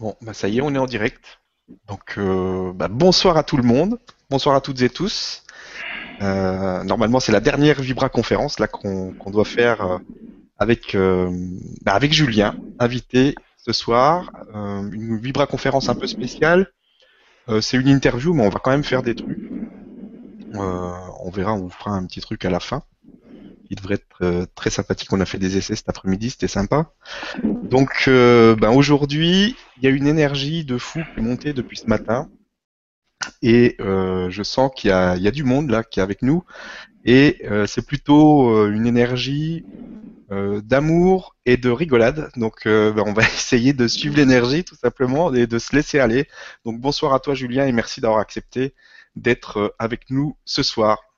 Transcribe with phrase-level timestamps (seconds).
[0.00, 1.40] Bon, bah ça y est, on est en direct.
[1.86, 3.98] Donc, euh, bah, bonsoir à tout le monde,
[4.28, 5.44] bonsoir à toutes et tous.
[6.20, 9.98] Euh, normalement, c'est la dernière Vibra conférence là qu'on doit faire euh,
[10.58, 10.96] avec
[11.82, 14.30] bah, avec Julien, invité ce soir.
[14.52, 16.70] Une Vibra conférence un peu spéciale.
[17.60, 19.50] C'est une interview, mais on va quand même faire des trucs.
[20.54, 22.82] On verra, on vous fera un petit truc à la fin.
[23.70, 25.12] Il devrait être euh, très sympathique.
[25.12, 26.92] On a fait des essais cet après-midi, c'était sympa.
[27.42, 31.76] Donc, euh, ben aujourd'hui, il y a une énergie de fou qui est montée depuis
[31.76, 32.28] ce matin.
[33.42, 36.44] Et euh, je sens qu'il y a, du monde là qui est avec nous.
[37.06, 39.66] Et c'est plutôt une énergie
[40.30, 42.30] d'amour et de rigolade.
[42.36, 46.26] Donc, ben, on va essayer de suivre l'énergie tout simplement et de se laisser aller.
[46.64, 48.74] Donc, bonsoir à toi, Julien, et merci d'avoir accepté
[49.16, 51.13] d'être avec nous ce soir.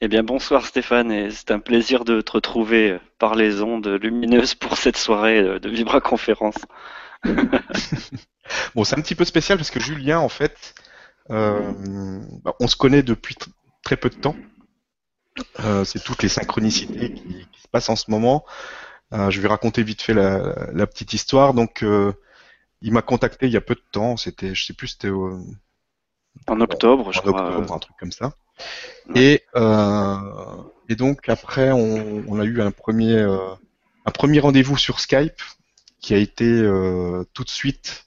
[0.00, 3.86] Eh bien, bonsoir Stéphane, et c'est un plaisir de te retrouver euh, par les ondes
[3.86, 6.56] lumineuses pour cette soirée euh, de Vibra Conférence.
[8.74, 10.74] Bon, c'est un petit peu spécial parce que Julien, en fait,
[11.30, 11.72] euh,
[12.42, 13.48] bah, on se connaît depuis tr-
[13.82, 14.36] très peu de temps.
[15.84, 18.44] C'est toutes les synchronicités qui, se passent en ce moment.
[19.12, 21.54] Je vais raconter vite fait la, petite histoire.
[21.54, 21.82] Donc,
[22.82, 24.18] il m'a contacté il y a peu de temps.
[24.18, 25.40] C'était, je sais plus, c'était au-
[26.46, 27.46] En octobre, je en crois.
[27.48, 28.34] octobre, un truc comme ça.
[29.08, 29.20] Ouais.
[29.20, 30.16] Et, euh,
[30.88, 33.38] et donc après, on, on a eu un premier, euh,
[34.06, 35.40] un premier rendez-vous sur Skype
[36.00, 38.06] qui a été euh, tout de suite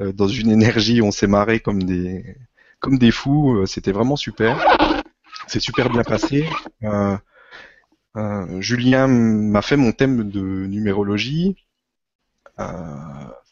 [0.00, 1.00] euh, dans une énergie.
[1.02, 2.36] On s'est marré comme des,
[2.80, 3.58] comme des fous.
[3.58, 4.58] Euh, C'était vraiment super.
[5.46, 6.48] C'est super bien passé.
[6.82, 7.16] Euh,
[8.16, 11.56] euh, Julien m'a fait mon thème de numérologie.
[12.58, 12.74] Euh,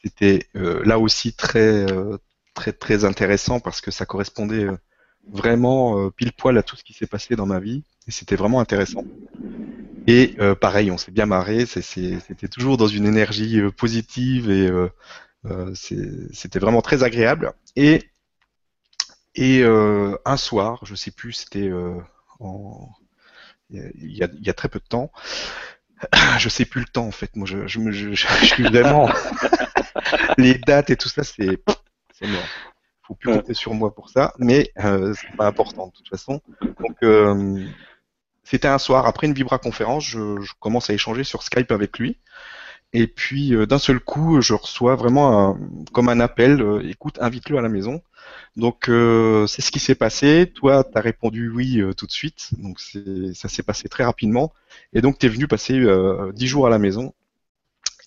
[0.03, 2.19] C'était euh, là aussi très, euh,
[2.59, 4.77] très, très intéressant parce que ça correspondait euh,
[5.33, 8.37] vraiment euh, pile poil à tout ce qui s'est passé dans ma vie et c'était
[8.37, 9.05] vraiment intéressant.
[10.07, 14.89] Et euh, pareil, on s'est bien marré, c'était toujours dans une énergie positive et euh,
[15.75, 17.53] c'était vraiment très agréable.
[17.77, 18.09] Et,
[19.35, 21.71] et euh, un soir, je sais plus, c'était
[22.41, 22.89] en-
[23.71, 25.13] il y, a, il y très peu de temps,
[26.39, 29.09] je sais plus le temps en fait, moi je, je- je- je suis vraiment
[30.39, 31.59] les dates et tout ça, c'est
[32.19, 32.45] c'est mort.
[33.03, 36.41] Faut plus compter sur moi pour ça, mais euh, c'est pas important de toute façon.
[36.79, 37.65] Donc euh,
[38.45, 41.99] c'était un soir après une Vibra conférence, je, je commence à échanger sur Skype avec
[41.99, 42.19] lui,
[42.93, 45.59] et puis euh, d'un seul coup, je reçois vraiment un-
[45.93, 48.03] comme un appel, euh, écoute, invite-le à la maison.
[48.57, 50.51] Donc euh, c'est ce qui s'est passé.
[50.55, 54.53] Toi, tu as répondu oui tout de suite, donc ça s'est passé très rapidement,
[54.93, 55.83] et donc tu es venu passer
[56.35, 57.15] dix jours à la maison.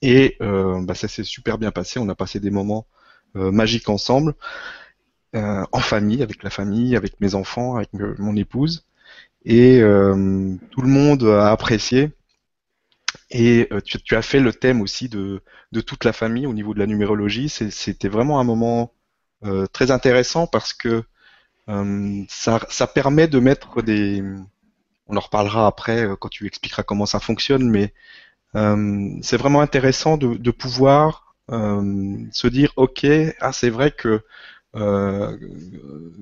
[0.01, 1.99] Et bah, ça s'est super bien passé.
[1.99, 2.85] On a passé des moments
[3.37, 4.35] euh, magiques ensemble,
[5.35, 8.85] euh, en famille, avec la famille, avec mes enfants, avec mon épouse.
[9.45, 12.11] Et euh, tout le monde a apprécié.
[13.29, 15.41] Et tu, as fait le thème aussi de,
[15.85, 17.47] toute la famille au niveau de la numérologie.
[17.47, 18.93] C'était vraiment un moment
[19.71, 21.03] très intéressant parce que
[22.27, 24.21] ça, permet de mettre des...
[25.07, 27.93] On en reparlera après quand tu expliqueras comment ça fonctionne, mais
[28.53, 33.05] c'est vraiment intéressant de, pouvoir se dire, ok,
[33.39, 34.21] ah c'est vrai que
[34.75, 35.37] euh,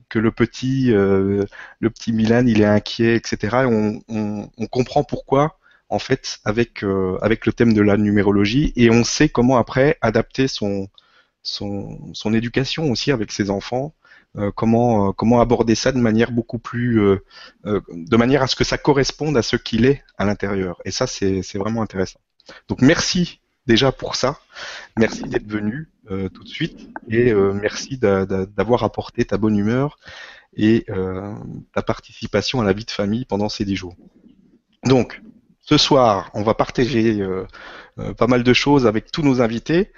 [0.09, 1.45] que le petit euh,
[1.79, 3.57] le petit Milan il est inquiet, etc.
[3.63, 4.01] Et on,
[4.57, 9.03] on, comprend pourquoi en fait avec euh, avec le thème de la numérologie et on
[9.03, 10.87] sait comment après adapter son
[11.43, 13.93] son son éducation aussi avec ses enfants.
[14.37, 17.23] euh, comment euh, comment aborder ça de manière beaucoup plus euh,
[17.65, 20.79] euh, de manière à ce que ça corresponde à ce qu'il est à l'intérieur.
[20.85, 22.19] Et ça c'est vraiment intéressant.
[22.67, 24.39] Donc merci déjà pour ça.
[24.97, 29.37] Merci d'être venu euh, tout de suite et euh, merci d'a- d'a- d'avoir apporté ta
[29.37, 29.97] bonne humeur
[30.55, 31.33] et euh,
[31.73, 33.95] ta participation à la vie de famille pendant ces dix jours.
[34.85, 35.21] Donc,
[35.61, 37.23] ce soir, on va partager
[38.17, 39.91] pas mal de choses avec tous nos invités.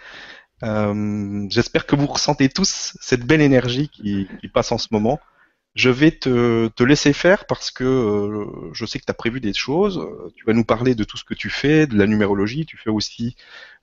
[0.62, 5.20] J'espère que vous ressentez tous cette belle énergie qui passe en ce moment.
[5.74, 9.40] Je vais te, te laisser faire parce que euh, je sais que tu as prévu
[9.40, 10.06] des choses.
[10.36, 12.66] Tu vas nous parler de tout ce que tu fais, de la numérologie.
[12.66, 13.38] Tu fais aussi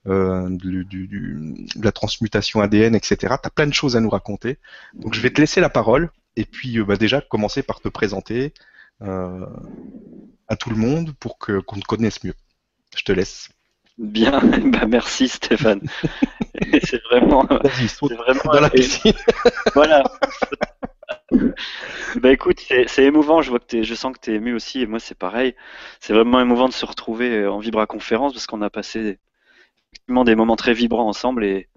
[0.07, 3.35] euh, du- du- du- de la transmutation ADN, etc.
[3.41, 4.59] Tu as plein de choses à nous raconter.
[4.93, 7.89] Donc je vais te laisser la parole et puis euh, bah, déjà commencer par te
[7.89, 8.53] présenter
[9.01, 9.45] euh,
[10.47, 12.35] à tout le monde pour que qu'on te connaisse mieux.
[12.95, 13.49] Je te laisse.
[13.97, 15.81] Bien, bah merci Stéphane.
[16.83, 17.47] C'est vraiment,
[17.87, 19.13] c'est vraiment dans la piscine.
[19.73, 20.03] Voilà.
[22.15, 24.81] Bah écoute, c'est émouvant, je vois que t'es, je sens que tu es ému aussi,
[24.81, 25.55] et moi c'est pareil.
[25.99, 29.19] C'est vraiment émouvant de se retrouver euh, en Vibra Conférence parce qu'on a passé
[29.91, 31.67] effectivement des moments très vibrants ensemble et,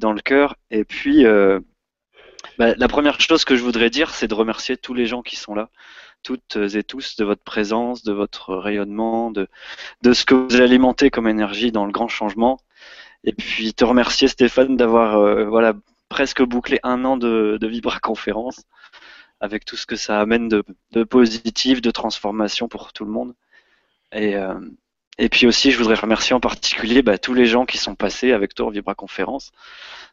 [0.00, 0.56] dans le cœur.
[0.70, 1.60] Et puis, euh,
[2.58, 5.36] bah, la première chose que je voudrais dire, c'est de remercier tous les gens qui
[5.36, 5.70] sont là,
[6.22, 9.48] toutes et tous, de votre présence, de votre rayonnement, de,
[10.12, 12.58] ce que vous alimentez comme énergie dans le grand changement.
[13.24, 15.74] Et puis te remercier Stéphane d'avoir voilà
[16.08, 18.64] presque bouclé un an de, de Vibra Conférence
[19.40, 23.34] avec tout ce que ça amène de, positif, de transformation pour tout le monde.
[24.12, 24.54] Et, euh,
[25.30, 28.54] puis aussi, je voudrais remercier en particulier bah, tous les gens qui sont passés avec
[28.54, 29.52] toi en Vibra Conférence.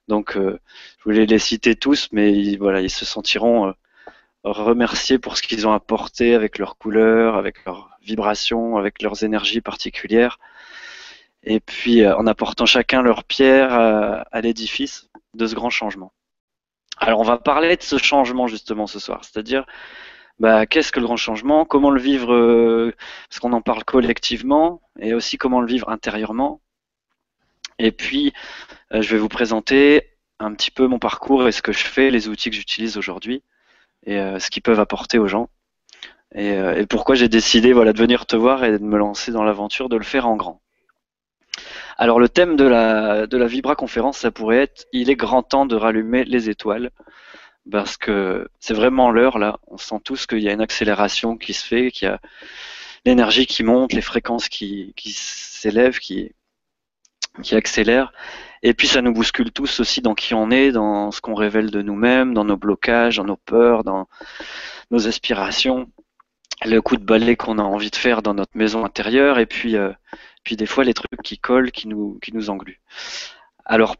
[0.07, 0.59] Donc, euh,
[0.99, 3.73] je voulais les citer tous, mais ils, voilà, ils se sentiront euh,
[4.43, 9.61] remerciés pour ce qu'ils ont apporté avec leurs couleurs, avec leurs vibrations, avec leurs énergies
[9.61, 10.39] particulières.
[11.43, 16.11] Et puis, en apportant chacun leur pierre à l'édifice de ce grand changement.
[17.05, 19.67] Alors on va parler de ce changement justement ce soir, c'est-à-dire
[20.39, 22.95] bah, qu'est-ce que le grand changement, comment le vivre, euh,
[23.29, 26.61] parce qu'on en parle collectivement, et aussi comment le vivre intérieurement?
[27.77, 28.33] Et puis
[28.91, 32.09] euh, je vais vous présenter un petit peu mon parcours et ce que je fais,
[32.09, 33.43] les outils que j'utilise aujourd'hui,
[34.07, 35.49] et euh, ce qu'ils peuvent apporter aux gens.
[36.33, 39.43] Et, et pourquoi j'ai décidé voilà, de venir te voir et de me lancer dans
[39.43, 40.59] l'aventure de le faire en grand.
[41.97, 45.43] Alors le thème de la, de la Vibra conférence, ça pourrait être Il est grand
[45.43, 46.91] temps de rallumer les étoiles.
[47.71, 49.59] Parce que c'est vraiment l'heure là.
[49.67, 52.19] On sent tous qu'il y a une accélération qui se fait, qu'il y a
[53.05, 56.33] l'énergie qui monte, les fréquences qui, qui s'élèvent, qui,
[57.41, 58.13] qui accélèrent.
[58.63, 61.71] Et puis ça nous bouscule tous aussi dans qui on est, dans ce qu'on révèle
[61.71, 64.07] de nous-mêmes, dans nos blocages, dans nos peurs, dans
[64.91, 65.89] nos aspirations,
[66.65, 69.75] le coup de balai qu'on a envie de faire dans notre maison intérieure, et puis
[69.75, 69.91] euh,
[70.45, 72.79] puis des fois les trucs qui collent, qui nous, qui nous engluent.
[73.65, 73.97] Alors,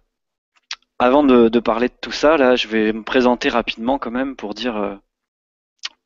[0.99, 4.53] avant de, parler de tout ça, là, je vais me présenter rapidement quand même pour
[4.53, 4.95] dire euh,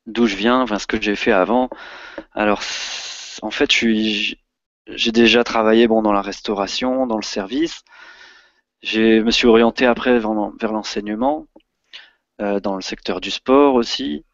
[0.06, 1.70] d'où je viens, enfin, ce que j'ai fait avant.
[2.34, 2.62] Alors,
[3.42, 7.84] en fait, j'ai déjà travaillé bon, dans la restauration, dans le service.
[8.82, 11.46] Je me suis orienté après vers, l'enseignement,
[12.40, 14.24] euh, dans le secteur du sport aussi.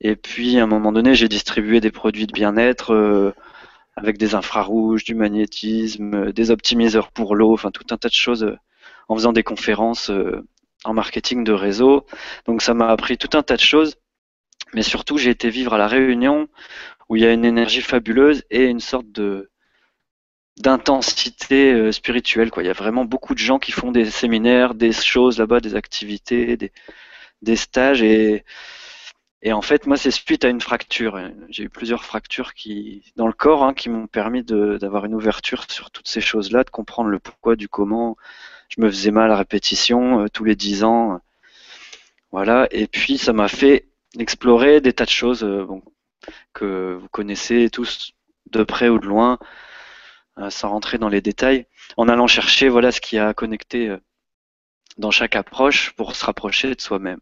[0.00, 2.92] Et puis, à un moment donné, j'ai distribué des produits de bien-être.
[2.94, 3.34] Euh,
[3.98, 8.14] avec des infrarouges, du magnétisme, euh, des optimiseurs pour l'eau, enfin tout un tas de
[8.14, 8.56] choses euh,
[9.08, 10.46] en faisant des conférences euh,
[10.84, 12.06] en marketing de réseau.
[12.46, 13.96] Donc ça m'a appris tout un tas de choses,
[14.74, 16.48] mais surtout j'ai été vivre à la Réunion
[17.08, 19.50] où il y a une énergie fabuleuse et une sorte de
[20.58, 22.50] d'intensité spirituelle.
[22.56, 25.76] Il y a vraiment beaucoup de gens qui font des séminaires, des choses là-bas, des
[25.76, 26.72] activités, des,
[27.42, 28.44] des stages et
[29.42, 31.20] et en fait, moi, c'est suite à une fracture.
[31.48, 35.70] J'ai eu plusieurs fractures qui, dans le corps hein, qui m'ont permis d'avoir une ouverture
[35.70, 38.16] sur toutes ces choses-là, de comprendre le pourquoi, du comment.
[38.68, 41.20] Je me faisais mal à répétition euh, tous les dix ans.
[42.32, 42.66] Voilà.
[42.72, 43.86] Et puis, ça m'a fait
[44.18, 45.82] explorer des tas de choses euh, bon,
[46.52, 48.12] que vous connaissez tous
[48.50, 49.38] de près ou de loin,
[50.38, 53.96] euh, sans rentrer dans les détails, en allant chercher voilà ce qui a connecté
[54.98, 57.20] dans chaque approche pour se rapprocher de soi-même.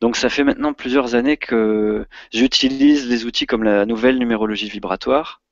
[0.00, 5.42] Donc ça fait maintenant plusieurs années que j'utilise des outils comme la nouvelle numérologie vibratoire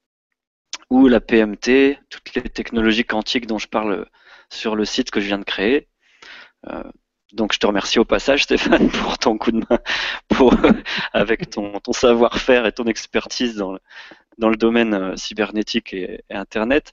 [0.91, 4.07] ou la PMT, toutes les technologies quantiques dont je parle
[4.51, 5.89] sur le site que je viens de créer.
[6.69, 6.85] Euh,
[7.33, 9.81] donc je te remercie au passage Stéphane pour ton coup de main,
[10.29, 10.55] pour
[11.13, 13.81] avec ton, savoir-faire et ton expertise dans le,
[14.39, 16.93] dans le domaine euh, cybernétique et, Internet,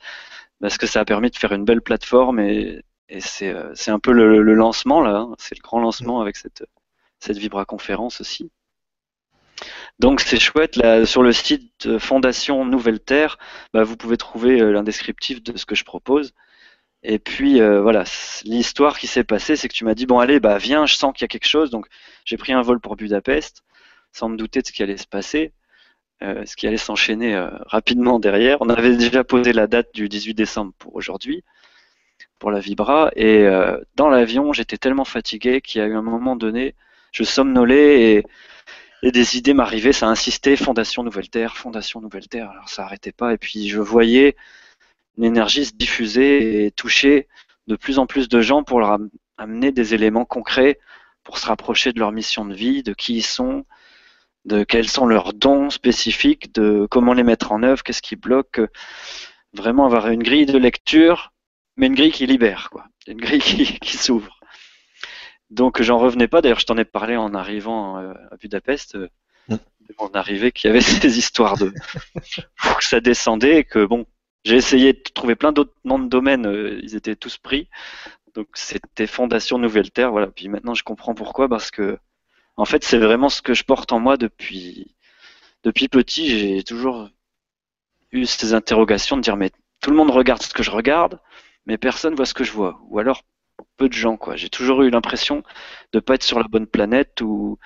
[0.60, 2.84] parce que ça a permis de faire une belle plateforme et,
[3.20, 5.36] c'est euh, un peu le, lancement là, hein.
[5.38, 6.64] c'est le grand lancement avec cette
[7.24, 8.52] cette Vibra conférence aussi.
[10.00, 13.38] Donc c'est chouette, sur le site Fondation Nouvelle Terre,
[13.74, 16.34] bah, vous pouvez trouver euh, l'indescriptif de ce que je propose.
[17.04, 18.04] Et puis euh, voilà,
[18.44, 21.14] l'histoire qui s'est passée, c'est que tu m'as dit bon allez, bah viens, je sens
[21.14, 21.70] qu'il y a quelque chose.
[21.70, 21.88] Donc
[22.26, 23.64] j'ai pris un vol pour Budapest,
[24.12, 25.54] sans me douter de ce qui allait se passer,
[26.24, 28.58] euh, ce qui allait s'enchaîner rapidement derrière.
[28.62, 31.44] On avait déjà posé la date du 18 décembre pour aujourd'hui,
[32.40, 33.48] pour la Vibra, et
[33.96, 36.76] dans l'avion, j'étais tellement fatigué qu'il y a eu un moment donné,
[37.14, 38.26] je somnolais
[39.04, 43.12] et, des idées m'arrivaient, ça insistait, Fondation Nouvelle Terre, Fondation Nouvelle Terre, alors ça arrêtait
[43.12, 44.36] pas, et puis je voyais
[45.18, 47.28] une énergie se diffuser et toucher
[47.68, 48.98] de plus en plus de gens pour leur
[49.38, 50.80] amener des éléments concrets
[51.24, 53.66] pour se rapprocher de leur mission de vie, de qui ils sont,
[54.46, 58.62] de quels sont leurs dons spécifiques, de comment les mettre en œuvre, qu'est-ce qui bloque,
[59.54, 61.34] vraiment avoir une grille de lecture,
[61.78, 63.42] mais une grille qui libère, quoi, une grille
[63.82, 64.40] qui s'ouvre.
[65.50, 66.42] Donc j'en revenais pas.
[66.42, 68.96] D'ailleurs, je t'en ai parlé en arrivant euh, à Budapest.
[68.96, 69.10] Euh,
[69.50, 69.56] mm.
[69.56, 71.74] De mon arrivée, qu'il y avait ces histoires de
[72.78, 74.06] que ça descendait et que bon,
[74.46, 76.46] j'ai essayé de trouver plein d'autres noms de domaines.
[76.48, 77.70] Euh, ils étaient tous pris.
[78.34, 80.12] Donc c'était Fondation Nouvelle Terre.
[80.12, 80.28] Voilà.
[80.28, 81.98] Puis maintenant, je comprends pourquoi parce que
[82.56, 84.96] en fait, c'est vraiment ce que je porte en moi depuis
[85.64, 86.28] depuis petit.
[86.40, 87.10] J'ai toujours
[88.12, 91.20] eu ces interrogations de dire mais tout le monde regarde ce que je regarde,
[91.66, 92.80] mais personne voit ce que je vois.
[92.90, 93.24] Ou alors
[93.78, 94.18] peu de gens.
[94.18, 94.36] quoi.
[94.36, 95.44] J'ai toujours eu l'impression
[95.94, 97.58] de pas être sur la bonne planète ou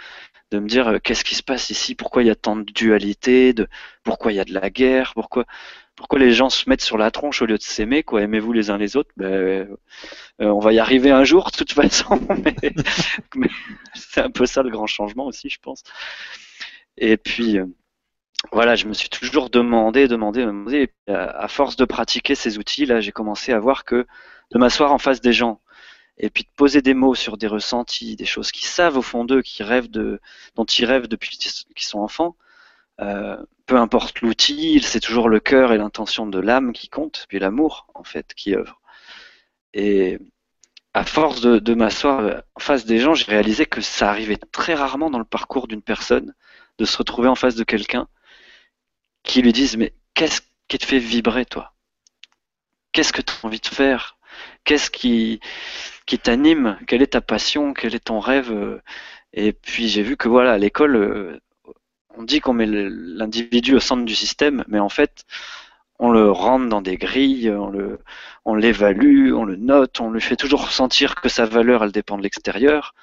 [0.51, 2.63] de me dire euh, qu'est-ce qui se passe ici, pourquoi il y a tant de
[2.63, 3.53] dualité,
[4.03, 5.45] pourquoi il y a de la guerre, pourquoi
[5.95, 8.21] pourquoi les gens se mettent sur la tronche au lieu de s'aimer quoi?
[8.21, 9.09] Aimez-vous les uns les autres?
[9.17, 9.75] Ben, euh,
[10.39, 12.55] On va y arriver un jour de toute façon, mais,
[13.95, 15.83] c'est un peu ça le grand changement aussi, je pense.
[16.97, 17.65] Et puis euh,
[18.51, 20.89] voilà, je me suis toujours demandé, demandé, demandé.
[21.07, 24.05] Et à force de pratiquer ces outils, là, j'ai commencé à voir que
[24.51, 25.61] de m'asseoir en face des gens
[26.17, 29.23] et puis de poser des mots sur des ressentis, des choses qu'ils savent au fond
[29.25, 30.19] d'eux, qui rêvent de,
[30.55, 32.35] dont ils rêvent depuis qu'ils sont enfants.
[33.01, 37.39] Euh, peu importe l'outil, c'est toujours le cœur et l'intention de l'âme qui compte, puis
[37.39, 38.81] l'amour en fait qui œuvre.
[39.73, 40.19] Et
[40.93, 44.73] à force de, de m'asseoir en face des gens, j'ai réalisé que ça arrivait très
[44.73, 46.33] rarement dans le parcours d'une personne
[46.79, 48.07] de se retrouver en face de quelqu'un
[49.23, 51.73] qui lui dise mais qu'est-ce qui te fait vibrer toi?
[52.91, 54.16] Qu'est-ce que tu as envie de faire?
[54.63, 55.39] Qu'est-ce qui,
[56.05, 56.77] qui t'anime?
[56.87, 57.73] Quelle est ta passion?
[57.73, 58.81] Quel est ton rêve?
[59.33, 61.39] Et puis j'ai vu que voilà, à l'école,
[62.17, 65.25] on dit qu'on met l'individu au centre du système, mais en fait,
[65.99, 67.99] on le rentre dans des grilles, on le,
[68.45, 72.17] on l'évalue, on le note, on lui fait toujours sentir que sa valeur, elle dépend
[72.17, 72.93] de l'extérieur.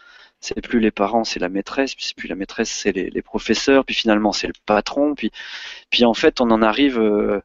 [0.40, 3.94] C'est plus les parents, c'est la maîtresse, puis c'est la maîtresse, c'est les, professeurs, puis
[3.94, 5.30] finalement c'est le patron, puis,
[5.90, 7.40] puis en fait on en arrive euh,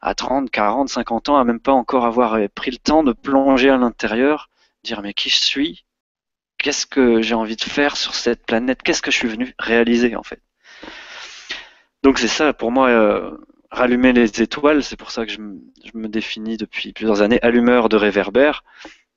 [0.00, 3.70] à 30, 40, 50 ans à même pas encore avoir pris le temps de plonger
[3.70, 4.48] à l'intérieur,
[4.82, 5.84] dire mais qui je suis,
[6.58, 10.16] qu'est-ce que j'ai envie de faire sur cette planète, qu'est-ce que je suis venu réaliser
[10.16, 10.40] en fait?
[12.02, 13.36] Donc c'est ça, pour moi, euh,
[13.70, 17.96] rallumer les étoiles, c'est pour ça que je, me définis depuis plusieurs années allumeur de
[17.96, 18.64] réverbères.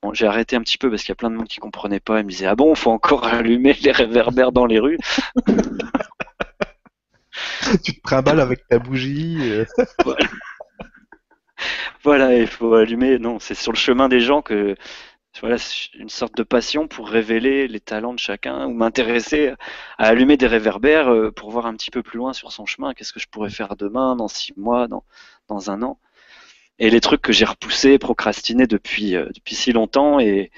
[0.02, 2.02] Bon, j'ai arrêté un petit peu parce qu'il y a plein de monde qui comprenait
[2.02, 4.98] pas et me disait ah bon, faut encore allumer les réverbères dans les rues?
[7.84, 9.38] tu te trimbales avec ta bougie.
[12.03, 13.17] Voilà, il faut allumer.
[13.17, 14.75] Non, c'est sur le chemin des gens que
[15.39, 15.55] voilà,
[15.95, 19.53] une sorte de passion pour révéler les talents de chacun ou m'intéresser
[19.98, 22.93] à allumer des réverbères euh, pour voir un petit peu plus loin sur son chemin.
[22.93, 25.03] Qu'est-ce que je pourrais faire demain, dans six mois, dans,
[25.48, 25.98] dans un an?
[26.77, 30.51] Et les trucs que j'ai repoussés, procrastinés depuis, euh, depuis si longtemps et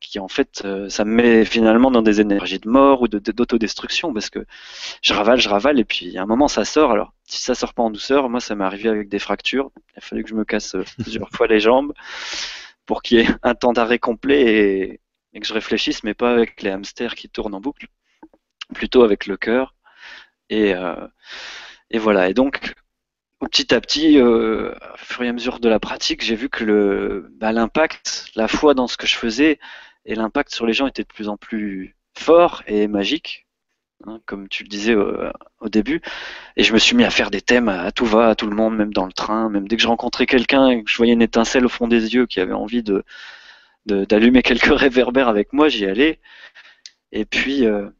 [0.00, 4.12] qui en fait, euh, ça me met finalement dans des énergies de mort ou d'autodestruction
[4.12, 4.46] parce que
[5.02, 6.90] je ravale, je ravale et puis à un moment ça sort.
[6.90, 9.70] Alors si ça sort pas en douceur, moi ça m'est arrivé avec des fractures.
[9.94, 11.92] Il a fallu que je me casse plusieurs fois les jambes
[12.90, 14.98] pour qu'il y ait un temps d'arrêt complet
[15.32, 17.86] et, que je réfléchisse, mais pas avec les hamsters qui tournent en boucle,
[18.74, 19.76] plutôt avec le cœur.
[20.48, 20.96] Et, euh,
[21.94, 22.28] voilà.
[22.28, 22.74] Et donc,
[23.38, 26.64] petit à petit, euh, au fur et à mesure de la pratique, j'ai vu que
[26.64, 29.60] le, bah, l'impact, la foi dans ce que je faisais
[30.10, 33.46] et l'impact sur les gens était de plus en plus fort et magique.
[34.06, 36.00] Hein, comme tu le disais au, début.
[36.56, 38.56] Et je me suis mis à faire des thèmes à, tout va, à tout le
[38.56, 41.12] monde, même dans le train, même dès que je rencontrais quelqu'un et que je voyais
[41.12, 43.04] une étincelle au fond des yeux qui avait envie de
[43.86, 46.18] d'allumer quelques réverbères avec moi, j'y allais.
[47.12, 47.90] Et puis euh,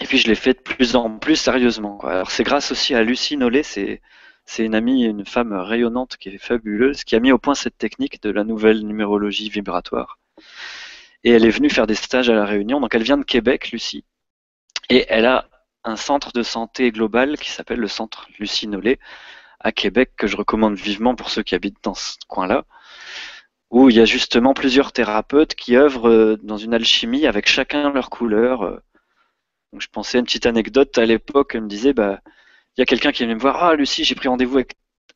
[0.00, 1.98] et puis je l'ai fait de plus en plus sérieusement.
[2.00, 4.02] Alors c'est grâce aussi à Lucie Nollet, c'est
[4.44, 7.78] c'est une amie, une femme rayonnante qui est fabuleuse, qui a mis au point cette
[7.78, 10.18] technique de la nouvelle numérologie vibratoire.
[11.24, 12.80] Et elle est venue faire des stages à la Réunion.
[12.80, 14.04] Donc elle vient de Québec, Lucie.
[14.88, 15.48] Et elle a
[15.84, 18.98] un centre de santé global qui s'appelle le centre Lucie Nollet
[19.60, 22.64] à Québec que je recommande vivement pour ceux qui habitent dans ce coin-là,
[23.70, 27.92] où il y a justement plusieurs thérapeutes qui œuvrent euh, dans une alchimie avec chacun
[27.92, 28.62] leur couleur.
[28.62, 28.82] Euh.
[29.72, 32.20] Donc je pensais à une petite anecdote à l'époque, elle me disait bah
[32.76, 34.58] il y a quelqu'un qui vient me voir, ah Lucie, j'ai pris rendez-vous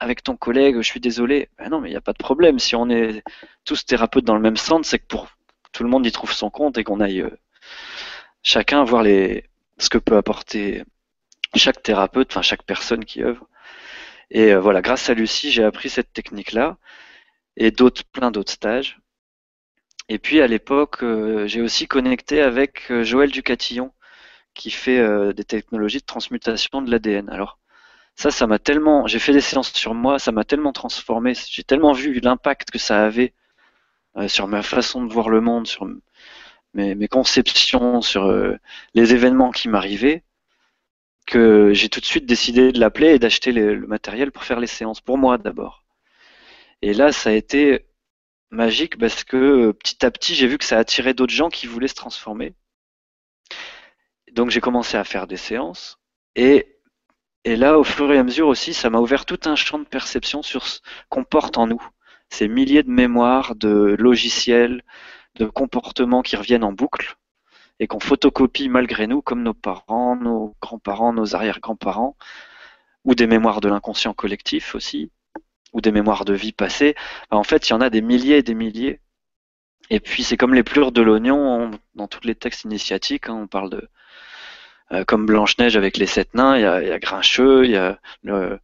[0.01, 1.49] avec, ton collègue, je suis désolé.
[1.59, 2.59] Ben non, mais il n'y a pas de problème.
[2.59, 3.23] Si on est
[3.65, 5.29] tous thérapeutes dans le même centre, c'est que pour
[5.77, 7.39] tout le monde y trouve son compte et qu'on aille euh,
[8.43, 10.85] chacun voir ce que peut apporter
[11.55, 13.47] chaque thérapeute, enfin chaque personne qui œuvre.
[14.31, 16.79] Et euh, voilà, grâce à Lucie, j'ai appris cette technique-là
[17.59, 18.99] et d'autres, plein d'autres stages.
[20.09, 23.93] Et puis à l'époque, euh, j'ai aussi connecté avec Joël Ducatillon,
[24.55, 27.29] qui fait des technologies de transmutation de l'ADN.
[27.29, 27.59] Alors
[28.15, 31.65] ça, ça m'a tellement, j'ai fait des séances sur moi, ça m'a tellement transformé, j'ai
[31.65, 33.35] tellement vu l'impact que ça avait
[34.29, 35.87] sur ma façon de voir le monde, sur
[36.77, 38.57] mes, conceptions sur euh,
[38.95, 40.25] les événements qui m'arrivaient,
[41.27, 44.67] que j'ai tout de suite décidé de l'appeler et d'acheter le matériel pour faire les
[44.67, 45.85] séances, pour moi d'abord.
[46.83, 47.87] Et là, ça a été
[48.51, 51.67] magique parce que euh, petit à petit, j'ai vu que ça attirait d'autres gens qui
[51.67, 52.55] voulaient se transformer.
[54.33, 55.99] Donc j'ai commencé à faire des séances.
[56.37, 56.79] Et,
[57.45, 59.85] et là, au fur et à mesure aussi, ça m'a ouvert tout un champ de
[59.85, 61.83] perception sur ce qu'on porte en nous.
[62.31, 64.83] Ces milliers de mémoires, de logiciels,
[65.37, 67.17] de comportements qui reviennent en boucle
[67.79, 72.17] et qu'on photocopie malgré nous, comme nos parents, nos grands-parents, nos arrière-grands-parents,
[73.05, 75.11] ou des mémoires de l'inconscient collectif aussi,
[75.73, 76.95] ou des mémoires de vie passée.
[77.31, 79.01] Bah, en fait, il y en a des milliers et des milliers.
[79.91, 83.29] Et puis c'est comme les pleurs de l'oignon dans tous les textes initiatiques.
[83.29, 83.89] Hein, on parle de
[84.93, 86.57] euh, comme Blanche Neige avec les sept nains.
[86.57, 88.59] Il y a, Grincheux, il y a le,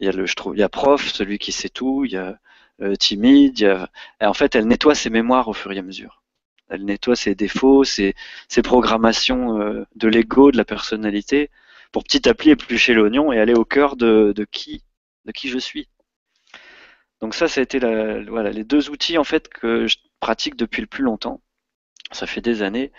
[0.00, 2.12] il y a le je trouve, il y a prof, celui qui sait tout, il
[2.12, 2.38] y a
[2.98, 3.90] timide, a...
[4.20, 6.20] Et en fait, elle nettoie ses mémoires au fur et à mesure.
[6.70, 8.14] Elle nettoie ses défauts, ses,
[8.62, 11.50] programmations euh, de l'ego, de la personnalité,
[11.92, 14.82] pour petit à petit éplucher l'oignon et aller au cœur de, qui,
[15.44, 15.88] je suis.
[17.20, 20.56] Donc ça, ça a été la, voilà, les deux outils en fait que je pratique
[20.56, 21.42] depuis le plus longtemps.
[22.12, 22.92] Ça fait des années.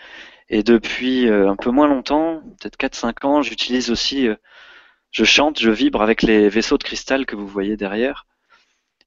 [0.48, 4.36] Et depuis euh, un peu moins longtemps, peut-être 4-5 ans, j'utilise aussi, euh,
[5.12, 8.26] je chante, je vibre avec les vaisseaux de cristal que vous voyez derrière,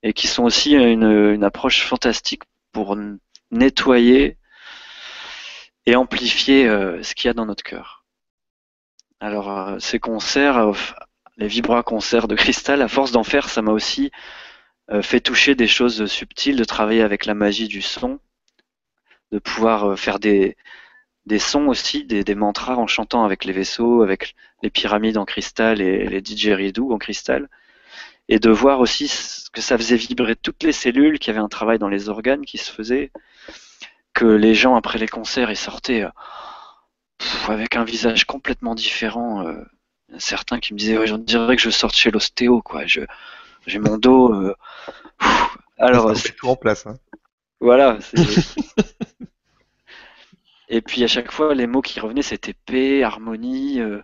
[0.04, 2.98] et qui sont aussi une, une approche fantastique pour
[3.52, 4.38] nettoyer
[5.86, 8.06] et amplifier euh, ce qu'il y a dans notre cœur.
[9.20, 10.72] Alors ces concerts,
[11.38, 14.12] les vibra concerts de cristal, à force d'en faire, ça m'a aussi
[15.02, 18.20] fait toucher des choses subtiles, de travailler avec la magie du son,
[19.32, 20.58] de pouvoir faire des,
[21.26, 25.26] des sons aussi, des, des, mantras en chantant avec les vaisseaux, avec les pyramides en
[25.26, 27.50] cristal et les didgeridoo en cristal,
[28.30, 29.12] et de voir aussi
[29.54, 32.46] que ça faisait vibrer toutes les cellules, qu'il y avait un travail dans les organes
[32.46, 33.12] qui se faisait,
[34.14, 36.10] que les gens après les concerts ils sortaient euh,
[37.48, 39.46] avec un visage complètement différent.
[39.46, 39.64] Euh,
[40.18, 42.86] certains qui me disaient ouais, j'en dirais que je sorte chez l'ostéo quoi.
[42.86, 43.02] Je
[43.68, 44.34] j'ai mon dos.
[44.34, 44.56] Euh,
[45.78, 46.86] alors c'est tout en place.
[46.86, 46.98] Hein.
[47.60, 48.00] Voilà.
[50.70, 54.02] Et puis à chaque fois, les mots qui revenaient, c'était paix, harmonie, euh,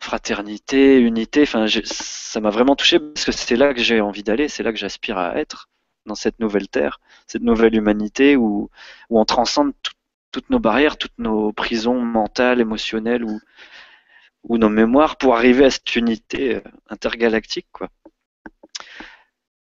[0.00, 1.42] fraternité, unité.
[1.42, 4.72] Enfin, ça m'a vraiment touché parce que c'est là que j'ai envie d'aller, c'est là
[4.72, 5.68] que j'aspire à être
[6.06, 8.70] dans cette nouvelle terre, cette nouvelle humanité où,
[9.10, 9.72] où on transcende
[10.32, 13.40] toutes nos barrières, toutes nos prisons mentales, émotionnelles ou,
[14.44, 17.88] ou nos mémoires pour arriver à cette unité euh, intergalactique, quoi.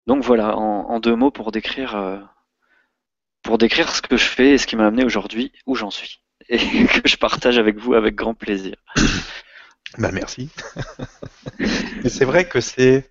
[0.07, 2.19] Donc voilà, en, deux mots pour décrire, euh,
[3.41, 6.21] pour décrire ce que je fais et ce qui m'a amené aujourd'hui où j'en suis
[6.49, 6.57] et
[7.01, 8.75] que je partage avec vous avec grand plaisir.
[9.97, 10.49] Bah merci.
[12.05, 13.09] C'est vrai que c'est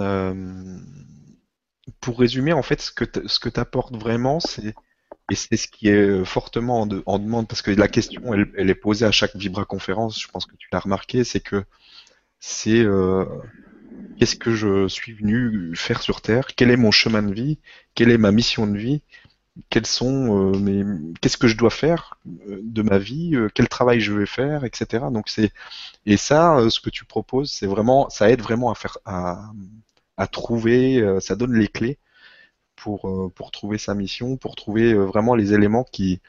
[0.00, 0.78] euh,
[2.00, 4.74] pour résumer en fait ce que ce que t'apportes vraiment c'est
[5.30, 8.74] et c'est ce qui est fortement en, demande parce que la question elle, elle, est
[8.74, 11.64] posée à chaque Vibra conférence je pense que tu l'as remarqué c'est que
[12.40, 13.24] c'est euh,
[14.18, 16.48] qu'est-ce que je suis venu faire sur Terre?
[16.56, 17.58] Quel est mon chemin de vie?
[17.94, 19.02] Quelle est ma mission de vie?
[19.84, 20.84] Sont euh, mes,
[21.20, 24.64] qu'est-ce que je dois faire euh, de ma vie, euh, quel travail je vais faire,
[24.64, 25.06] etc.
[25.12, 25.52] Donc c'est
[26.06, 29.52] et ça, ce que tu proposes, c'est vraiment, ça aide vraiment à faire, à,
[30.28, 31.98] trouver, ça donne les clés
[32.76, 36.20] pour pour trouver sa mission, pour trouver vraiment les éléments qui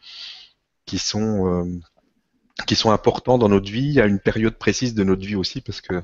[0.86, 1.82] qui sont
[2.68, 5.82] qui sont importants dans notre vie à une période précise de notre vie aussi, parce
[5.82, 6.02] que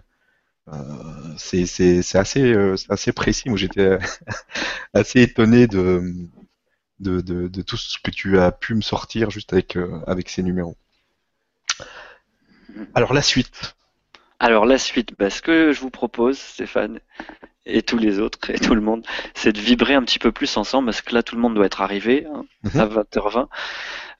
[1.37, 2.55] c'est c'est assez
[2.89, 3.49] assez précis.
[3.49, 3.97] Moi, j'étais
[4.93, 6.27] assez étonné de
[7.01, 10.43] de, de, tout ce que tu as pu me sortir juste avec, euh, avec ces
[10.43, 10.77] numéros.
[12.95, 13.75] Alors la suite.
[14.39, 16.99] Alors la suite, bah, ce que je vous propose, Stéphane,
[17.65, 20.57] et tous les autres, et tout le monde, c'est de vibrer un petit peu plus
[20.57, 22.79] ensemble, parce que là tout le monde doit être arrivé hein, mhm.
[22.79, 23.47] à 20h20.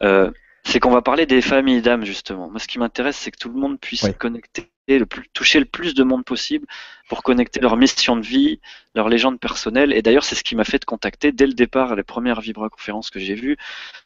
[0.03, 0.31] Euh,
[0.63, 2.49] c'est qu'on va parler des familles d'âmes justement.
[2.49, 5.65] Moi, ce qui m'intéresse, c'est que tout le monde puisse connecter, le plus, toucher le
[5.65, 6.67] plus de monde possible
[7.07, 8.59] pour connecter leur mission de vie,
[8.95, 9.93] leur légende personnelle.
[9.93, 12.69] Et d'ailleurs, c'est ce qui m'a fait de contacter dès le départ les premières Vibra
[12.69, 13.57] conférences que j'ai vues.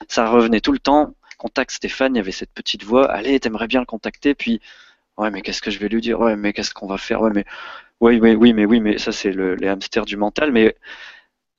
[0.07, 1.15] Ça revenait tout le temps.
[1.37, 3.11] Contacte Stéphane, il y avait cette petite voix.
[3.11, 4.33] Allez, t'aimerais bien le contacter.
[4.35, 4.61] Puis,
[5.17, 6.19] ouais, mais qu'est-ce que je vais lui dire?
[6.19, 7.21] Ouais, mais qu'est-ce qu'on va faire?
[7.21, 7.45] Ouais, mais
[7.99, 10.51] oui, oui, oui, mais oui, mais ça c'est le, les hamsters du mental.
[10.51, 10.75] Mais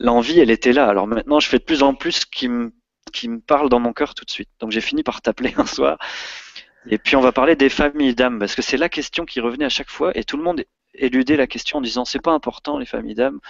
[0.01, 0.87] l'envie, elle était là.
[0.87, 2.73] Alors maintenant, je fais de plus en plus ce qui me
[3.13, 4.49] qui me parle dans mon cœur tout de suite.
[4.61, 5.99] Donc j'ai fini par t'appeler un soir.
[6.89, 9.65] Et puis on va parler des familles d'âmes, parce que c'est la question qui revenait
[9.65, 10.65] à chaque fois, et tout le monde
[10.95, 13.41] éludait la question en disant c'est pas important les familles d'âmes.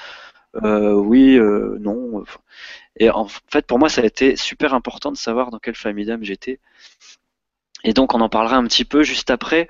[0.64, 2.24] Euh, oui, euh, non.
[2.96, 6.06] Et en fait, pour moi, ça a été super important de savoir dans quelle famille
[6.06, 6.60] d'âmes j'étais.
[7.84, 9.68] Et donc, on en parlera un petit peu juste après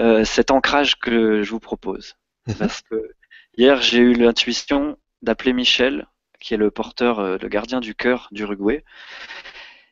[0.00, 2.16] euh, cet ancrage que je vous propose.
[2.46, 2.54] Mhm.
[2.54, 3.10] Parce que
[3.56, 6.06] hier, j'ai eu l'intuition d'appeler Michel,
[6.40, 8.84] qui est le porteur, euh, le gardien du cœur d'Uruguay.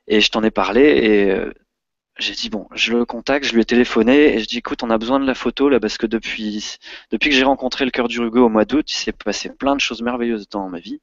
[0.08, 1.52] Et je t'en ai parlé et euh,
[2.18, 4.90] j'ai dit bon, je le contacte, je lui ai téléphoné et je dis écoute, on
[4.90, 6.70] a besoin de la photo là parce que depuis
[7.10, 10.02] que j'ai rencontré le cœur d'Uruguay au mois d'août, il s'est passé plein de choses
[10.02, 11.00] merveilleuses dans ma vie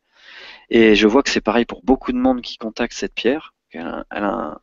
[0.70, 3.54] et je vois que c'est pareil pour beaucoup de monde qui contacte cette pierre.
[3.72, 4.62] Elle a,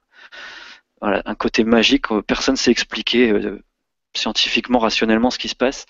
[1.03, 3.31] un, côté magique, personne ne sait expliquer.
[3.31, 3.63] Euh,
[4.15, 5.87] scientifiquement, rationnellement ce qui se passe.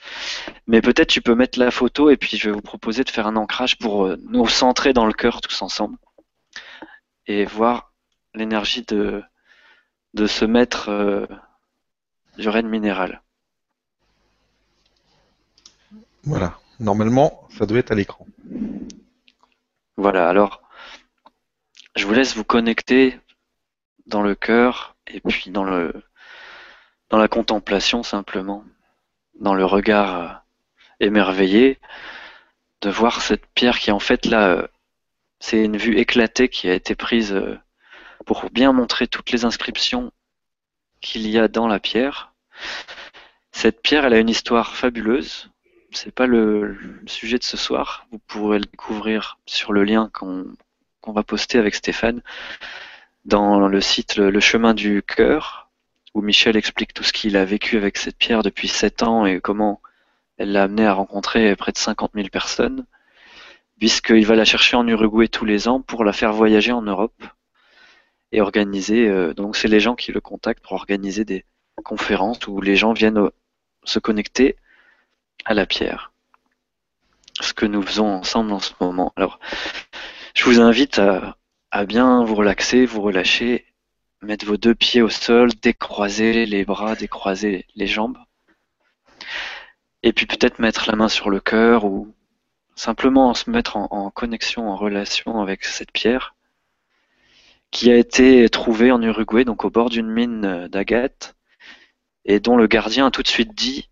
[0.66, 3.26] Mais peut-être tu peux mettre la photo et puis je vais vous proposer de faire
[3.26, 5.96] un ancrage pour euh, nous centrer dans le cœur tous ensemble
[7.26, 7.92] et voir
[8.34, 9.22] l'énergie de,
[10.14, 11.26] de ce maître euh,
[12.38, 13.22] du règne minéral.
[16.24, 18.26] Voilà, normalement ça doit être à l'écran.
[19.96, 20.62] Voilà, alors
[21.96, 23.18] je vous laisse vous connecter
[24.06, 26.02] dans le cœur et puis dans le
[27.10, 28.64] dans la contemplation simplement,
[29.40, 30.28] dans le regard euh,
[31.00, 31.78] émerveillé.
[32.82, 34.66] de voir cette pierre qui en fait là, euh,
[35.40, 37.58] c'est une vue éclatée qui a été prise euh,
[38.26, 40.12] pour bien montrer toutes les inscriptions
[41.00, 42.32] qu'il y a dans la pierre.
[43.52, 45.50] Cette pierre, elle a une histoire fabuleuse.
[45.92, 48.06] C'est pas le, sujet de ce soir.
[48.12, 50.46] Vous pourrez le découvrir sur le lien qu'on
[51.06, 52.22] va poster avec Stéphane
[53.24, 55.69] dans le site le, chemin du cœur,
[56.14, 59.40] où Michel explique tout ce qu'il a vécu avec cette pierre depuis 7 ans et
[59.40, 59.80] comment
[60.38, 62.86] elle l'a amené à rencontrer près de 50 000 personnes,
[63.78, 67.22] puisqu'il va la chercher en Uruguay tous les ans pour la faire voyager en Europe
[68.32, 69.06] et organiser.
[69.06, 71.44] Euh, donc c'est les gens qui le contactent pour organiser des
[71.84, 73.28] conférences où les gens viennent
[73.84, 74.56] se connecter
[75.44, 76.12] à la pierre.
[77.40, 79.12] Ce que nous faisons ensemble en ce moment.
[79.16, 79.40] Alors,
[80.34, 81.00] je vous invite
[81.70, 83.64] à bien vous relaxer, vous relâcher,
[84.22, 88.18] mettre vos deux pieds au sol, décroiser les bras, décroiser les jambes.
[90.02, 92.14] Et puis peut-être mettre la main sur le cœur ou
[92.74, 96.34] simplement se mettre en, connexion, en relation avec cette pierre
[97.70, 101.36] qui a été trouvée en Uruguay, donc au bord d'une mine d'agate,
[102.24, 103.90] et dont le gardien a tout de suite dit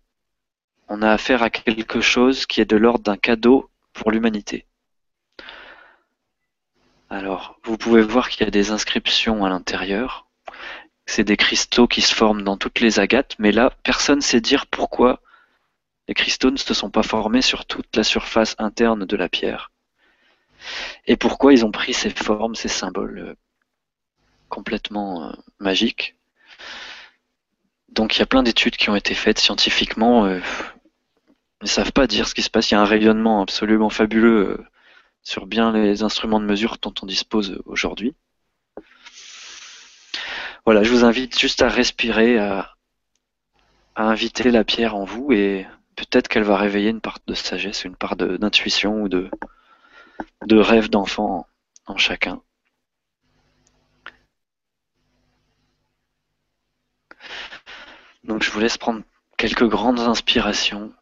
[0.89, 4.65] on a affaire à quelque chose qui est de l'ordre d'un cadeau pour l'humanité.
[7.09, 10.27] Alors, vous pouvez voir qu'il y a des inscriptions à l'intérieur.
[11.07, 14.41] C'est des cristaux qui se forment dans toutes les agates, mais là, personne ne sait
[14.41, 15.21] dire pourquoi
[16.07, 19.71] les cristaux ne se sont pas formés sur toute la surface interne de la pierre.
[21.07, 23.35] Et pourquoi ils ont pris ces formes, ces symboles euh,
[24.49, 26.15] complètement euh, magiques.
[27.89, 30.25] Donc il y a plein d'études qui ont été faites scientifiquement.
[30.25, 30.39] Euh,
[31.61, 32.69] ils ne savent pas dire ce qui se passe.
[32.69, 34.63] Il y a un rayonnement absolument fabuleux
[35.23, 38.15] sur bien les instruments de mesure dont on dispose aujourd'hui.
[40.65, 42.75] Voilà, je vous invite juste à respirer, à,
[43.95, 47.95] inviter la pierre en vous et peut-être qu'elle va réveiller une part de sagesse, une
[47.95, 49.29] part d'intuition ou de,
[50.45, 51.47] de rêve d'enfant
[51.85, 52.41] en chacun.
[58.23, 59.01] Donc je vous laisse prendre
[59.37, 60.93] quelques grandes inspirations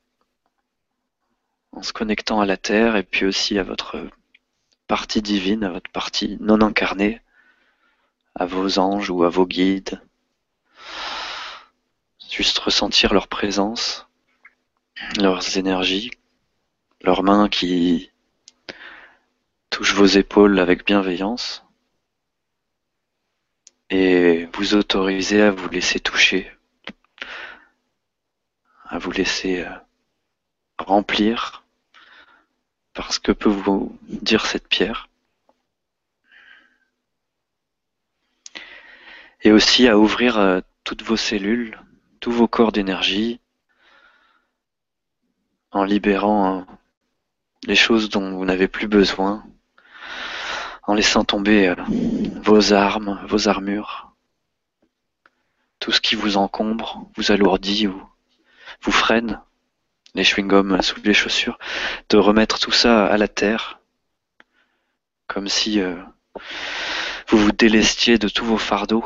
[1.78, 4.04] en se connectant à la Terre et puis aussi à votre
[4.88, 7.22] partie divine, à votre partie non incarnée,
[8.34, 10.02] à vos anges ou à vos guides.
[12.32, 14.08] Juste ressentir leur présence,
[15.20, 16.10] leurs énergies,
[17.02, 18.12] leurs mains qui
[19.70, 21.63] touchent vos épaules avec bienveillance
[23.92, 26.52] et vous autoriser à vous laisser toucher,
[28.90, 29.70] à vous laisser euh,
[30.80, 31.67] remplir
[32.98, 35.08] parce que peut vous dire cette pierre.
[39.44, 41.80] Et aussi à ouvrir euh, toutes vos cellules,
[42.20, 43.40] tous vos corps d'énergie,
[45.70, 46.64] en libérant euh,
[47.68, 49.46] les choses dont vous n'avez plus besoin,
[50.82, 51.76] en laissant tomber euh,
[52.42, 54.12] vos armes, vos armures,
[55.78, 58.02] tout ce qui vous encombre, vous alourdit ou
[58.82, 59.40] vous freine
[60.18, 61.60] les chewing-gums sous les chaussures,
[62.10, 63.80] de remettre tout ça à la terre,
[65.28, 65.96] comme si euh,
[67.28, 69.06] vous vous délestiez de tous vos fardeaux,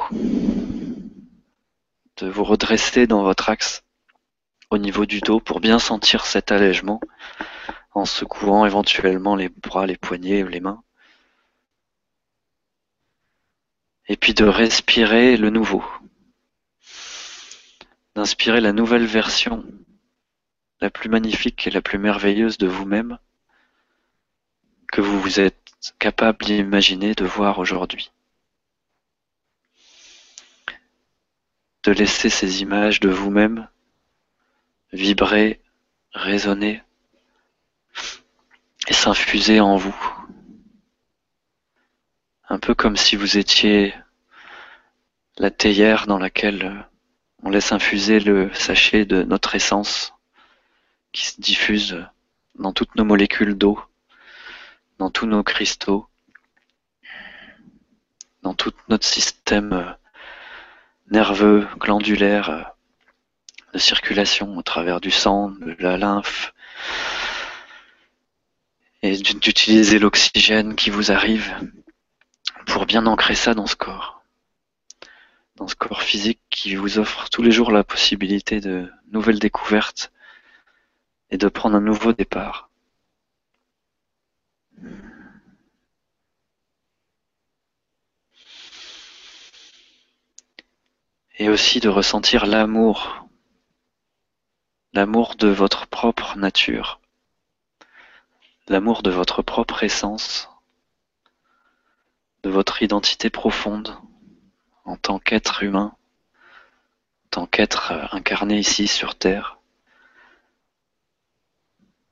[2.17, 3.83] de vous redresser dans votre axe
[4.69, 7.01] au niveau du dos pour bien sentir cet allègement
[7.93, 10.81] en secouant éventuellement les bras, les poignets ou les mains.
[14.07, 15.83] Et puis de respirer le nouveau,
[18.15, 19.65] d'inspirer la nouvelle version
[20.81, 23.19] la plus magnifique et la plus merveilleuse de vous-même
[24.91, 28.11] que vous vous êtes capable d'imaginer de voir aujourd'hui.
[31.83, 33.67] De laisser ces images de vous-même
[34.91, 35.61] vibrer,
[36.13, 36.83] résonner
[38.87, 39.95] et s'infuser en vous.
[42.49, 43.95] Un peu comme si vous étiez
[45.37, 46.85] la théière dans laquelle
[47.43, 50.13] on laisse infuser le sachet de notre essence
[51.11, 52.05] qui se diffuse
[52.55, 53.79] dans toutes nos molécules d'eau,
[54.97, 56.07] dans tous nos cristaux,
[58.43, 59.91] dans tout notre système euh,
[61.09, 62.63] nerveux, glandulaire, euh,
[63.73, 66.53] de circulation au travers du sang, de la lymphe,
[69.01, 71.55] et d'utiliser l'oxygène qui vous arrive
[72.67, 74.23] pour bien ancrer ça dans ce corps,
[75.55, 80.11] dans ce corps physique qui vous offre tous les jours la possibilité de nouvelles découvertes
[81.31, 82.69] et de prendre un nouveau départ.
[91.37, 93.25] Et aussi de ressentir l'amour,
[94.93, 96.99] l'amour de votre propre nature,
[98.67, 100.49] l'amour de votre propre essence,
[102.43, 103.97] de votre identité profonde
[104.83, 105.95] en tant qu'être humain,
[107.25, 109.60] en tant qu'être incarné ici sur Terre,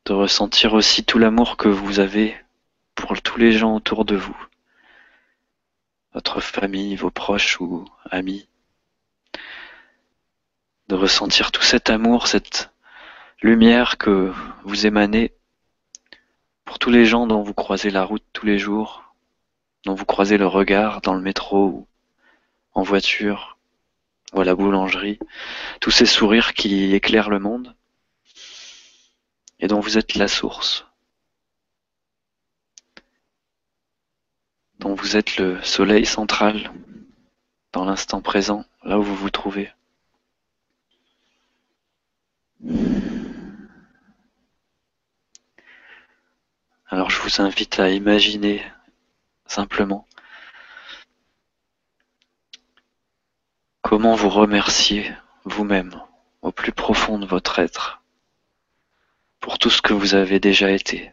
[0.10, 2.36] de ressentir aussi tout l'amour que vous avez
[2.96, 4.36] pour tous les gens autour de vous,
[6.14, 8.50] votre famille, vos proches ou amis,
[10.88, 12.72] de ressentir tout cet amour, cette
[13.44, 15.32] lumière que vous émanez
[16.66, 19.14] pour tous les gens dont vous croisez la route tous les jours,
[19.86, 21.88] dont vous croisez le regard dans le métro ou
[22.74, 23.60] en voiture
[24.34, 25.20] ou à la boulangerie,
[25.80, 27.76] tous ces sourires qui éclairent le monde
[29.60, 30.86] et dont vous êtes la source,
[34.80, 36.72] dont vous êtes le soleil central
[37.74, 39.72] dans l'instant présent, là où vous vous trouvez.
[46.88, 48.66] Alors je vous invite à imaginer
[49.46, 50.08] simplement
[53.82, 55.14] comment vous remercier
[55.46, 56.02] vous-même
[56.42, 58.02] au plus profond de votre être
[59.40, 61.12] pour tout ce que vous avez déjà été,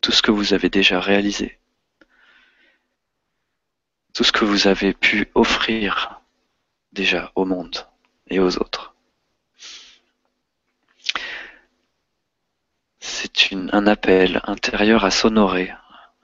[0.00, 1.58] tout ce que vous avez déjà réalisé,
[4.14, 6.20] tout ce que vous avez pu offrir
[6.92, 7.86] déjà au monde
[8.28, 8.94] et aux autres.
[13.48, 15.72] c'est un appel intérieur à s'honorer,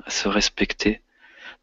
[0.04, 1.02] à se respecter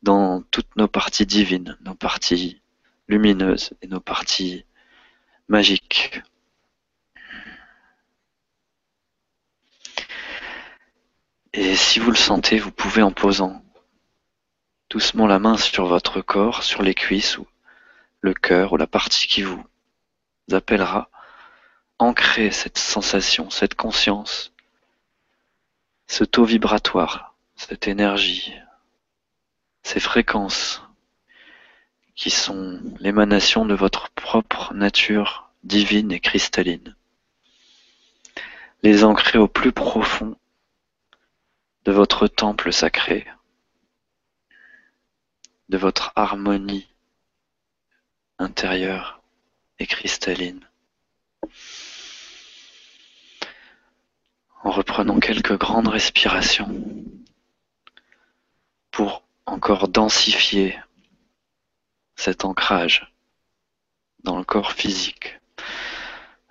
[0.04, 2.62] dans toutes nos parties divines, nos parties
[3.08, 4.66] lumineuses et nos parties
[5.48, 6.22] magiques.
[11.54, 13.64] Et si vous le sentez, vous pouvez en posant
[14.90, 17.48] doucement la main sur votre corps, sur les cuisses ou
[18.22, 19.64] le cœur ou la partie qui vous
[20.52, 21.10] appellera,
[22.00, 24.52] ancrer cette sensation, cette conscience
[26.12, 28.54] ce taux vibratoire, cette énergie,
[29.82, 30.84] ces fréquences
[32.16, 36.98] qui sont l'émanation de votre propre nature divine et cristalline.
[38.84, 40.36] Les ancrer au plus profond
[41.86, 43.28] de votre temple sacré,
[45.70, 46.88] de votre harmonie
[48.38, 49.22] intérieure
[49.80, 50.68] et cristalline.
[54.64, 56.84] en reprenant quelques grandes respirations
[58.92, 60.80] pour encore densifier
[62.16, 63.12] cet ancrage
[64.24, 65.40] dans le corps physique,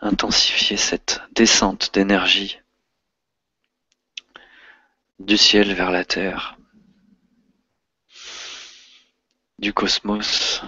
[0.00, 2.58] intensifier cette descente d'énergie
[5.20, 6.56] du ciel vers la terre,
[9.58, 10.62] du cosmos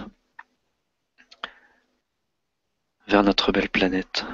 [3.07, 4.25] vers notre belle planète.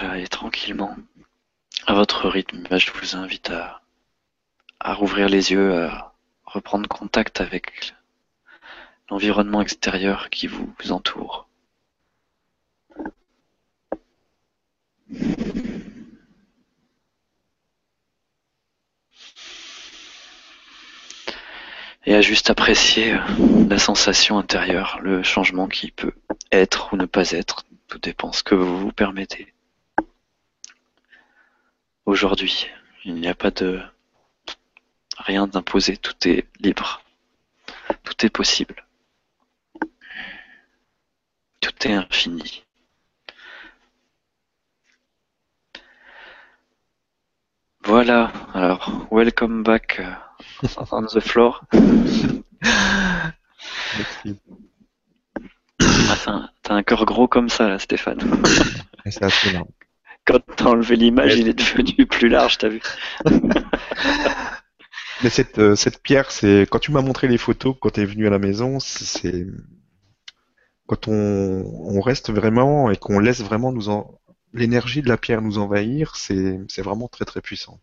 [0.00, 0.96] Allez tranquillement
[1.86, 2.66] à votre rythme.
[2.76, 3.80] je vous invite à,
[4.80, 7.94] à rouvrir les yeux, à reprendre contact avec
[9.10, 11.48] l'environnement extérieur qui vous entoure.
[22.04, 23.18] Et à juste apprécier
[23.68, 26.14] la sensation intérieure, le changement qui peut
[26.52, 29.52] être ou ne pas être, tout dépend ce que vous vous permettez
[32.06, 32.68] aujourd'hui.
[33.04, 33.80] Il n'y a pas de
[35.18, 37.02] rien d'imposé, tout est libre.
[38.04, 38.87] Tout est possible.
[41.68, 42.64] Tout est infini.
[47.84, 50.16] Voilà, alors, welcome back uh,
[50.92, 51.62] on the floor.
[53.98, 54.40] Merci.
[55.82, 58.18] Ah, t'as un cœur gros comme ça, là, Stéphane.
[59.04, 59.58] C'est assez
[60.24, 62.80] quand t'as enlevé l'image, il est devenu plus large, t'as vu
[65.22, 68.04] Mais cette, euh, cette pierre, c'est quand tu m'as montré les photos quand tu es
[68.04, 69.46] venu à la maison, c'est
[70.88, 74.18] quand on, on, reste vraiment et qu'on laisse vraiment nous en...
[74.54, 77.78] l'énergie de la pierre nous envahir, c'est vraiment très très puissant.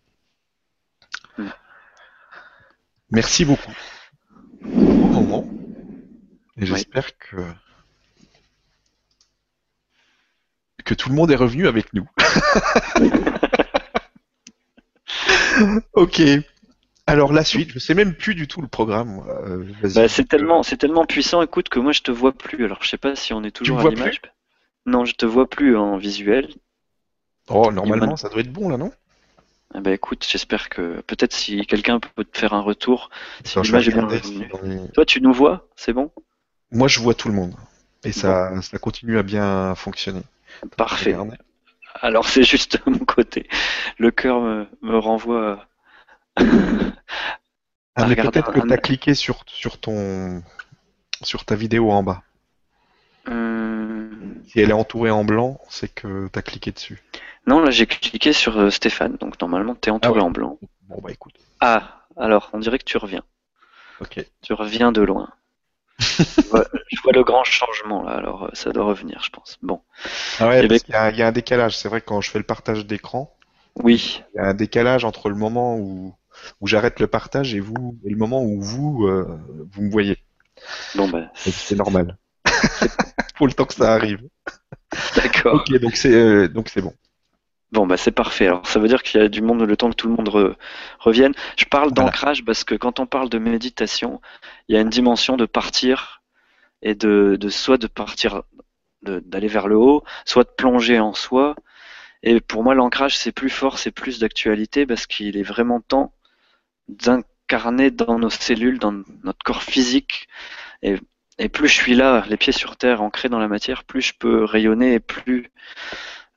[1.38, 1.50] Mm.
[3.12, 3.72] Merci beaucoup.
[4.62, 5.48] Bon moment.
[6.58, 7.38] Et j'espère que
[10.84, 12.08] que tout le monde est revenu avec nous.
[15.94, 16.22] ok.
[17.08, 19.24] Alors la suite, je sais même plus du tout le programme.
[19.30, 19.64] Euh,
[19.94, 22.66] bah, c'est tellement, c'est tellement puissant, écoute, que moi je te vois plus.
[22.66, 24.22] Alors je sais pas si on est toujours à l'image.
[24.86, 26.50] Non, je te vois plus en visuel.
[27.50, 28.92] Oh, normalement, ça doit être bon là, non?
[29.74, 33.10] Ah bah écoute, j'espère que peut-être si quelqu'un peut te faire un retour,
[33.44, 34.08] si l'image est bien
[34.94, 36.12] Toi, tu nous vois, c'est bon?
[36.72, 37.54] Moi, je vois tout le monde.
[38.04, 40.22] Et ça, ça continue à bien fonctionner.
[40.78, 41.16] Parfait.
[42.02, 43.48] Alors c'est juste mon côté.
[43.98, 45.66] Le cœur me, me renvoie.
[47.96, 50.44] Ah, mais peut-être que un- tu as cliqué sur, sur ton
[51.24, 52.24] sur ta vidéo en bas.
[53.28, 57.04] Hum, Si elle est entourée en blanc, c'est que tu as cliqué dessus.
[57.48, 60.28] Non, là j'ai cliqué sur euh, Stéphane, donc normalement tu es entouré Ah ouais.
[60.28, 60.58] en blanc.
[60.90, 61.36] Bon bah écoute.
[61.60, 63.24] Ah, alors on dirait que tu reviens.
[64.00, 64.26] Ok.
[64.42, 65.30] Tu reviens de loin.
[66.00, 69.58] je, vois, je vois le grand changement là, alors euh, ça doit revenir, je pense.
[69.62, 69.82] Bon,
[70.40, 71.78] Ah ouais, Eh ben- qu'il y a, il y a un décalage.
[71.78, 73.36] C'est vrai quand je fais le partage d'écran,
[73.76, 76.14] oui, il y a un décalage entre le moment où,
[76.62, 79.40] où j'arrête le partage et vous et le moment où vous euh,
[79.74, 80.18] vous me voyez.
[80.96, 81.12] bon
[81.46, 82.18] Et C'est normal.
[83.38, 84.22] Faut le temps que ça arrive.
[85.16, 85.60] d'accord.
[85.60, 86.94] Ok, donc c'est euh, donc c'est bon.
[87.72, 88.48] Bon, bah c'est parfait.
[88.48, 90.30] Alors, ça veut dire qu'il y a du monde le temps que tout le monde
[90.30, 90.56] re-
[91.00, 91.34] revienne.
[91.58, 91.94] Je parle Voilà.
[91.94, 94.22] d'ancrage parce que quand on parle de méditation,
[94.68, 96.22] il y a une dimension de partir
[96.82, 98.44] et de, de soit de partir,
[99.04, 101.56] d'aller vers le haut, soit de plonger en soi.
[102.24, 106.14] Et pour moi, l'ancrage, c'est plus fort, c'est plus d'actualité parce qu'il est vraiment temps
[106.88, 110.28] d'incarner dans nos cellules, dans notre corps physique.
[110.82, 110.98] Et,
[111.50, 114.44] plus je suis là, les pieds sur terre, ancré dans la matière, plus je peux
[114.44, 115.52] rayonner et plus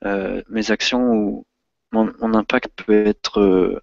[0.05, 1.47] euh, mes actions ou
[1.93, 3.81] mon, impact peut être euh,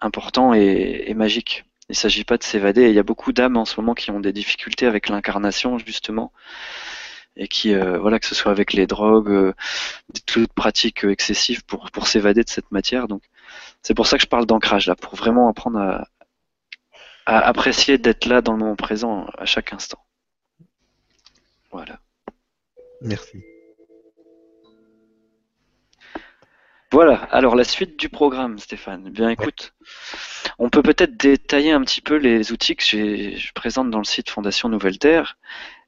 [0.00, 1.64] important et, magique.
[1.88, 2.88] Il ne s'agit pas de s'évader.
[2.88, 6.32] Il y a beaucoup d'âmes en ce moment qui ont des difficultés avec l'incarnation justement,
[7.36, 9.54] et qui, euh, voilà, que ce soit avec les drogues, euh,
[10.26, 13.08] toutes pratiques euh, excessives pour pour s'évader de cette matière.
[13.08, 13.22] Donc,
[13.82, 16.08] c'est pour ça que je parle d'ancrage là, pour vraiment apprendre à,
[17.26, 20.04] à apprécier d'être là dans le moment présent à chaque instant.
[21.70, 22.00] Voilà.
[23.02, 23.42] Merci.
[26.92, 29.04] Voilà, alors la suite du programme, Stéphane.
[29.06, 29.74] Eh Bien écoute,
[30.58, 34.28] on peut peut-être détailler un petit peu les outils que je présente dans le site
[34.28, 35.38] Fondation Nouvelle Terre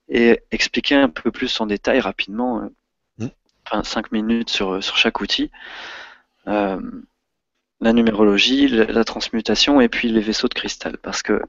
[0.08, 2.68] et expliquer un peu plus en détail rapidement, euh,
[3.18, 3.28] Mm.
[3.66, 5.50] enfin cinq minutes sur, sur chaque outil.
[6.46, 6.80] Euh,
[7.82, 10.96] la numérologie, la, transmutation et puis les vaisseaux de cristal.
[10.98, 11.42] Parce que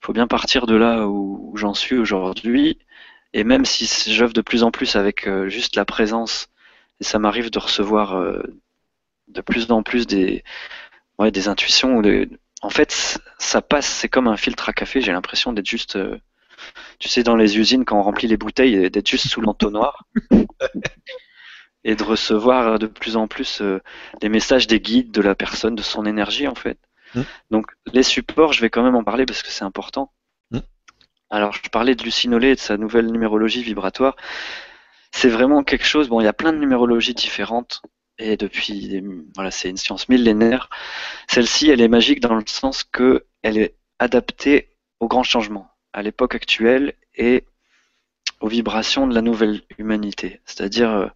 [0.00, 2.78] faut bien partir de là où, j'en suis aujourd'hui.
[3.34, 6.48] Et même si j'œuvre de plus en plus avec euh, juste la présence,
[7.00, 8.42] et ça m'arrive de recevoir euh,
[9.28, 10.44] de plus en plus des,
[11.18, 12.00] ouais, des intuitions.
[12.62, 15.00] En fait, ça passe, c'est comme un filtre à café.
[15.00, 16.18] J'ai l'impression d'être juste, euh,
[17.00, 20.04] tu sais, dans les usines quand on remplit les bouteilles, d'être juste sous l'entonnoir.
[21.84, 23.80] et de recevoir de plus en plus euh,
[24.20, 26.78] les messages des guides de la personne, de son énergie en fait.
[27.14, 27.22] Mm.
[27.50, 30.12] Donc les supports, je vais quand même en parler parce que c'est important.
[30.50, 30.58] Mm.
[31.30, 34.16] Alors je parlais de Lucinolé et de sa nouvelle numérologie vibratoire.
[35.10, 36.08] C'est vraiment quelque chose.
[36.08, 37.82] Bon, il y a plein de numérologies différentes
[38.18, 40.70] et depuis, des- voilà, c'est une science millénaire.
[41.28, 46.02] Celle-ci, elle est magique dans le sens que elle est adaptée aux grands changements, à
[46.02, 47.44] l'époque actuelle et
[48.42, 50.40] aux vibrations de la nouvelle humanité.
[50.44, 51.06] C'est-à-dire, euh,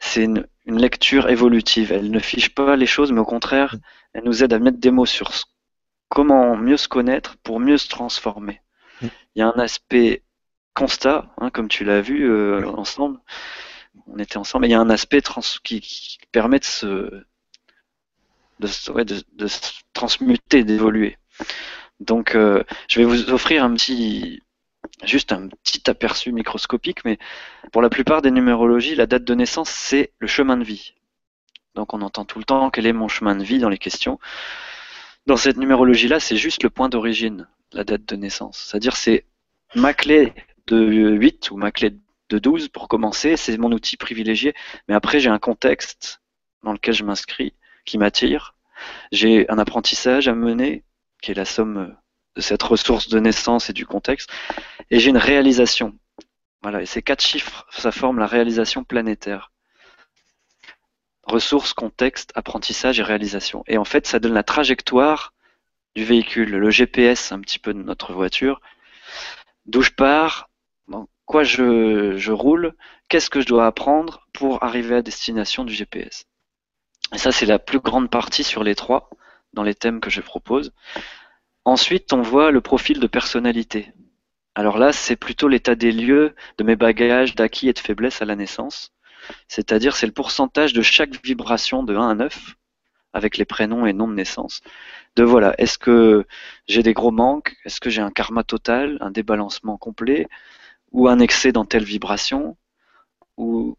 [0.00, 1.92] c'est une, une lecture évolutive.
[1.92, 3.76] Elle ne fiche pas les choses, mais au contraire,
[4.14, 5.30] elle nous aide à mettre des mots sur
[6.08, 8.60] comment mieux se connaître pour mieux se transformer.
[9.02, 9.06] Mm.
[9.34, 10.22] Il y a un aspect
[10.74, 13.18] constat, hein, comme tu l'as vu euh, ensemble.
[14.06, 14.66] On était ensemble.
[14.66, 17.22] et Il y a un aspect trans qui, qui permet de se,
[18.60, 19.60] de, se- ouais, de, de se
[19.92, 21.16] transmuter, d'évoluer.
[22.00, 24.42] Donc, euh, je vais vous offrir un petit,
[25.04, 27.18] juste un petit aperçu microscopique, mais
[27.72, 30.94] pour la plupart des numérologies, la date de naissance, c'est le chemin de vie.
[31.74, 34.18] Donc, on entend tout le temps quel est mon chemin de vie dans les questions.
[35.26, 38.58] Dans cette numérologie-là, c'est juste le point d'origine, la date de naissance.
[38.58, 39.24] C'est-à-dire, c'est
[39.74, 40.32] ma clé
[40.66, 41.96] de 8 ou ma clé
[42.30, 44.54] de 12 pour commencer, c'est mon outil privilégié.
[44.88, 46.20] Mais après, j'ai un contexte
[46.62, 48.54] dans lequel je m'inscris qui m'attire.
[49.12, 50.84] J'ai un apprentissage à mener,
[51.22, 51.96] qui est la somme
[52.36, 54.30] de cette ressource de naissance et du contexte.
[54.90, 55.96] Et j'ai une réalisation.
[56.62, 59.50] Voilà, et ces quatre chiffres, ça forme la réalisation planétaire.
[61.24, 63.64] Ressources, contexte, apprentissage et réalisation.
[63.66, 65.32] Et en fait, ça donne la trajectoire
[65.94, 68.60] du véhicule, le GPS un petit peu de notre voiture,
[69.66, 70.50] d'où je pars,
[70.88, 72.74] dans quoi je, je roule,
[73.08, 76.26] qu'est-ce que je dois apprendre pour arriver à destination du GPS.
[77.14, 79.08] Et ça, c'est la plus grande partie sur les trois,
[79.52, 80.72] dans les thèmes que je propose.
[81.64, 83.92] Ensuite, on voit le profil de personnalité.
[84.54, 88.24] Alors là, c'est plutôt l'état des lieux de mes bagages d'acquis et de faiblesses à
[88.26, 88.92] la naissance.
[89.48, 92.54] C'est-à-dire, c'est le pourcentage de chaque vibration de 1 à 9,
[93.14, 94.60] avec les prénoms et noms de naissance.
[95.16, 96.26] De voilà, est-ce que
[96.66, 97.56] j'ai des gros manques?
[97.64, 100.28] Est-ce que j'ai un karma total, un débalancement complet
[100.92, 102.56] Ou un excès dans telle vibration
[103.38, 103.78] Ou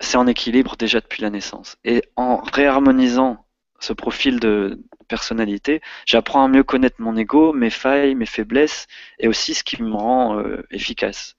[0.00, 1.76] c'est en équilibre déjà depuis la naissance?
[1.84, 3.46] Et en réharmonisant
[3.80, 4.78] ce profil de
[5.08, 8.86] personnalité, j'apprends à mieux connaître mon ego, mes failles, mes faiblesses
[9.18, 11.36] et aussi ce qui me rend euh, efficace.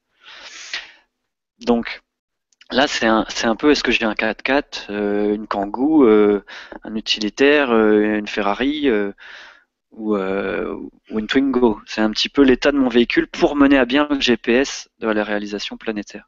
[1.60, 2.02] Donc
[2.72, 6.44] là, c'est un, peu est-ce que j'ai un 4x4, euh, une Kangoo, euh,
[6.84, 8.90] un utilitaire, une Ferrari
[9.92, 11.80] ou, ou, une Twingo?
[11.86, 15.08] C'est un petit peu l'état de mon véhicule pour mener à bien le GPS de
[15.08, 16.28] la réalisation planétaire.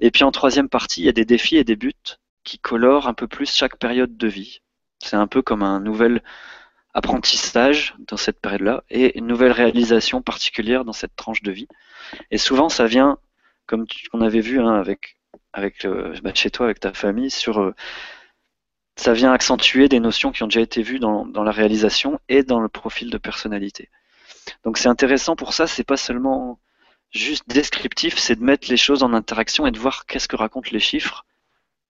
[0.00, 1.92] Et puis en troisième partie, il y a des défis et des buts
[2.44, 4.60] qui colorent un peu plus chaque période de vie.
[5.02, 6.22] C'est un peu comme un nouvel
[6.94, 11.68] apprentissage dans cette période-là et une nouvelle réalisation particulière dans cette tranche de vie.
[12.30, 13.18] Et souvent, ça vient,
[13.66, 15.16] comme on avait vu hein, avec,
[15.52, 15.86] avec
[16.22, 17.74] bah, chez toi, avec ta famille, sur euh,
[18.96, 22.42] ça vient accentuer des notions qui ont déjà été vues dans, dans la réalisation et
[22.42, 23.88] dans le profil de personnalité.
[24.64, 26.60] Donc c'est intéressant pour ça, c'est pas seulement
[27.10, 30.70] juste descriptif, c'est de mettre les choses en interaction et de voir qu'est-ce que racontent
[30.72, 31.24] les chiffres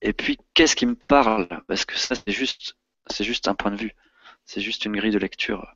[0.03, 2.77] et puis qu'est-ce qui me parle parce que ça c'est juste
[3.07, 3.95] c'est juste un point de vue.
[4.45, 5.75] C'est juste une grille de lecture.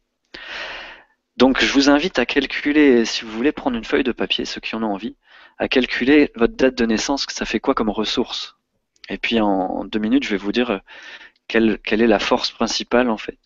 [1.36, 4.60] Donc je vous invite à calculer, si vous voulez prendre une feuille de papier, ceux
[4.60, 5.16] qui en ont envie,
[5.58, 8.56] à calculer votre date de naissance, que ça fait quoi comme ressource?
[9.08, 10.78] Et puis en deux minutes, je vais vous dire euh,
[11.48, 13.38] quelle, est la force principale en fait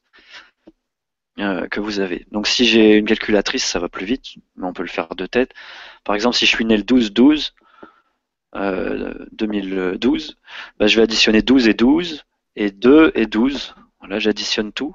[1.39, 2.26] euh, que vous avez.
[2.31, 5.26] Donc si j'ai une calculatrice, ça va plus vite, mais on peut le faire de
[5.26, 5.53] tête.
[6.05, 7.53] Par exemple, si je suis né le 12-12,
[9.33, 10.35] 2012, euh,
[10.79, 12.24] bah, je vais additionner 12 et 12,
[12.59, 13.75] et 2 et 12.
[14.01, 14.95] Voilà, j'additionne tout.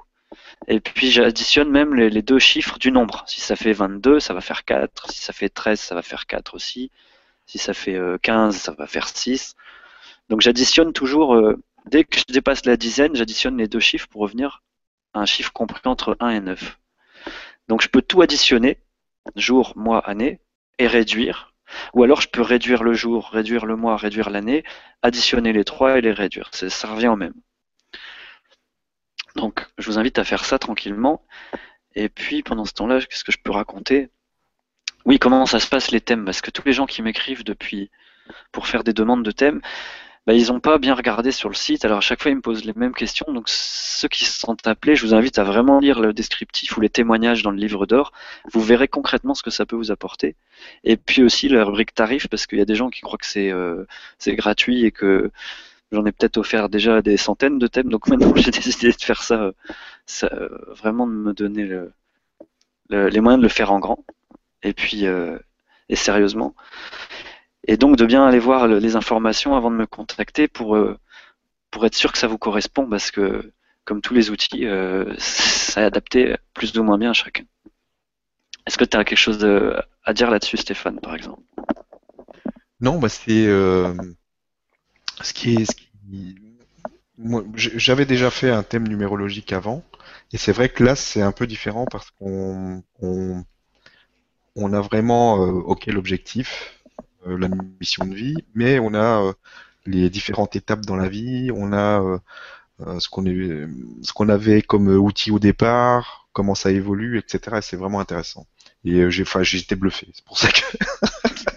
[0.68, 3.24] Et puis j'additionne même les, deux chiffres du nombre.
[3.26, 5.10] Si ça fait 22, ça va faire 4.
[5.10, 6.90] Si ça fait 13, ça va faire 4 aussi.
[7.46, 9.54] Si ça fait 15, euh, ça va faire 6.
[10.28, 11.56] Donc j'additionne toujours, euh,
[11.86, 14.62] dès que je dépasse la dizaine, j'additionne les deux chiffres pour revenir
[15.14, 16.78] à un chiffre compris entre 1 et 9.
[17.68, 18.78] Donc je peux tout additionner,
[19.36, 20.40] jour, mois, année,
[20.78, 21.54] et réduire.
[21.94, 24.64] Ou alors je peux réduire le jour, réduire le mois, réduire l'année,
[25.02, 26.50] additionner les trois et les réduire.
[26.52, 27.34] Ça revient au même.
[29.36, 31.22] Donc, je vous invite à faire ça tranquillement.
[31.94, 34.10] Et puis, pendant ce temps-là, qu'est-ce que je peux raconter?
[35.04, 36.24] Oui, comment ça se passe les thèmes?
[36.24, 37.90] Parce que tous les gens qui m'écrivent depuis
[38.52, 39.60] pour faire des demandes de thèmes,
[40.26, 41.84] bah, ils n'ont pas bien regardé sur le site.
[41.84, 43.26] Alors à chaque fois, ils me posent les mêmes questions.
[43.30, 46.80] Donc ceux qui se sont appelés, je vous invite à vraiment lire le descriptif ou
[46.80, 48.12] les témoignages dans le livre d'or.
[48.52, 50.36] Vous verrez concrètement ce que ça peut vous apporter.
[50.82, 53.26] Et puis aussi la rubrique tarif, parce qu'il y a des gens qui croient que
[53.26, 53.84] c'est euh,
[54.28, 55.30] gratuit et que
[55.94, 59.22] J'en ai peut-être offert déjà des centaines de thèmes, donc maintenant j'ai décidé de faire
[59.22, 59.52] ça,
[60.06, 60.28] ça,
[60.76, 61.92] vraiment de me donner le,
[62.90, 64.04] les moyens de le faire en grand,
[64.62, 65.38] et puis euh,
[65.88, 66.54] et sérieusement,
[67.68, 70.98] et donc de bien aller voir les informations avant de me contacter pour euh,
[71.70, 73.52] pour être sûr que ça vous correspond, parce que
[73.84, 77.44] comme tous les outils, euh, ça est adapté plus ou moins bien à chacun.
[78.66, 79.46] Est-ce que tu as quelque chose
[80.04, 81.42] à dire là-dessus, Stéphane, par exemple?
[82.80, 83.46] Non, bah c'est
[85.22, 85.66] ce qui est,
[87.54, 89.84] j'avais déjà fait un thème numérologique avant,
[90.32, 92.82] et c'est vrai que là c'est un peu différent parce qu'on
[94.56, 96.80] on, a vraiment euh, ok l'objectif,
[97.26, 97.48] euh, la
[97.80, 99.32] mission de vie, mais on a euh,
[99.86, 102.20] les différentes étapes dans la vie, on a
[102.98, 107.58] ce qu'on ce qu'on avait comme outil au départ, comment ça évolue, etc.
[107.58, 108.46] Et c'est vraiment intéressant.
[108.84, 110.08] Et j'ai, enfin, j'étais bluffé.
[110.14, 110.60] C'est pour ça que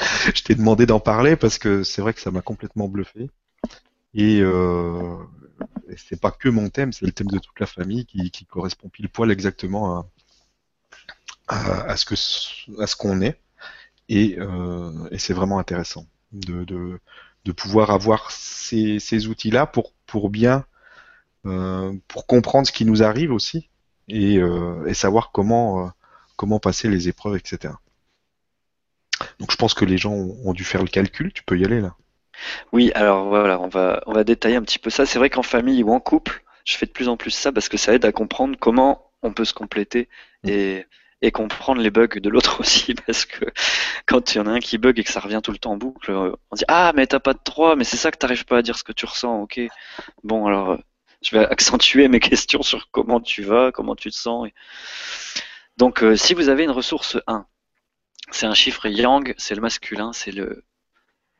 [0.34, 3.30] je t'ai demandé d'en parler parce que c'est vrai que ça m'a complètement bluffé.
[4.14, 5.16] Et, euh,
[5.96, 9.08] c'est pas que mon thème, c'est le thème de toute la famille qui, correspond pile
[9.08, 10.06] poil exactement
[11.48, 13.40] à, ce qu'on est.
[14.08, 17.00] Et, euh, c'est vraiment intéressant de,
[17.56, 20.64] pouvoir avoir ces, outils-là pour, bien
[21.46, 23.68] euh, pour comprendre ce qui nous arrive aussi
[24.08, 24.36] et,
[24.86, 25.92] et savoir comment
[26.60, 27.74] passer les épreuves, etc.
[29.38, 31.32] Donc je pense que les gens ont dû faire le calcul.
[31.32, 31.94] Tu peux y aller là.
[32.72, 35.06] Oui, alors voilà, on va, on va détailler un petit peu ça.
[35.06, 37.68] C'est vrai qu'en famille ou en couple, je fais de plus en plus ça parce
[37.68, 40.08] que ça aide à comprendre comment on peut se compléter
[40.44, 40.48] mm.
[40.48, 40.86] et,
[41.22, 43.44] et comprendre les bugs de l'autre aussi parce que
[44.06, 45.72] quand il y en a un qui bug et que ça revient tout le temps
[45.72, 48.44] en boucle, on dit ah mais t'as pas de 3, mais c'est ça que t'arrives
[48.44, 49.60] pas à dire ce que tu ressens, ok.
[50.24, 50.78] Bon alors
[51.22, 54.48] je vais accentuer mes questions sur comment tu vas, comment tu te sens.
[55.76, 57.46] Donc euh, si vous avez une ressource 1,
[58.30, 60.64] c'est un chiffre yang, c'est le masculin, c'est le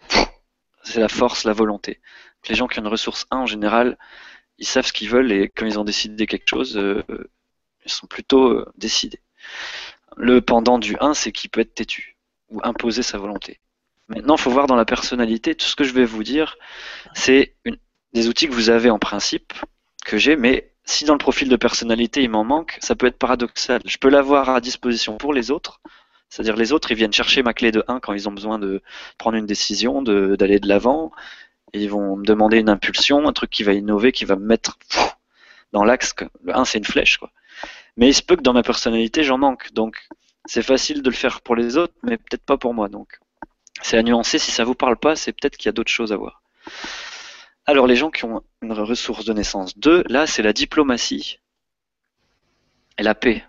[0.82, 2.00] c'est la force, la volonté.
[2.48, 3.98] Les gens qui ont une ressource 1 en général,
[4.58, 7.02] ils savent ce qu'ils veulent et quand ils ont décidé quelque chose, euh,
[7.84, 9.20] ils sont plutôt euh, décidés.
[10.16, 12.16] Le pendant du 1, c'est qu'il peut être têtu
[12.50, 13.60] ou imposer sa volonté.
[14.08, 16.56] Maintenant, il faut voir dans la personnalité, tout ce que je vais vous dire,
[17.14, 17.54] c'est
[18.12, 19.52] des outils que vous avez en principe,
[20.04, 23.18] que j'ai, mais si dans le profil de personnalité il m'en manque, ça peut être
[23.18, 23.80] paradoxal.
[23.84, 25.80] Je peux l'avoir à disposition pour les autres,
[26.30, 28.82] c'est-à-dire les autres, ils viennent chercher ma clé de 1 quand ils ont besoin de
[29.18, 31.10] prendre une décision, d'aller de l'avant.
[31.74, 34.78] Ils vont me demander une impulsion, un truc qui va innover, qui va me mettre
[35.72, 36.14] dans l'axe.
[36.44, 37.18] Le 1, c'est une flèche.
[37.18, 37.32] Quoi.
[37.96, 39.72] Mais il se peut que dans ma personnalité, j'en manque.
[39.72, 40.08] Donc,
[40.46, 42.88] c'est facile de le faire pour les autres, mais peut-être pas pour moi.
[42.88, 43.18] Donc,
[43.82, 44.38] C'est à nuancer.
[44.38, 46.42] Si ça vous parle pas, c'est peut-être qu'il y a d'autres choses à voir.
[47.66, 51.40] Alors, les gens qui ont une ressource de naissance 2, là, c'est la diplomatie
[52.98, 53.44] et la paix.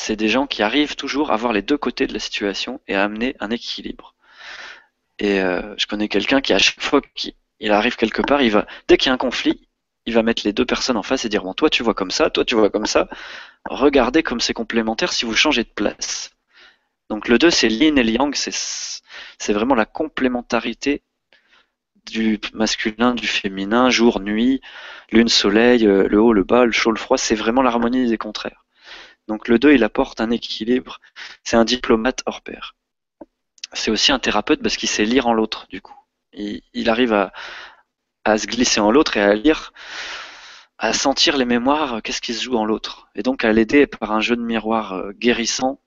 [0.00, 2.94] C'est des gens qui arrivent toujours à voir les deux côtés de la situation et
[2.94, 4.14] à amener un équilibre.
[5.18, 7.34] Et euh, je connais quelqu'un qui, à chaque fois qu'il
[7.72, 9.68] arrive quelque part, il va, dès qu'il y a un conflit,
[10.06, 12.12] il va mettre les deux personnes en face et dire bon, toi tu vois comme
[12.12, 13.08] ça, toi tu vois comme ça.
[13.68, 16.30] Regardez comme c'est complémentaire si vous changez de place.
[17.10, 21.02] Donc le 2, c'est yin et yang, c'est vraiment la complémentarité
[22.06, 24.60] du masculin, du féminin, jour, nuit,
[25.10, 28.18] lune, soleil, euh, le haut, le bas, le chaud, le froid, c'est vraiment l'harmonie des
[28.18, 28.64] contraires.
[29.28, 31.00] Donc le 2, il apporte un équilibre,
[31.44, 32.74] c'est un diplomate hors pair.
[33.74, 35.94] C'est aussi un thérapeute parce qu'il sait lire en l'autre, du coup.
[36.32, 37.32] il arrive à,
[38.38, 39.72] se glisser en l'autre et à lire,
[40.78, 43.08] à sentir les mémoires, euh, qu'est-ce qui se joue en l'autre.
[43.14, 45.80] Et donc à l'aider par un jeu de miroir euh, guérissant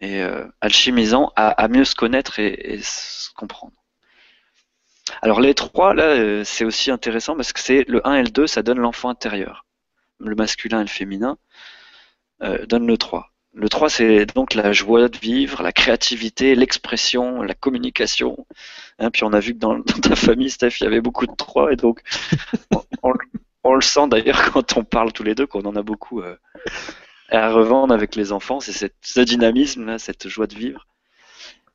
[0.00, 3.72] et euh, alchimisant à, mieux se connaître et, se comprendre.
[5.22, 8.46] Alors les trois, là, c'est aussi intéressant parce que c'est le 1 et le 2,
[8.46, 9.64] ça donne l'enfant intérieur.
[10.20, 11.38] Le masculin et le féminin
[12.42, 13.32] euh, donne le 3.
[13.54, 18.46] Le 3, c'est donc la joie de vivre, la créativité, l'expression, la communication.
[18.98, 21.34] Hein, puis on a vu que dans, ta famille, Steph, il y avait beaucoup de
[21.34, 22.02] 3, et donc
[23.64, 26.36] on, le sent d'ailleurs quand on parle tous les deux, qu'on en a beaucoup euh,
[27.30, 28.60] à revendre avec les enfants.
[28.60, 30.86] C'est ce dynamisme, cette joie de vivre.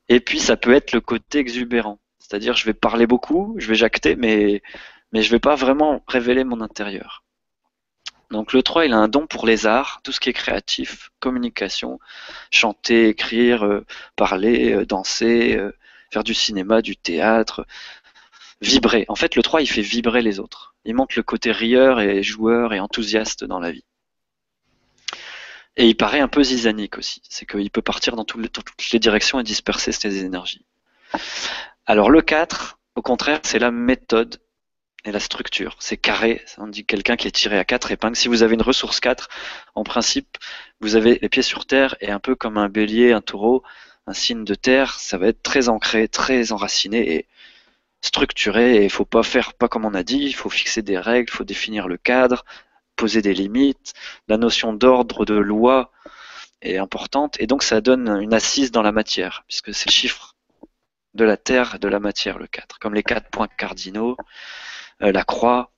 [0.10, 2.00] Et puis ça peut être le côté exubérant.
[2.20, 4.62] C'est-à-dire, je vais parler beaucoup, je vais jacter, mais,
[5.12, 7.23] mais je vais pas vraiment révéler mon intérieur.
[8.34, 11.12] Donc le 3, il a un don pour les arts, tout ce qui est créatif,
[11.20, 12.00] communication,
[12.50, 15.72] chanter, écrire, euh, parler, euh, danser, euh,
[16.12, 17.68] faire du cinéma, du théâtre,
[18.60, 19.06] vibrer.
[19.08, 20.74] En fait, le 3, il fait vibrer les autres.
[20.84, 23.86] Il montre le côté rieur et joueur et enthousiaste dans la vie.
[25.78, 27.22] Et il paraît un peu zizanique aussi.
[27.30, 30.66] C'est qu'il peut partir dans, dans toutes les directions et disperser ses énergies.
[31.86, 34.40] Alors le 4, au contraire, c'est la méthode
[35.06, 35.76] et la structure.
[35.80, 38.16] C'est carré, on dit quelqu'un qui est tiré à quatre épingles.
[38.16, 39.30] Si vous avez une ressource 4,
[39.76, 40.38] en principe,
[40.80, 43.64] vous avez les pieds sur terre et un peu comme un bélier, un taureau,
[44.08, 47.28] un signe de terre, ça va être très ancré, très enraciné et
[48.02, 48.78] structuré.
[48.78, 51.30] Et il faut pas faire pas comme on a dit, il faut fixer des règles,
[51.30, 52.46] il faut définir le cadre,
[52.96, 53.94] poser des limites.
[54.28, 55.92] La notion d'ordre, de loi
[56.62, 60.36] est importante et donc ça donne une assise dans la matière puisque c'est le chiffre
[61.14, 64.18] de la terre, de la matière, le 4, comme les quatre points cardinaux.
[65.02, 65.72] Euh, la croix.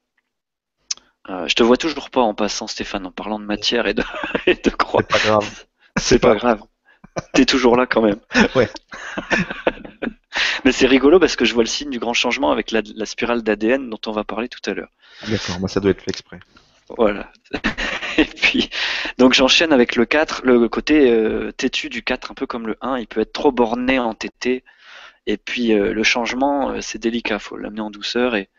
[1.30, 4.04] Euh, je te vois toujours pas en passant, Stéphane, en parlant de matière et de,
[4.78, 5.02] croix.
[5.02, 5.66] C'est pas grave.
[5.98, 6.62] C'est pas, grave.
[7.34, 8.20] T'es toujours là quand même.
[8.56, 8.70] Ouais.
[10.66, 13.42] Mais c'est rigolo parce que je vois le signe du grand changement avec la, spirale
[13.42, 14.90] d'ADN dont on va parler tout à l'heure.
[15.28, 16.40] D'accord, moi ça doit être fait exprès.
[16.90, 17.32] Voilà.
[18.18, 18.70] Et puis,
[19.18, 22.78] donc j'enchaîne avec le 4, le côté euh, têtu du 4, un peu comme le
[22.82, 24.64] 1, il peut être trop borné, entêté.
[25.26, 28.50] Et puis le changement, c'est délicat, faut l'amener en douceur et,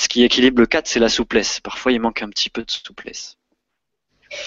[0.00, 1.60] ce qui équilibre le 4, c'est la souplesse.
[1.60, 3.36] Parfois, il manque un petit peu de souplesse.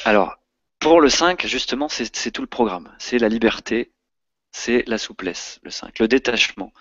[0.03, 0.37] Alors,
[0.79, 2.91] pour le 5, justement, c'est tout le programme.
[2.97, 3.91] C'est la liberté,
[4.51, 5.99] c'est la souplesse, le 5.
[5.99, 6.73] Le détachement.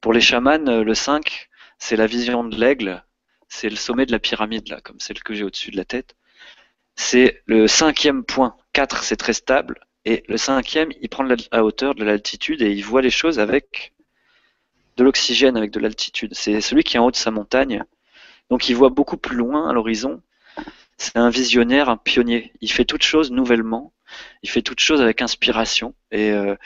[0.00, 1.48] Pour les chamans, le 5,
[1.78, 3.04] c'est la vision de l'aigle,
[3.48, 6.16] c'est le sommet de la pyramide, là, comme celle que j'ai au-dessus de la tête.
[6.96, 8.56] C'est le cinquième point.
[8.72, 9.78] 4, c'est très stable.
[10.04, 13.92] Et le cinquième, il prend la hauteur de l'altitude et il voit les choses avec
[14.96, 16.34] de l'oxygène, avec de l'altitude.
[16.34, 17.84] C'est celui qui est en haut de sa montagne
[18.50, 20.22] donc il voit beaucoup plus loin à l'horizon.
[20.96, 22.52] C'est un visionnaire, un pionnier.
[22.60, 23.92] Il fait toutes choses nouvellement.
[24.42, 25.94] Il fait toutes choses avec inspiration.
[26.10, 26.56] Et, euh,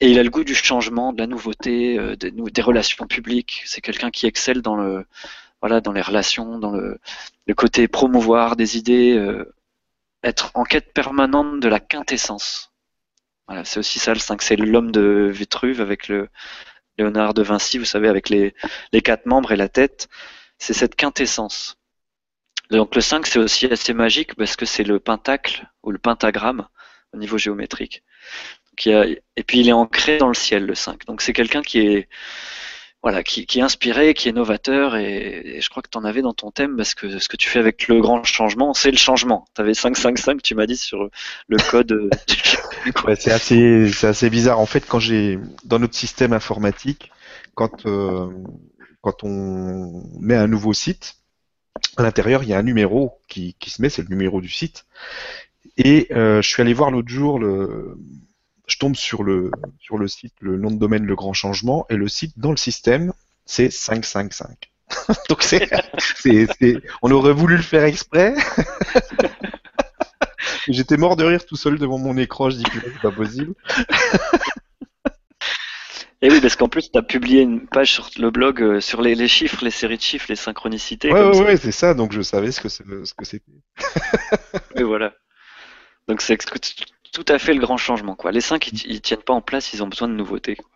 [0.00, 3.62] et il a le goût du changement, de la nouveauté, euh, des, relations publiques.
[3.66, 5.06] C'est quelqu'un qui excelle dans le
[5.60, 7.00] voilà dans les relations, dans le,
[7.46, 9.52] le côté promouvoir des idées, euh,
[10.22, 12.72] être en quête permanente de la quintessence.
[13.48, 16.28] Voilà, c'est aussi ça le 5, c'est l'homme de Vitruve avec le
[16.96, 18.54] Léonard de Vinci, vous savez, avec les,
[18.92, 20.08] les quatre membres et la tête
[20.58, 21.78] c'est cette quintessence.
[22.70, 26.68] Donc le 5, c'est aussi assez magique parce que c'est le pentacle ou le pentagramme
[27.14, 28.02] au niveau géométrique.
[28.84, 31.06] et puis il est ancré dans le ciel, le 5.
[31.06, 32.08] Donc c'est quelqu'un qui est
[33.02, 36.32] voilà, qui, est inspiré, qui est novateur, et, je crois que tu en avais dans
[36.32, 39.46] ton thème, parce que ce que tu fais avec le grand changement, c'est le changement.
[39.54, 41.08] Tu avais 555, tu m'as dit, sur
[41.46, 41.92] le code.
[41.92, 42.10] Euh,
[43.06, 44.58] ouais, c'est assez, assez bizarre.
[44.58, 47.12] En fait, quand j'ai dans notre système informatique,
[47.54, 48.28] quand euh,
[49.00, 51.16] quand on met un nouveau site,
[51.96, 54.86] à l'intérieur, il y a un numéro qui, se met, c'est le numéro du site.
[55.76, 60.34] Et euh, je suis allé voir l'autre jour, je tombe sur le, sur le site,
[60.40, 63.12] le nom de domaine Le Grand Changement, et le site dans le système,
[63.46, 64.70] c'est 555.
[65.28, 65.68] Donc c'est,
[67.02, 68.34] on aurait voulu le faire exprès.
[70.68, 73.54] J'étais mort de rire tout seul devant mon écran, je dis que c'est pas possible.
[76.20, 79.02] Et oui, parce qu'en plus, tu as publié une page sur le blog euh, sur
[79.02, 81.12] les, les, chiffres, les séries de chiffres, les synchronicités.
[81.12, 83.44] Ouais, ouais, ouais, c'est ça, donc je savais ce que c'était.
[84.76, 85.14] et voilà.
[86.08, 86.36] Donc c'est
[87.12, 88.16] tout à fait le grand changement.
[88.16, 88.32] Quoi.
[88.32, 90.56] Les 5, ils, ils, tiennent pas en place, ils ont besoin de nouveautés.
[90.56, 90.68] Quoi.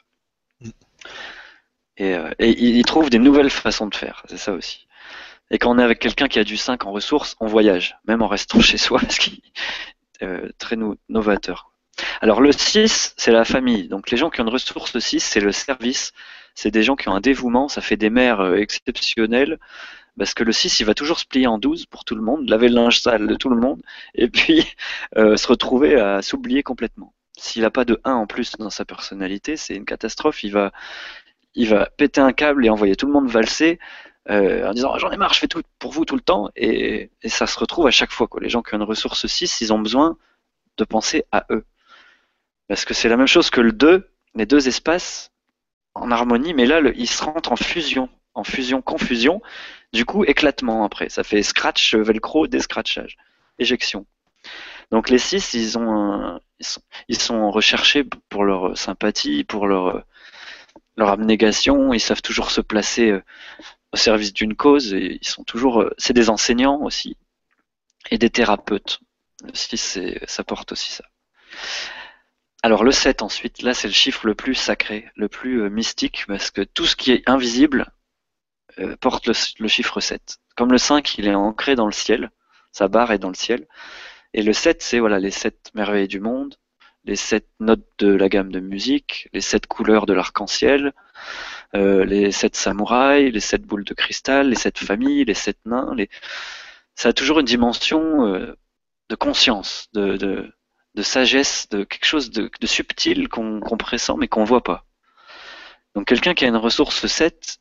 [1.96, 4.86] Et, euh, et, ils trouvent des nouvelles façons de faire, c'est ça aussi.
[5.50, 8.22] Et quand on est avec quelqu'un qui a du 5 en ressources, on voyage, même
[8.22, 9.42] en restant chez soi, ce qui
[10.20, 10.76] est euh, très
[11.08, 11.71] novateur.
[12.20, 13.88] Alors le 6, c'est la famille.
[13.88, 16.12] Donc les gens qui ont une ressource 6, c'est le service.
[16.54, 19.58] C'est des gens qui ont un dévouement, ça fait des mères euh, exceptionnelles.
[20.18, 22.48] Parce que le 6, il va toujours se plier en 12 pour tout le monde,
[22.48, 23.80] laver le linge sale de tout le monde,
[24.14, 24.66] et puis
[25.16, 27.14] euh, se retrouver à s'oublier complètement.
[27.38, 30.44] S'il n'a pas de 1 en plus dans sa personnalité, c'est une catastrophe.
[30.44, 30.72] Il va,
[31.54, 33.78] il va péter un câble et envoyer tout le monde valser
[34.30, 37.10] euh, en disant j'en ai marre, je fais tout pour vous tout le temps, et,
[37.26, 38.28] ça se retrouve à chaque fois.
[38.28, 38.40] Quoi.
[38.40, 40.16] Les gens qui ont une ressource 6, ils ont besoin
[40.78, 41.64] de penser à eux.
[42.72, 45.30] Parce que c'est la même chose que le 2, les deux espaces
[45.92, 49.42] en harmonie, mais là, ils se rentrent en fusion, en fusion-confusion,
[49.92, 51.10] du coup, éclatement après.
[51.10, 53.18] Ça fait scratch, velcro, descratchage,
[53.58, 54.06] éjection.
[54.90, 60.06] Donc les 6, ils, ont sont, ils sont recherchés pour leur sympathie, pour leur,
[60.96, 63.22] leur abnégation, ils savent toujours se placer euh,
[63.92, 67.18] au service d'une cause, et ils sont toujours, euh, c'est des enseignants aussi,
[68.10, 69.00] et des thérapeutes.
[69.44, 71.04] Le 6, ça porte aussi ça.
[72.64, 76.24] Alors le 7 ensuite, là c'est le chiffre le plus sacré, le plus euh, mystique,
[76.28, 77.86] parce que tout ce qui est invisible
[78.78, 80.38] euh, porte le, chiffre 7.
[80.56, 82.30] Comme le 5, il est ancré dans le ciel,
[82.70, 83.66] sa barre est dans le ciel.
[84.32, 86.54] Et le 7, c'est voilà les 7 merveilles du monde,
[87.04, 90.92] les 7 notes de la gamme de musique, les 7 couleurs de l'arc-en-ciel,
[91.74, 95.94] euh, les 7 samouraïs, les 7 boules de cristal, les 7 familles, les 7 nains.
[95.96, 96.08] Les...
[96.94, 98.28] Ça a toujours une dimension
[99.08, 100.52] de conscience, de de
[101.00, 104.84] sagesse, de quelque chose de, subtil qu'on pressent mais qu'on voit pas.
[105.94, 107.58] Donc quelqu'un qui a une ressource 7,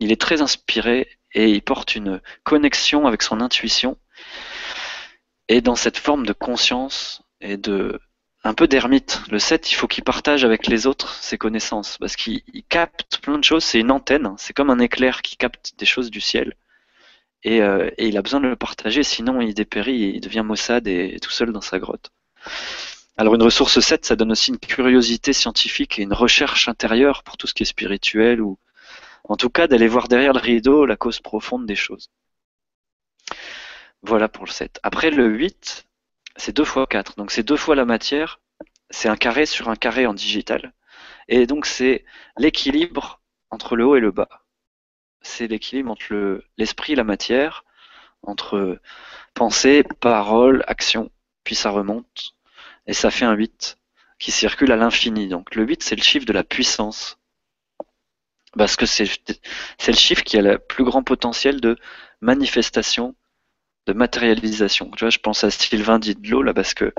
[0.00, 3.96] il est très inspiré et il porte une connexion avec son intuition.
[5.48, 8.00] Et dans cette forme de conscience et de
[8.46, 12.14] un peu d'ermite, le 7, il faut qu'il partage avec les autres ses connaissances parce
[12.16, 13.64] qu'il capte plein de choses.
[13.64, 16.54] C'est une antenne, c'est comme un éclair qui capte des choses du ciel.
[17.42, 20.88] Et, euh, et, il a besoin de le partager, sinon il dépérit il devient maussade
[20.88, 22.10] et tout seul dans sa grotte.
[23.16, 27.36] Alors une ressource 7, ça donne aussi une curiosité scientifique et une recherche intérieure pour
[27.36, 28.58] tout ce qui est spirituel ou
[29.24, 32.10] en tout cas d'aller voir derrière le rideau la cause profonde des choses.
[34.02, 34.80] Voilà pour le 7.
[34.82, 35.86] Après le 8,
[36.36, 37.16] c'est 2 fois 4.
[37.16, 38.40] Donc c'est deux fois la matière,
[38.90, 40.72] c'est un carré sur un carré en digital.
[41.28, 42.04] Et donc c'est
[42.36, 43.20] l'équilibre
[43.50, 44.28] entre le haut et le bas.
[45.22, 47.64] C'est l'équilibre entre l'esprit et la matière,
[48.22, 48.78] entre
[49.34, 51.10] pensée, parole, action
[51.44, 52.33] puis ça remonte,
[52.86, 53.78] et ça fait un 8
[54.18, 55.28] qui circule à l'infini.
[55.28, 57.18] Donc le 8, c'est le chiffre de la puissance.
[58.56, 59.08] Parce que c'est
[59.88, 61.76] le chiffre qui a le plus grand potentiel de
[62.20, 63.14] manifestation,
[63.86, 64.90] de matérialisation.
[64.92, 66.92] Tu vois, je pense à Sylvain Didlot, là, parce que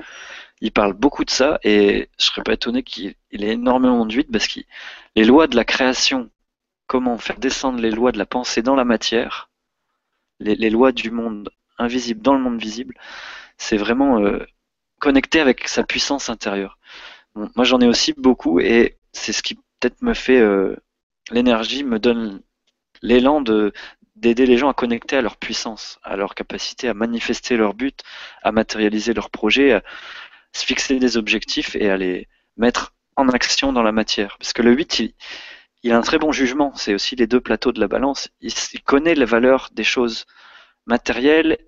[0.60, 4.30] il parle beaucoup de ça, et je serais pas étonné qu'il ait énormément de 8,
[4.30, 4.60] parce que
[5.14, 6.30] les lois de la création,
[6.86, 9.50] comment faire descendre les lois de la pensée dans la matière,
[10.40, 12.94] les lois du monde invisible dans le monde visible,
[13.58, 14.46] c'est vraiment euh,
[15.00, 16.78] connecté avec sa puissance intérieure.
[17.34, 20.76] moi, j'en ai aussi beaucoup et c'est ce qui peut-être me fait euh,
[21.30, 22.42] l'énergie, me donne
[23.02, 23.72] l'élan de
[24.16, 28.02] d'aider les gens à connecter à leur puissance, à leur capacité à manifester leur but,
[28.42, 29.82] à matérialiser leurs projets, à
[30.52, 34.38] se fixer des objectifs et à les mettre en action dans la matière.
[34.38, 35.14] Parce que le 8, il,
[35.82, 36.74] il a un très bon jugement.
[36.76, 38.30] C'est aussi les deux plateaux de la balance.
[38.40, 40.26] Il, il connaît les valeurs des choses
[40.86, 41.58] matérielles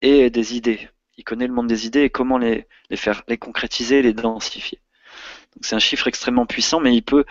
[0.00, 0.88] et des idées
[1.18, 4.80] il connaît le monde des idées et comment les, faire, les concrétiser, les densifier.
[5.60, 7.24] c'est un chiffre extrêmement puissant, mais il peut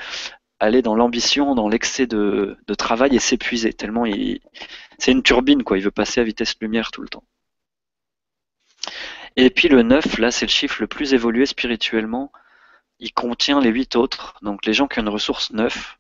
[0.60, 4.06] aller dans l'ambition, dans l'excès de, travail et s'épuiser tellement
[5.00, 5.78] c'est une turbine quoi.
[5.78, 7.24] Il veut passer à vitesse lumière tout le temps.
[9.36, 12.32] Et puis le 9, là, c'est le chiffre le plus évolué spirituellement.
[13.00, 14.36] Il contient les 8 autres.
[14.42, 16.00] Donc les gens qui ont une ressource 9,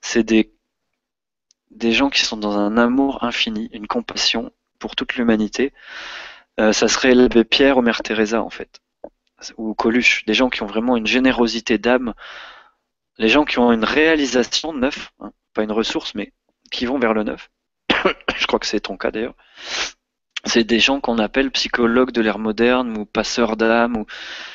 [0.00, 5.72] c'est des gens qui sont dans un amour infini, une compassion pour toute l'humanité.
[6.58, 8.80] Euh, ça serait l'abbé Pierre ou Mère Teresa en fait,
[9.58, 12.14] ou Coluche, des gens qui ont vraiment une générosité d'âme,
[13.18, 16.32] les gens qui ont une réalisation neuf, hein, pas une ressource, mais
[16.70, 17.50] qui vont vers le neuf.
[18.36, 19.34] Je crois que c'est ton cas d'ailleurs.
[20.44, 24.06] C'est des gens qu'on appelle psychologues de l'ère moderne ou passeurs d'âme, ou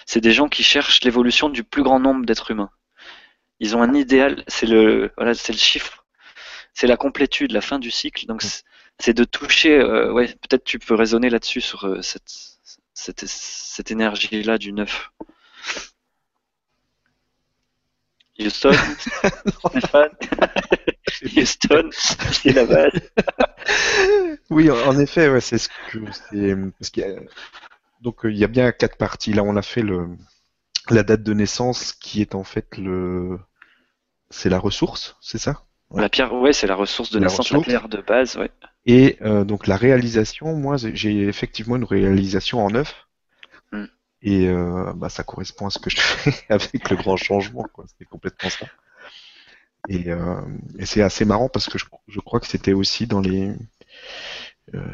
[0.05, 2.71] c'est des gens qui cherchent l'évolution du plus grand nombre d'êtres humains.
[3.59, 6.00] Ils ont un idéal, c'est le voilà, c'est le chiffre,
[6.73, 8.25] c'est la complétude, la fin du cycle.
[8.27, 8.43] Donc
[8.99, 12.29] c'est de toucher, euh, ouais, peut-être tu peux raisonner là-dessus sur euh, cette,
[12.93, 13.25] cette,
[13.91, 15.11] énergie-là du neuf.
[18.39, 18.73] Houston,
[19.69, 20.09] Stéphane,
[21.37, 22.91] Houston, c'est la base.
[24.49, 27.21] Oui, en effet, ouais, c'est ce que parce a-
[28.01, 29.33] donc euh, il y a bien quatre parties.
[29.33, 30.09] Là, on a fait le
[30.89, 33.39] la date de naissance qui est en fait le
[34.31, 35.65] c'est la ressource, c'est ça?
[35.93, 37.67] La pierre, ouais, c'est la ressource de La naissance, ressource.
[37.67, 38.51] la pierre de base, ouais.
[38.85, 43.07] Et euh, donc la réalisation, moi j'ai effectivement une réalisation en neuf.
[43.71, 43.85] Mm.
[44.23, 47.85] Et euh, bah, ça correspond à ce que je fais avec le grand changement, quoi.
[47.97, 48.65] C'est complètement ça.
[49.89, 50.41] Et, euh,
[50.77, 53.53] et c'est assez marrant parce que je, je crois que c'était aussi dans les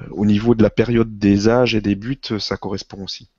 [0.09, 3.29] au niveau de la période des âges et des buts, ça correspond aussi.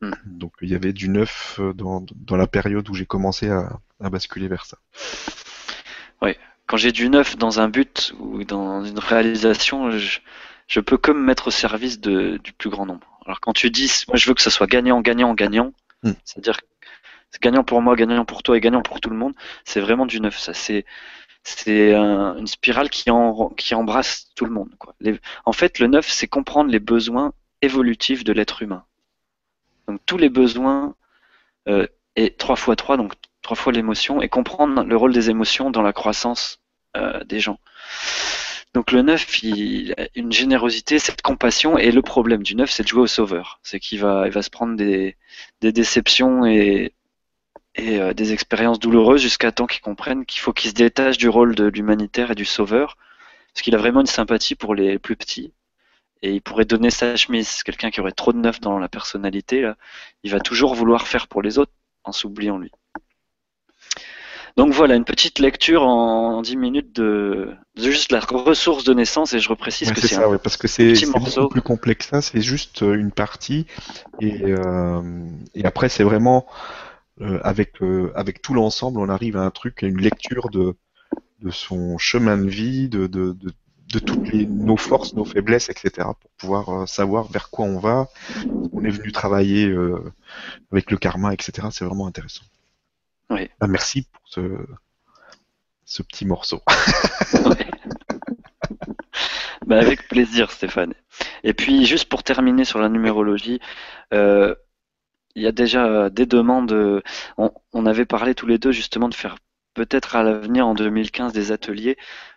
[0.00, 0.12] Mm.
[0.24, 4.08] Donc il y avait du neuf dans, dans la période où j'ai commencé à, à
[4.08, 4.78] basculer vers ça.
[6.70, 10.20] Quand j'ai du neuf dans un but ou dans une réalisation, je,
[10.68, 13.18] je peux que me mettre au service de, du plus grand nombre.
[13.26, 15.72] Alors quand tu dis, moi je veux que ce soit gagnant, gagnant, gagnant,
[16.04, 16.12] Mm.
[16.24, 16.58] c'est-à-dire
[17.42, 20.20] gagnant pour moi, gagnant pour toi et gagnant pour tout le monde, c'est vraiment du
[20.20, 20.38] neuf.
[20.38, 20.86] Ça, c'est
[21.42, 24.70] c'est un- une spirale qui, en, qui embrasse tout le monde.
[24.78, 24.94] Quoi.
[25.00, 28.84] Les- en fait, le neuf, c'est comprendre les besoins évolutifs de l'être humain.
[29.88, 30.94] Donc tous les besoins
[31.68, 33.12] euh, et 3 fois 3, donc
[33.42, 36.60] trois fois l'émotion, et comprendre le rôle des émotions dans la croissance
[36.96, 37.58] euh, des gens.
[38.74, 42.88] Donc le neuf, il une générosité, cette compassion, et le problème du neuf, c'est de
[42.88, 43.58] jouer au sauveur.
[43.62, 45.16] C'est qu'il va, il va se prendre des,
[45.60, 46.92] des déceptions et,
[47.74, 51.28] et euh, des expériences douloureuses jusqu'à temps qu'il comprenne qu'il faut qu'il se détache du
[51.28, 52.96] rôle de l'humanitaire et du sauveur,
[53.52, 55.52] parce qu'il a vraiment une sympathie pour les plus petits.
[56.22, 57.62] Et il pourrait donner sa chemise.
[57.62, 59.76] Quelqu'un qui aurait trop de neuf dans la personnalité, là,
[60.22, 61.72] il va toujours vouloir faire pour les autres
[62.04, 62.70] en s'oubliant lui.
[64.56, 69.32] Donc voilà, une petite lecture en 10 minutes de, de juste la ressource de naissance,
[69.32, 72.10] et je reprécise Ouais, que c'est un ouais, parce que c'est beaucoup plus complexe que
[72.10, 73.66] ça, c'est juste euh, une partie,
[74.20, 75.02] et, euh,
[75.54, 76.46] et après c'est vraiment
[77.20, 80.74] euh, avec euh, avec tout l'ensemble, on arrive à un truc, à une lecture de
[81.40, 83.52] de son chemin de vie, de de, de,
[83.92, 88.08] de toutes les, nos forces, nos faiblesses, etc., pour pouvoir savoir vers quoi on va.
[88.72, 89.74] On est venu travailler
[90.70, 91.68] avec le karma, etc.
[91.72, 92.44] C'est vraiment intéressant.
[93.30, 93.48] Oui.
[93.60, 94.40] Ah, merci pour ce
[95.84, 96.62] ce petit morceau.
[99.66, 100.94] Bah, avec plaisir, Stéphane.
[101.44, 103.60] Et puis, juste pour terminer sur la numérologie,
[104.14, 104.54] euh,
[105.36, 106.72] il y a déjà des demandes.
[106.72, 107.02] euh,
[107.38, 109.36] On, on avait parlé tous les deux justement de faire
[109.74, 111.96] peut-être à l'avenir en 2015 des ateliers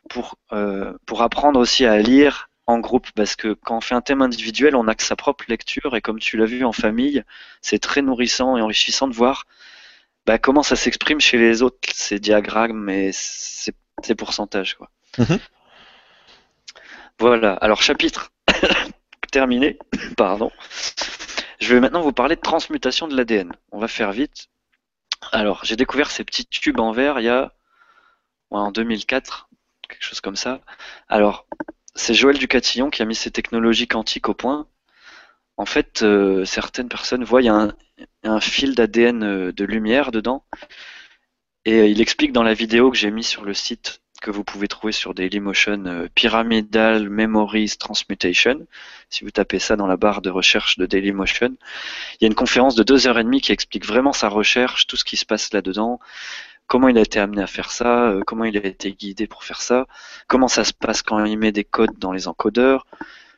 [0.10, 4.02] pour, euh, pour apprendre aussi à lire en groupe parce que quand on fait un
[4.02, 7.24] thème individuel, on n'a que sa propre lecture et comme tu l'as vu en famille,
[7.62, 9.46] c'est très nourrissant et enrichissant de voir
[10.26, 14.76] bah, comment ça s'exprime chez les autres, ces diagrammes et ces, ces pourcentages.
[14.76, 14.90] Quoi.
[15.18, 15.40] Mhm.
[17.20, 18.32] Voilà, alors chapitre
[19.32, 19.78] terminé,
[20.18, 20.52] pardon.
[21.60, 23.54] Je vais maintenant vous parler de transmutation de l'ADN.
[23.72, 24.50] On va faire vite.
[25.32, 27.54] Alors, j'ai découvert ces petits tubes en verre il y a
[28.52, 29.50] ouais, en 2004,
[29.88, 30.62] quelque chose comme ça.
[31.08, 31.48] Alors,
[31.96, 34.68] c'est Joël Ducatillon qui a mis ces technologies quantiques au point.
[35.58, 37.74] En fait, euh, certaines personnes voient il y a un,
[38.24, 40.44] un fil d'ADN euh, de lumière dedans.
[41.66, 44.46] Et euh, il explique dans la vidéo que j'ai mis sur le site que vous
[44.46, 48.66] pouvez trouver sur Dailymotion euh, Pyramidal Memories Transmutation.
[49.10, 51.56] Si vous tapez ça dans la barre de recherche de Dailymotion,
[52.14, 54.88] il y a une conférence de deux heures et demie qui explique vraiment sa recherche,
[54.88, 56.00] tout ce qui se passe là-dedans,
[56.68, 59.62] comment il a été amené à faire ça, comment il a été guidé pour faire
[59.62, 59.88] ça,
[60.28, 62.88] comment ça se passe quand il met des codes dans les encodeurs,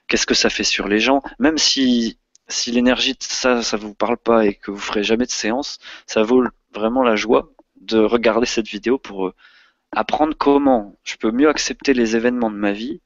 [0.08, 3.94] qu'est-ce que ça fait sur les gens, même si si l'énergie de ça, ça vous
[3.94, 6.44] parle pas et que vous ferez jamais de séance, ça vaut
[6.74, 7.50] vraiment la joie
[7.82, 9.34] de regarder cette vidéo pour euh,
[9.92, 13.02] apprendre comment je peux mieux accepter les événements de ma vie.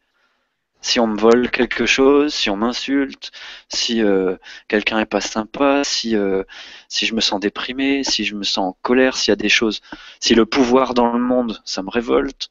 [0.82, 3.32] Si on me vole quelque chose, si on m'insulte,
[3.68, 4.38] si euh,
[4.70, 6.44] quelqu'un est pas sympa, si euh,
[6.88, 9.50] si je me sens déprimé, si je me sens en colère, s'il y a des
[9.50, 9.82] choses,
[10.22, 12.50] si le pouvoir dans le monde, ça me révolte,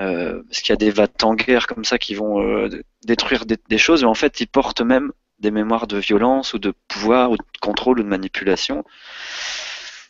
[0.00, 2.68] euh, parce qu'il y a des vats en guerre comme ça qui vont euh,
[3.04, 6.58] détruire des, des choses, mais en fait ils portent même des mémoires de violence ou
[6.58, 8.84] de pouvoir ou de contrôle ou de manipulation.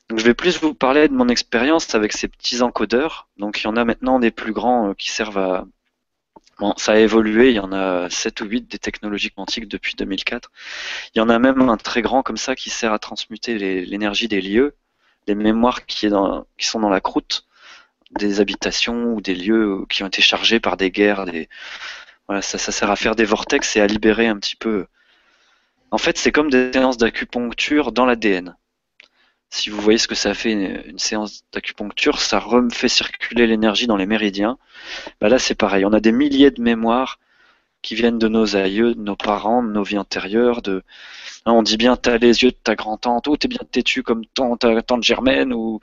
[0.09, 3.29] Donc je vais plus vous parler de mon expérience avec ces petits encodeurs.
[3.39, 5.67] Donc il y en a maintenant des plus grands euh, qui servent à...
[6.59, 9.95] Bon, ça a évolué, il y en a 7 ou 8 des technologies quantiques depuis
[9.95, 10.51] 2004.
[11.15, 14.27] Il y en a même un très grand comme ça qui sert à transmuter l'énergie
[14.27, 14.75] des lieux,
[15.27, 17.47] les mémoires qui, sont dans la croûte
[18.13, 21.27] des habitations ou des lieux qui ont été chargés par des guerres.
[22.27, 24.87] Voilà, ça sert à faire des vortex et à libérer un petit peu.
[25.91, 28.57] En fait, c'est comme des séances d'acupuncture dans l'ADN.
[29.51, 33.97] Si vous voyez ce que ça fait une, séance d'acupuncture, ça refait circuler l'énergie dans
[33.97, 34.59] les méridiens.
[35.21, 35.85] Bah là, c'est pareil.
[35.85, 37.19] On a des milliers de mémoires
[37.83, 40.61] qui viennent de nos aïeux, de nos parents, de nos vies antérieures.
[40.67, 40.83] Hein,
[41.53, 44.57] On dit bien, t'as les yeux de ta grand-tante, ou t'es bien têtu comme ton,
[44.57, 45.81] ta tante Germaine, ou,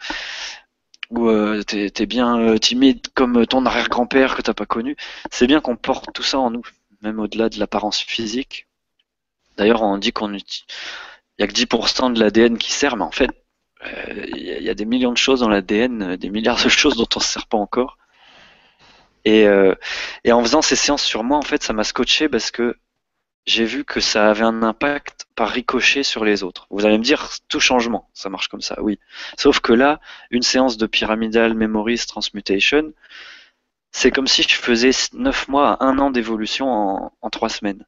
[1.09, 4.97] ou euh, t'es es bien euh, timide comme ton arrière-grand-père que t'as pas connu.
[5.31, 6.63] C'est bien qu'on porte tout ça en nous,
[7.01, 8.67] même au-delà de l'apparence physique.
[9.57, 10.41] D'ailleurs, on dit qu'on il
[11.39, 13.29] y a que 10% de l'ADN qui sert, mais en fait,
[14.35, 17.19] il y, a des millions de choses dans l'ADN, des milliards de choses dont on
[17.19, 17.97] se sert pas encore.
[19.25, 19.45] Et,
[20.23, 22.77] et en faisant ces séances sur moi, en fait, ça m'a scotché parce que
[23.45, 26.67] j'ai vu que ça avait un impact par ricochet sur les autres.
[26.69, 28.99] Vous allez me dire, tout changement, ça marche comme ça, oui.
[29.37, 29.99] Sauf que là,
[30.31, 32.93] une séance de pyramidal memories transmutation,
[33.91, 37.85] c'est comme si je faisais 9 mois à 1 an d'évolution en, en 3 semaines.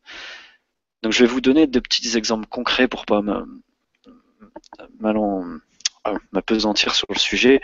[1.05, 3.21] Donc je vais vous donner deux petits exemples concrets pour pas
[6.31, 7.61] m'apesantir sur le sujet.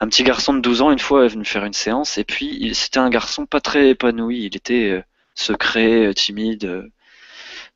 [0.00, 2.72] Un petit garçon de 12 ans, une fois, est venu faire une séance, et puis
[2.74, 5.02] c'était un garçon pas très épanoui, il était euh,
[5.34, 6.88] secret, timide, euh,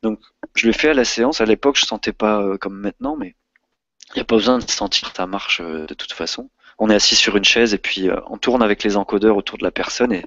[0.02, 0.20] donc,
[0.54, 1.40] je l'ai fait à la séance.
[1.40, 3.36] À l'époque, je sentais pas euh, comme maintenant, mais
[4.10, 6.50] il n'y a pas besoin de sentir ta marche euh, de toute façon.
[6.84, 9.56] On est assis sur une chaise et puis euh, on tourne avec les encodeurs autour
[9.56, 10.26] de la personne et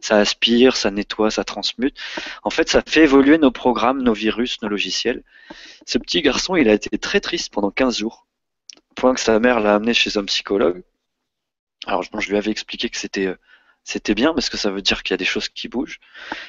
[0.00, 1.96] ça aspire, ça nettoie, ça transmute.
[2.42, 5.22] En fait, ça fait évoluer nos programmes, nos virus, nos logiciels.
[5.86, 8.26] Ce petit garçon, il a été très triste pendant 15 jours,
[8.90, 10.82] au point que sa mère l'a amené chez un psychologue.
[11.86, 13.36] Alors, je lui avais expliqué que c'était
[13.84, 15.98] c'était bien parce que ça veut dire qu'il y a des choses qui bougent.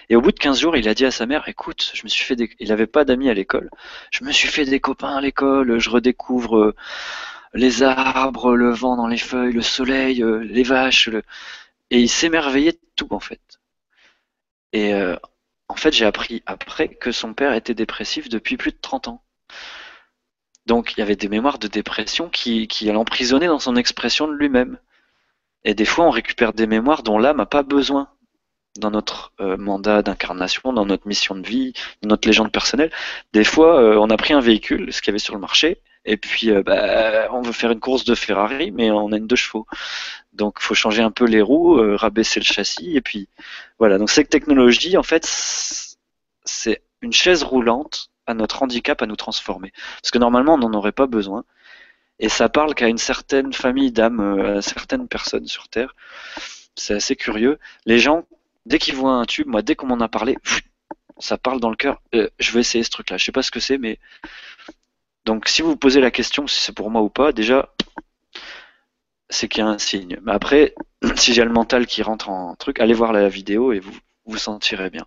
[0.10, 2.10] Et au bout de 15 jours, il a dit à sa mère, écoute, je me
[2.10, 2.50] suis fait des...
[2.60, 3.70] il n'avait pas d'amis à l'école.
[4.12, 6.76] Je me suis fait des copains à l'école, je redécouvre euh,
[7.54, 11.10] les arbres, le vent dans les feuilles, le soleil, euh, les vaches.
[11.90, 13.60] Et il s'émerveillait de tout en fait.
[14.74, 15.16] Et euh,
[15.68, 19.24] en fait, j'ai appris après que son père était dépressif depuis plus de 30 ans.
[20.66, 24.34] Donc il y avait des mémoires de dépression qui, qui l'emprisonnaient dans son expression de
[24.34, 24.80] lui-même.
[25.66, 28.10] Et des fois, on récupère des mémoires dont l'âme n'a pas besoin
[28.80, 32.92] dans notre euh, mandat d'incarnation, dans notre mission de vie, dans notre légende personnelle.
[33.34, 36.18] Des fois, on a pris un véhicule, ce qu'il y avait sur le marché, et
[36.18, 39.36] puis euh, bah, on veut faire une course de Ferrari, mais on a une deux
[39.36, 39.66] chevaux.
[40.34, 43.30] Donc, il faut changer un peu les roues, rabaisser le châssis, et puis
[43.80, 43.98] voilà.
[43.98, 45.26] Donc, cette technologie, en fait,
[46.46, 49.72] c'est une chaise roulante à notre handicap à nous transformer.
[50.02, 51.44] Parce que normalement, on n'en aurait pas besoin.
[52.20, 55.96] Et ça parle qu'à une certaine famille d'âmes, euh, à certaines personnes sur Terre.
[56.76, 57.60] C'est assez curieux.
[57.86, 58.26] Les gens,
[58.66, 60.38] dès qu'ils voient un tube, moi, dès qu'on m'en a parlé,
[61.18, 62.02] ça parle dans le cœur.
[62.16, 63.18] Euh, je vais essayer ce truc-là.
[63.18, 64.00] Je sais pas ce que c'est, mais
[65.26, 67.74] donc si vous vous posez la question si c'est pour moi ou pas, déjà,
[69.30, 70.20] c'est qu'il y a un signe.
[70.24, 70.76] Mais après,
[71.16, 73.94] si j'ai le mental qui rentre en truc, allez voir la vidéo et vous
[74.26, 75.06] vous sentirez bien.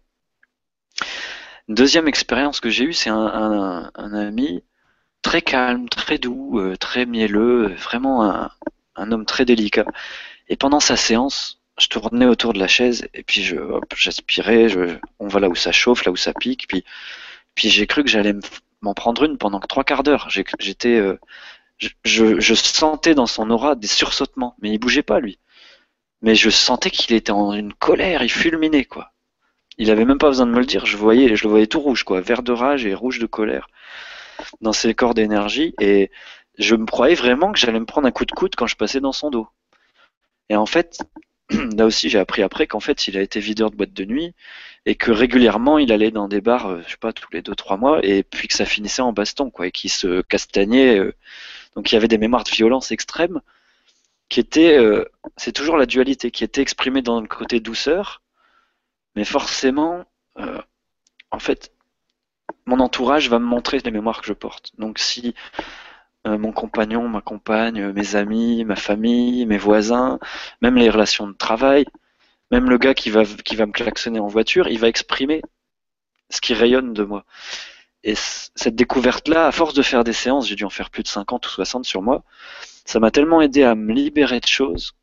[1.68, 4.62] deuxième expérience que j'ai eue, c'est un, un, ami
[5.22, 8.24] très calme, très doux, euh, très mielleux, vraiment
[8.96, 9.86] un, homme très délicat.
[10.48, 13.56] Et pendant sa séance, je tournais autour de la chaise et puis je,
[13.96, 16.84] j'aspirais, je, on va là où ça chauffe, là où ça pique, puis,
[17.54, 18.34] puis j'ai cru que j'allais
[18.80, 20.28] m'en prendre une pendant trois quarts d'heure.
[20.30, 21.18] J'étais, euh,
[22.04, 25.38] je, sentais dans son aura des sursautements, mais il bougeait pas lui.
[26.22, 29.12] Mais je sentais qu'il était en une colère, il fulminait quoi.
[29.78, 31.80] Il avait même pas besoin de me le dire, je voyais, je le voyais tout
[31.80, 33.68] rouge quoi, vert de rage et rouge de colère
[34.60, 36.10] dans ses corps d'énergie et
[36.58, 39.00] je me croyais vraiment que j'allais me prendre un coup de coude quand je passais
[39.00, 39.48] dans son dos.
[40.48, 40.98] Et en fait,
[41.50, 44.34] là aussi j'ai appris après qu'en fait il a été videur de boîte de nuit
[44.84, 47.54] et que régulièrement il allait dans des bars, euh, je sais pas, tous les deux
[47.54, 50.98] trois mois et puis que ça finissait en baston quoi et qu'il se castagnait.
[50.98, 51.14] Euh.
[51.74, 53.40] donc il y avait des mémoires de violence extrême
[54.28, 55.04] qui étaient, euh,
[55.36, 58.22] c'est toujours la dualité, qui était exprimée dans le côté douceur,
[59.14, 60.04] mais forcément,
[61.30, 61.72] en fait,
[62.66, 64.72] mon entourage va me montrer les mémoires que je porte.
[64.78, 65.34] Donc si
[66.26, 70.18] mon compagnon, ma compagne, euh, mes amis, ma famille, mes voisins,
[70.62, 71.86] même les relations de travail,
[72.50, 75.42] même le gars qui va, qui va me klaxonner en voiture, il va exprimer
[76.30, 77.24] ce qui rayonne de moi.
[78.04, 81.08] Et cette découverte-là, à force de faire des séances, j'ai dû en faire plus de
[81.08, 82.22] 50 ou 60 sur moi,
[82.84, 84.94] ça m'a tellement aidé à me libérer de choses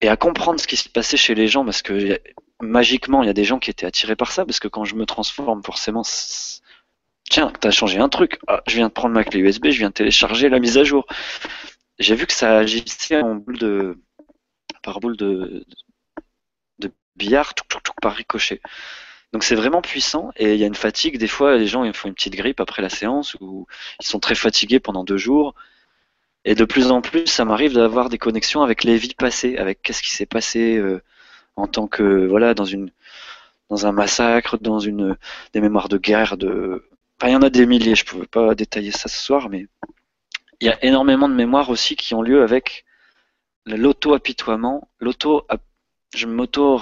[0.00, 2.20] et à comprendre ce qui se passait chez les gens parce que
[2.60, 4.94] magiquement, il y a des gens qui étaient attirés par ça, parce que quand je
[4.94, 6.02] me transforme, forcément,
[7.30, 8.38] tiens, t'as changé un truc.
[8.46, 10.84] Ah, je viens de prendre ma clé USB, je viens de télécharger la mise à
[10.84, 11.06] jour.
[11.98, 13.98] J'ai vu que ça agissait en boule de,
[14.82, 15.66] par boule de,
[16.78, 18.60] de billard, tout, tout, tout, par ricochet.
[19.32, 21.18] Donc c'est vraiment puissant et il y a une fatigue.
[21.18, 23.66] Des fois, les gens ils font une petite grippe après la séance ou
[24.00, 25.54] ils sont très fatigués pendant deux jours.
[26.44, 29.82] Et de plus en plus, ça m'arrive d'avoir des connexions avec les vies passées, avec
[29.82, 30.76] qu'est-ce qui s'est passé.
[30.76, 31.02] Euh,
[31.56, 32.90] en tant que voilà dans une
[33.70, 35.16] dans un massacre, dans une
[35.52, 36.88] des mémoires de guerre, de
[37.24, 37.94] il y en a des milliers.
[37.94, 39.66] Je pouvais pas détailler ça ce soir, mais
[40.60, 42.84] il y a énormément de mémoires aussi qui ont lieu avec
[43.66, 45.46] l'auto-apitoiement, l'auto,
[46.14, 46.80] je m'auto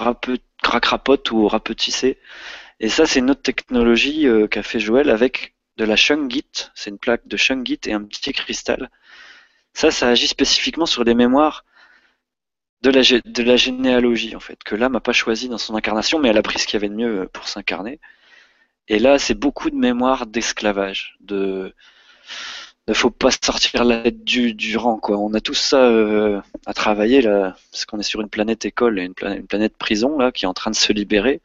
[0.62, 2.18] crapote ou rapetisser.
[2.80, 6.72] Et ça, c'est une autre technologie euh, qu'a fait Joël avec de la shungite.
[6.74, 8.90] C'est une plaque de shungite et un petit cristal
[9.74, 11.64] Ça, ça agit spécifiquement sur des mémoires
[12.82, 16.18] de la, de la généalogie, en fait, que l'âme n'a pas choisi dans son incarnation,
[16.18, 18.00] mais elle a pris ce qu'il y avait de mieux pour s'incarner.
[18.88, 21.74] Et là, c'est beaucoup de mémoire d'esclavage, de
[22.88, 25.18] ne faut pas sortir la tête du, rang, quoi.
[25.18, 28.98] On a tout ça euh, à travailler, là, parce qu'on est sur une planète école
[28.98, 31.40] et une planète, prison, là, qui est en train de se libérer.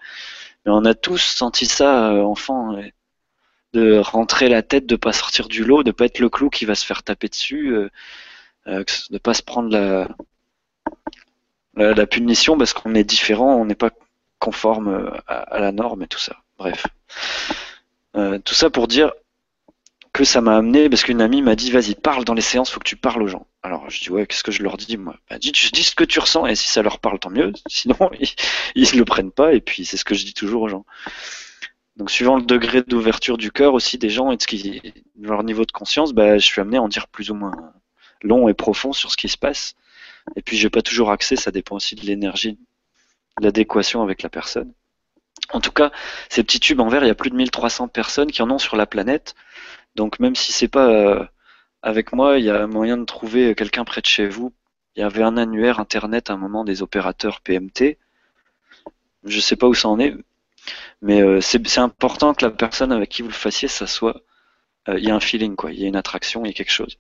[0.66, 2.76] Mais on a tous senti ça, euh, enfant,
[3.74, 6.66] de rentrer la tête, de pas sortir du lot, de pas être le clou qui
[6.66, 7.90] va se faire taper dessus, euh,
[8.68, 10.08] euh de pas se prendre la,
[11.76, 13.92] la, punition parce qu'on est différent, on n'est pas
[14.40, 16.38] conforme à, la norme et tout ça.
[16.60, 16.86] Bref.
[18.18, 19.14] Euh, tout ça pour dire
[20.12, 22.80] que ça m'a amené, parce qu'une amie m'a dit, vas-y, parle dans les séances, faut
[22.80, 23.48] que tu parles aux gens.
[23.64, 25.16] Alors je dis, ouais, qu'est-ce que je leur dis, moi?
[25.30, 27.96] Bah, dis, dis ce que tu ressens, et si ça leur parle, tant mieux, sinon
[28.76, 30.86] ils, ne le prennent pas, et puis c'est ce que je dis toujours aux gens.
[31.96, 34.82] Donc suivant le degré d'ouverture du cœur aussi des gens et de ce qui,
[35.20, 37.74] leur niveau de conscience, bah, je suis amené à en dire plus ou moins
[38.22, 39.76] long et profond sur ce qui se passe.
[40.36, 42.58] Et puis j'ai pas toujours accès, ça dépend aussi de l'énergie,
[43.40, 44.74] de l'adéquation avec la personne.
[45.52, 45.92] En tout cas,
[46.30, 48.60] ces petits tubes en verre, il y a plus de 1300 personnes qui en ont
[48.60, 49.36] sur la planète.
[49.96, 51.26] Donc même si c'est pas euh,
[51.82, 54.54] avec moi, il y a moyen de trouver quelqu'un près de chez vous.
[54.96, 57.98] Il y avait un annuaire internet à un moment des opérateurs PMT.
[59.26, 60.16] Je sais pas où ça en est,
[61.02, 64.22] mais euh, c'est important que la personne avec qui vous le fassiez, ça soit,
[64.88, 66.54] euh, il y a un feeling quoi, il y a une attraction, il y a
[66.54, 66.98] quelque chose.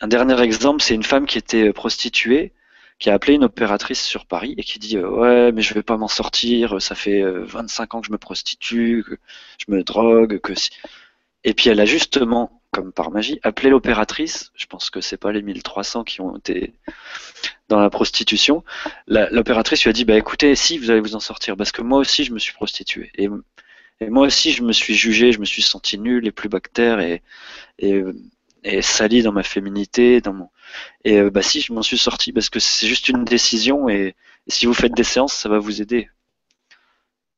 [0.00, 2.52] Un dernier exemple, c'est une femme qui était prostituée,
[2.98, 5.96] qui a appelé une opératrice sur Paris et qui dit ouais mais je vais pas
[5.96, 9.16] m'en sortir, ça fait 25 ans que je me prostitue, que
[9.58, 10.70] je me drogue, que si...
[11.44, 14.50] Et puis elle a justement, comme par magie, appelé l'opératrice.
[14.56, 16.74] Je pense que c'est pas les 1300 qui ont été
[17.68, 18.64] dans la prostitution.
[19.06, 22.00] L'opératrice lui a dit bah écoutez, si vous allez vous en sortir, parce que moi
[22.00, 23.28] aussi je me suis prostituée et,
[24.08, 27.22] moi aussi je me suis jugé, je me suis senti nul et plus bactère et,
[27.78, 28.02] et,
[28.64, 30.50] et sali dans ma féminité, dans mon
[31.04, 34.14] et euh, bah si je m'en suis sorti parce que c'est juste une décision et,
[34.48, 36.08] si vous faites des séances, ça va vous aider.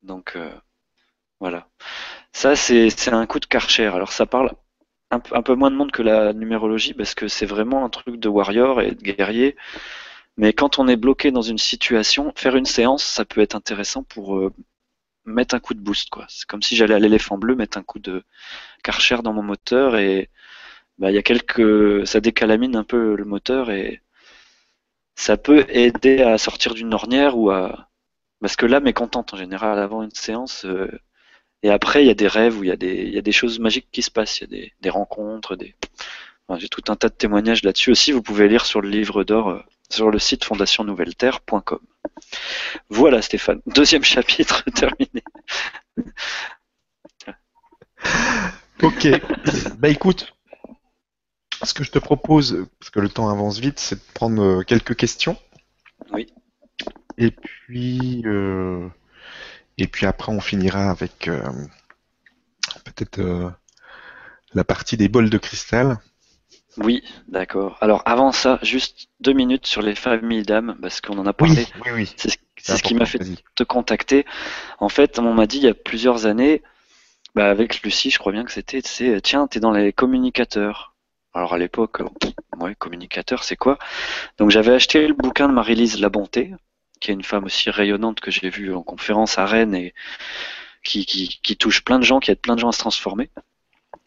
[0.02, 0.52] Donc euh,
[1.40, 1.68] voilà.
[2.32, 3.86] Ça, c'est un coup de karcher.
[3.86, 4.52] Alors, ça parle
[5.10, 8.28] un, peu moins de monde que la numérologie parce que c'est vraiment un truc de
[8.28, 9.56] warrior et de guerrier.
[10.36, 14.02] Mais quand on est bloqué dans une situation, faire une séance, ça peut être intéressant
[14.04, 14.52] pour euh,
[15.24, 16.10] mettre un coup de boost.
[16.10, 16.26] quoi.
[16.28, 18.24] C'est comme si j'allais à l'éléphant bleu mettre un coup de
[18.84, 20.30] karcher dans mon moteur et
[20.98, 24.02] bah, y a quelques, ça décalamine un peu le moteur et
[25.14, 27.88] ça peut aider à sortir d'une ornière ou à,
[28.40, 30.64] parce que l'âme est contente en général avant une séance.
[30.64, 30.90] Euh,
[31.62, 33.32] et après, il y a des rêves où il y a des, y a des
[33.32, 34.40] choses magiques qui se passent.
[34.40, 35.74] Il y a des, des rencontres, des.
[36.56, 38.12] J'ai tout un tas de témoignages là-dessus aussi.
[38.12, 41.80] Vous pouvez lire sur le livre d'or euh, sur le site fondationnouvelleterre.com.
[42.88, 43.60] Voilà, Stéphane.
[43.66, 45.22] Deuxième chapitre terminé.
[48.82, 49.08] ok.
[49.78, 50.32] bah écoute,
[51.62, 54.62] ce que je te propose, parce que le temps avance vite, c'est de prendre euh,
[54.62, 55.36] quelques questions.
[56.12, 56.26] Oui.
[57.18, 58.88] Et puis, euh,
[59.76, 61.42] et puis après, on finira avec euh,
[62.84, 63.50] peut-être euh,
[64.54, 65.98] la partie des bols de cristal.
[66.76, 67.76] Oui, d'accord.
[67.80, 71.66] Alors avant ça, juste deux minutes sur les familles d'âmes, parce qu'on en a parlé.
[71.84, 72.30] Oui, oui, C'est
[72.76, 73.18] ce, qui m'a fait
[73.56, 74.24] te contacter.
[74.78, 76.62] En fait, on m'a dit il y a plusieurs années,
[77.34, 78.82] bah, avec Lucie, je crois bien que c'était,
[79.20, 80.94] tiens, t'es dans les communicateurs.
[81.34, 82.02] Alors à l'époque,
[82.58, 83.78] ouais, communicateur, c'est quoi?
[84.38, 86.54] Donc j'avais acheté le bouquin de Marie-Lise La Bonté,
[87.00, 89.94] qui est une femme aussi rayonnante que j'ai vue en conférence à Rennes et
[90.82, 93.30] qui, qui, touche plein de gens, qui aide plein de gens à se transformer.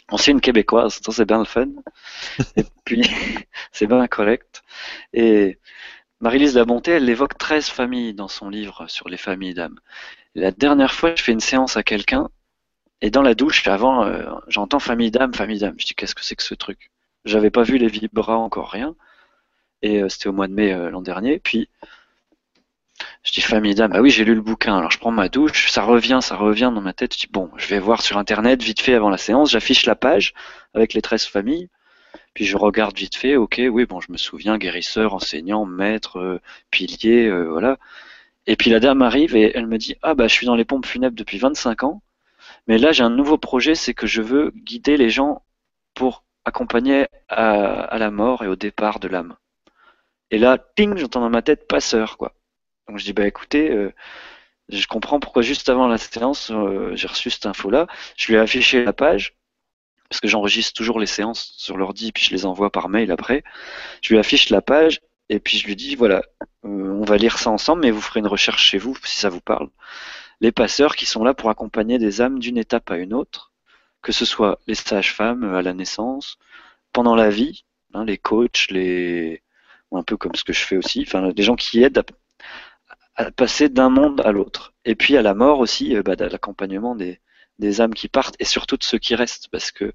[0.09, 1.67] On sait une québécoise, c'est bien le fun.
[2.57, 3.03] et puis,
[3.71, 4.63] c'est bien correct.
[5.13, 5.59] Et
[6.19, 9.79] Marie-Lise Labonté, elle évoque 13 familles dans son livre sur les familles d'âmes.
[10.35, 12.29] La dernière fois, je fais une séance à quelqu'un,
[13.01, 15.75] et dans la douche, avant, euh, j'entends famille d'âme, famille d'âme.
[15.79, 16.90] Je dis, qu'est-ce que c'est que ce truc?
[17.25, 18.95] J'avais pas vu les vibras, encore rien.
[19.81, 21.39] Et euh, c'était au mois de mai euh, l'an dernier.
[21.39, 21.69] Puis,
[23.23, 24.77] je dis famille d'âme, bah oui, j'ai lu le bouquin.
[24.77, 27.13] Alors je prends ma douche, ça revient, ça revient dans ma tête.
[27.13, 29.51] Je dis bon, je vais voir sur internet vite fait avant la séance.
[29.51, 30.33] J'affiche la page
[30.73, 31.69] avec les 13 familles.
[32.33, 36.41] Puis je regarde vite fait, ok, oui, bon, je me souviens, guérisseur, enseignant, maître, euh,
[36.71, 37.77] pilier, voilà.
[38.47, 40.65] Et puis la dame arrive et elle me dit, ah bah je suis dans les
[40.65, 42.01] pompes funèbres depuis 25 ans,
[42.67, 45.43] mais là j'ai un nouveau projet, c'est que je veux guider les gens
[45.93, 49.35] pour accompagner à, la mort et au départ de l'âme.
[50.31, 52.33] Et là, ting, j'entends dans ma tête passeur, quoi.
[52.87, 53.93] Donc je dis bah écoutez, euh,
[54.69, 57.87] je comprends pourquoi juste avant la séance euh, j'ai reçu cette info là.
[58.17, 59.35] Je lui ai affiché la page
[60.09, 63.43] parce que j'enregistre toujours les séances sur l'ordi puis je les envoie par mail après.
[64.01, 66.23] Je lui affiche la page et puis je lui dis voilà,
[66.65, 69.29] euh, on va lire ça ensemble mais vous ferez une recherche chez vous si ça
[69.29, 69.69] vous parle.
[70.41, 73.50] Les passeurs qui sont là pour accompagner des âmes d'une étape à une autre,
[74.01, 76.37] que ce soit les sages-femmes à la naissance,
[76.93, 79.43] pendant la vie, hein, les coachs, les
[79.93, 82.03] un peu comme ce que je fais aussi, enfin des gens qui aident
[83.15, 84.73] à, passer d'un monde à l'autre.
[84.85, 87.19] Et puis à la mort aussi, bah, l'accompagnement des,
[87.59, 89.93] des âmes qui partent et surtout de ceux qui restent, parce que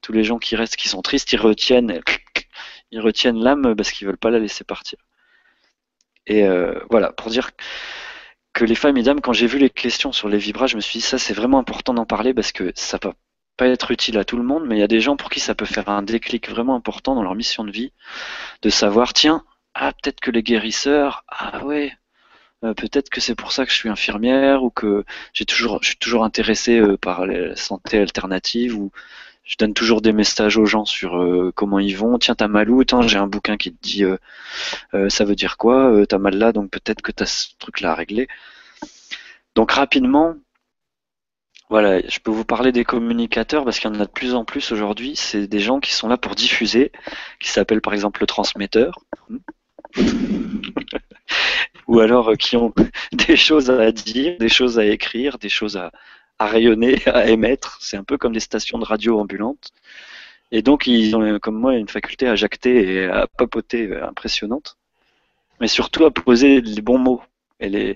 [0.00, 2.00] tous les gens qui restent, qui sont tristes, ils retiennent,
[2.90, 4.98] ils retiennent l'âme parce qu'ils veulent pas la laisser partir.
[6.26, 7.50] Et euh, voilà, pour dire
[8.52, 10.80] que les femmes et dames, quand j'ai vu les questions sur les vibras, je me
[10.80, 13.12] suis dit ça c'est vraiment important d'en parler parce que ça peut
[13.58, 15.40] pas être utile à tout le monde, mais il y a des gens pour qui
[15.40, 17.92] ça peut faire un déclic vraiment important dans leur mission de vie,
[18.62, 19.44] de savoir tiens,
[19.74, 21.92] ah peut-être que les guérisseurs, ah ouais,
[22.64, 25.88] euh, peut-être que c'est pour ça que je suis infirmière ou que j'ai toujours, je
[25.88, 28.90] suis toujours intéressé euh, par la santé alternative ou
[29.44, 32.18] je donne toujours des messages aux gens sur euh, comment ils vont.
[32.18, 34.04] Tiens, t'as mal où Tiens, j'ai un bouquin qui te dit
[35.08, 38.28] ça veut dire quoi T'as mal là, donc peut-être que t'as ce truc-là à régler.
[39.54, 40.36] Donc rapidement,
[41.70, 44.44] voilà, je peux vous parler des communicateurs parce qu'il y en a de plus en
[44.44, 45.16] plus aujourd'hui.
[45.16, 46.92] C'est des gens qui sont là pour diffuser,
[47.40, 48.98] qui s'appellent par exemple le transmetteur.
[51.86, 52.72] ou alors qui ont
[53.12, 55.92] des choses à dire, des choses à écrire, des choses à,
[56.40, 57.78] rayonner, à émettre.
[57.80, 59.72] C'est un peu comme des stations de radio ambulantes.
[60.52, 64.78] Et donc, ils ont, comme moi, une faculté à jacter et à papoter impressionnante.
[65.60, 67.22] Mais surtout à poser les bons mots.
[67.60, 67.90] Et les,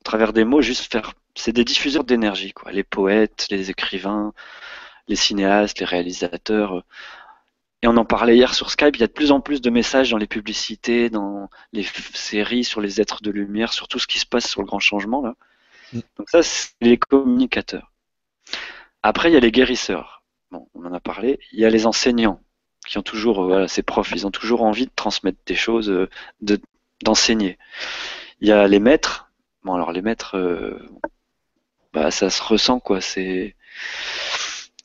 [0.00, 1.12] à travers des mots, juste faire.
[1.34, 2.72] C'est des diffuseurs d'énergie, quoi.
[2.72, 4.32] Les poètes, les écrivains,
[5.08, 6.84] les cinéastes, les réalisateurs.
[7.82, 9.70] Et on en parlait hier sur Skype, il y a de plus en plus de
[9.70, 14.06] messages dans les publicités, dans les séries sur les êtres de lumière, sur tout ce
[14.06, 15.34] qui se passe sur le grand changement, là.
[15.92, 16.00] Mm.
[16.18, 17.90] Donc ça, c'est les communicateurs.
[19.02, 20.22] Après, il y a les guérisseurs.
[20.50, 21.40] Bon, on en a parlé.
[21.52, 22.40] Il y a les enseignants
[22.86, 25.90] qui ont toujours, euh, voilà, ces profs, ils ont toujours envie de transmettre des choses,
[25.90, 26.08] euh,
[26.40, 26.60] de
[27.04, 27.58] d'enseigner.
[28.40, 29.30] Il y a les maîtres.
[29.64, 30.78] Bon, alors les maîtres, euh,
[31.92, 33.00] bah, ça se ressent quoi.
[33.00, 33.56] C'est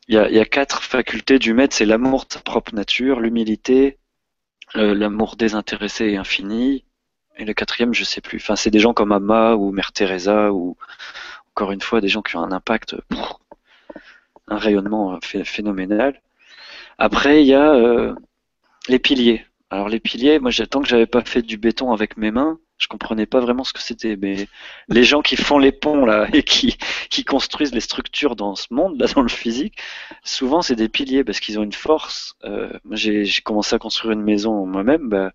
[0.09, 3.97] il y, a, quatre facultés du maître, c'est l'amour de sa propre nature, l'humilité,
[4.73, 6.85] l'amour désintéressé et infini,
[7.37, 8.37] et le quatrième, je sais plus.
[8.37, 10.77] Enfin, c'est des gens comme Amma ou Mère Teresa ou
[11.51, 12.95] encore une fois des gens qui ont un impact,
[14.47, 16.21] un rayonnement euh, phénoménal.
[16.97, 18.15] Après, il y a euh,
[18.87, 19.45] les piliers.
[19.69, 22.87] Alors les piliers, moi j'attends que j'avais pas fait du béton avec mes mains, je
[22.87, 24.15] comprenais pas vraiment ce que c'était.
[24.17, 24.47] Mais
[24.87, 26.77] les gens qui font les ponts là et qui,
[27.09, 29.77] qui construisent les structures dans ce monde, là dans le physique,
[30.23, 32.35] souvent c'est des piliers parce qu'ils ont une force.
[32.43, 35.09] Euh, j'ai commencé à construire une maison moi-même.
[35.09, 35.31] Bah,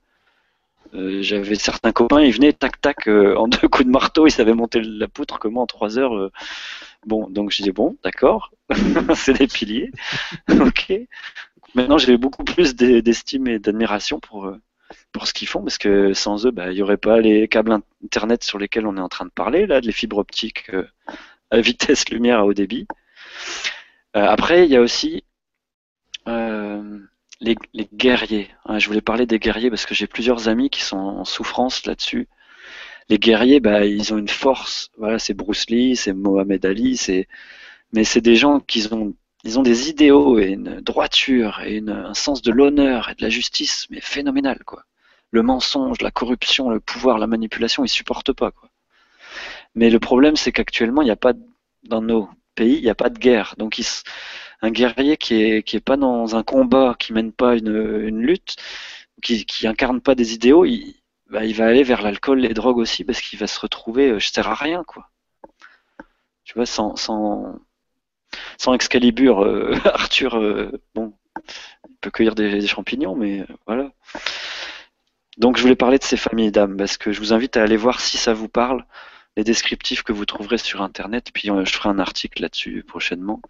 [0.94, 4.30] euh, j'avais certains copains, ils venaient tac tac euh, en deux coups de marteau, ils
[4.30, 6.14] savaient monter la poutre que moi en trois heures.
[6.14, 6.30] Euh.
[7.06, 8.52] bon, donc j'ai dit bon, d'accord,
[9.16, 9.90] c'est des piliers,
[10.50, 10.92] ok.
[11.74, 14.52] Maintenant j'ai beaucoup plus d'estime et d'admiration pour
[15.12, 17.78] pour ce qu'ils font parce que sans eux, bah, il n'y aurait pas les câbles
[18.04, 20.70] internet sur lesquels on est en train de parler là, les fibres optiques
[21.50, 22.86] à vitesse lumière à haut débit.
[24.14, 25.24] après, il y a aussi
[27.42, 28.48] les, guerriers.
[28.64, 31.84] Hein, je voulais parler des guerriers parce que j'ai plusieurs amis qui sont en souffrance
[31.86, 32.28] là-dessus.
[33.08, 34.90] Les guerriers, bah, ils ont une force.
[34.96, 37.28] Voilà, c'est Bruce Lee, c'est Mohamed Ali, c'est,
[37.92, 41.90] mais c'est des gens qui ont, ils ont des idéaux et une droiture et une,
[41.90, 44.84] un sens de l'honneur et de la justice, mais phénoménal, quoi.
[45.32, 48.70] Le mensonge, la corruption, le pouvoir, la manipulation, ils supportent pas, quoi.
[49.74, 51.32] Mais le problème, c'est qu'actuellement, il n'y a pas,
[51.84, 53.54] dans nos pays, il n'y a pas de guerre.
[53.58, 53.80] Donc,
[54.62, 58.56] un guerrier qui est, pas dans un combat, qui mène pas une, lutte,
[59.22, 60.94] qui, incarne pas des idéaux, il,
[61.30, 64.18] bah, il va aller vers l'alcool, les drogues aussi, parce qu'il va se retrouver, euh,
[64.18, 65.08] je sers à rien, quoi.
[66.44, 67.58] Tu vois, sans, sans,
[68.58, 71.14] sans Excalibur, euh, Arthur, euh, bon,
[71.88, 73.92] il peut cueillir des, champignons, mais voilà.
[75.38, 77.76] Donc je voulais parler de ces familles d'âmes, parce que je vous invite à aller
[77.76, 78.84] voir si ça vous parle,
[79.36, 83.40] les descriptifs que vous trouverez sur Internet, puis je ferai un article là-dessus prochainement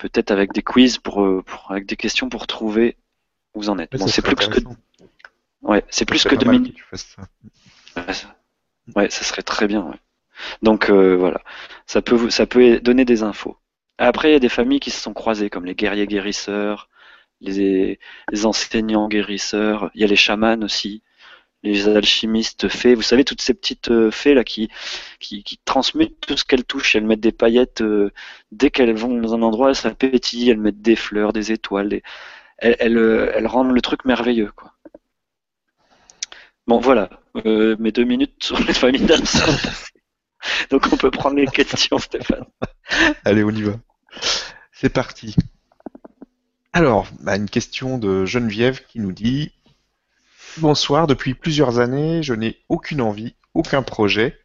[0.00, 2.96] peut-être avec des quiz pour, euh, pour, avec des questions pour trouver
[3.54, 3.96] où vous en êtes.
[4.08, 4.60] c'est plus que
[5.62, 6.76] ouais, c'est plus que deux minutes.
[8.96, 9.24] Ouais, ça...
[9.24, 9.92] serait très bien.
[10.62, 11.42] Donc euh, voilà,
[11.86, 13.56] ça peut ça peut donner des infos.
[13.98, 16.88] Après, il y a des familles qui se sont croisées comme les guerriers guérisseurs,
[17.40, 17.98] les,
[18.44, 19.90] enseignants guérisseurs.
[19.94, 21.02] Il y a les chamans aussi
[21.62, 24.70] les alchimistes fées, vous savez toutes ces petites euh, fées là qui,
[25.18, 28.10] qui, qui transmutent tout ce qu'elles touchent, elles mettent des paillettes euh,
[28.50, 32.00] dès qu'elles vont dans un endroit, ça pétille, elles mettent des fleurs, des étoiles,
[32.58, 34.72] elles, elles, euh, elles, rendent le truc merveilleux quoi.
[36.66, 37.10] Bon voilà,
[37.44, 39.24] mes deux minutes sur les familles d'âmes
[40.70, 42.46] Donc on peut prendre les questions Stéphane.
[43.24, 43.72] Allez on y va.
[44.72, 45.34] C'est parti.
[46.72, 49.52] Alors, bah, une question de Geneviève qui nous dit
[50.58, 54.36] Bonsoir, depuis plusieurs années, je n'ai aucune envie, aucun projet.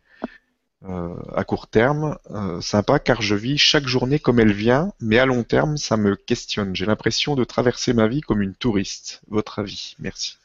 [0.84, 5.18] euh, à court terme, euh, sympa car je vis chaque journée comme elle vient, mais
[5.20, 6.76] à long terme, ça me questionne.
[6.76, 9.22] J'ai l'impression de traverser ma vie comme une touriste.
[9.28, 10.38] Votre avis Merci.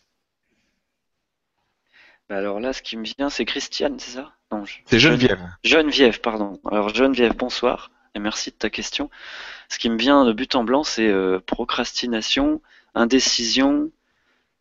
[2.28, 4.32] Bah alors là, ce qui me vient, c'est Christiane, c'est ça?
[4.52, 5.40] Non, c'est Geneviève.
[5.64, 6.58] Geneviève, pardon.
[6.70, 9.10] Alors Geneviève, bonsoir et merci de ta question.
[9.68, 12.60] Ce qui me vient de but en blanc, c'est euh, procrastination,
[12.94, 13.90] indécision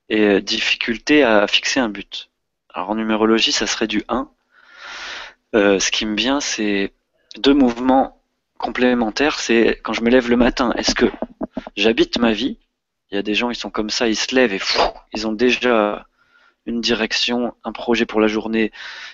[0.09, 2.29] et euh, difficulté à fixer un but.
[2.73, 4.29] Alors en numérologie, ça serait du 1.
[5.55, 6.93] Euh, ce qui me vient, c'est
[7.37, 8.21] deux mouvements
[8.57, 9.39] complémentaires.
[9.39, 11.11] C'est quand je me lève le matin, est-ce que
[11.75, 12.57] j'habite ma vie?
[13.11, 14.79] Il y a des gens, ils sont comme ça, ils se lèvent et fou,
[15.13, 16.05] ils ont déjà
[16.69, 18.71] une direction, un projet pour la journée,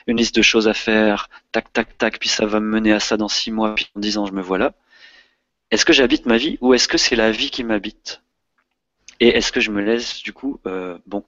[0.08, 3.00] une liste de choses à faire, tac, tac, tac, puis ça va me mener à
[3.00, 4.74] ça dans six mois, puis en dix ans, je me vois là.
[5.72, 8.22] Est-ce que j'habite ma vie ou est-ce que c'est la vie qui m'habite?
[9.20, 11.24] Et est-ce que je me laisse, du coup, euh, bon,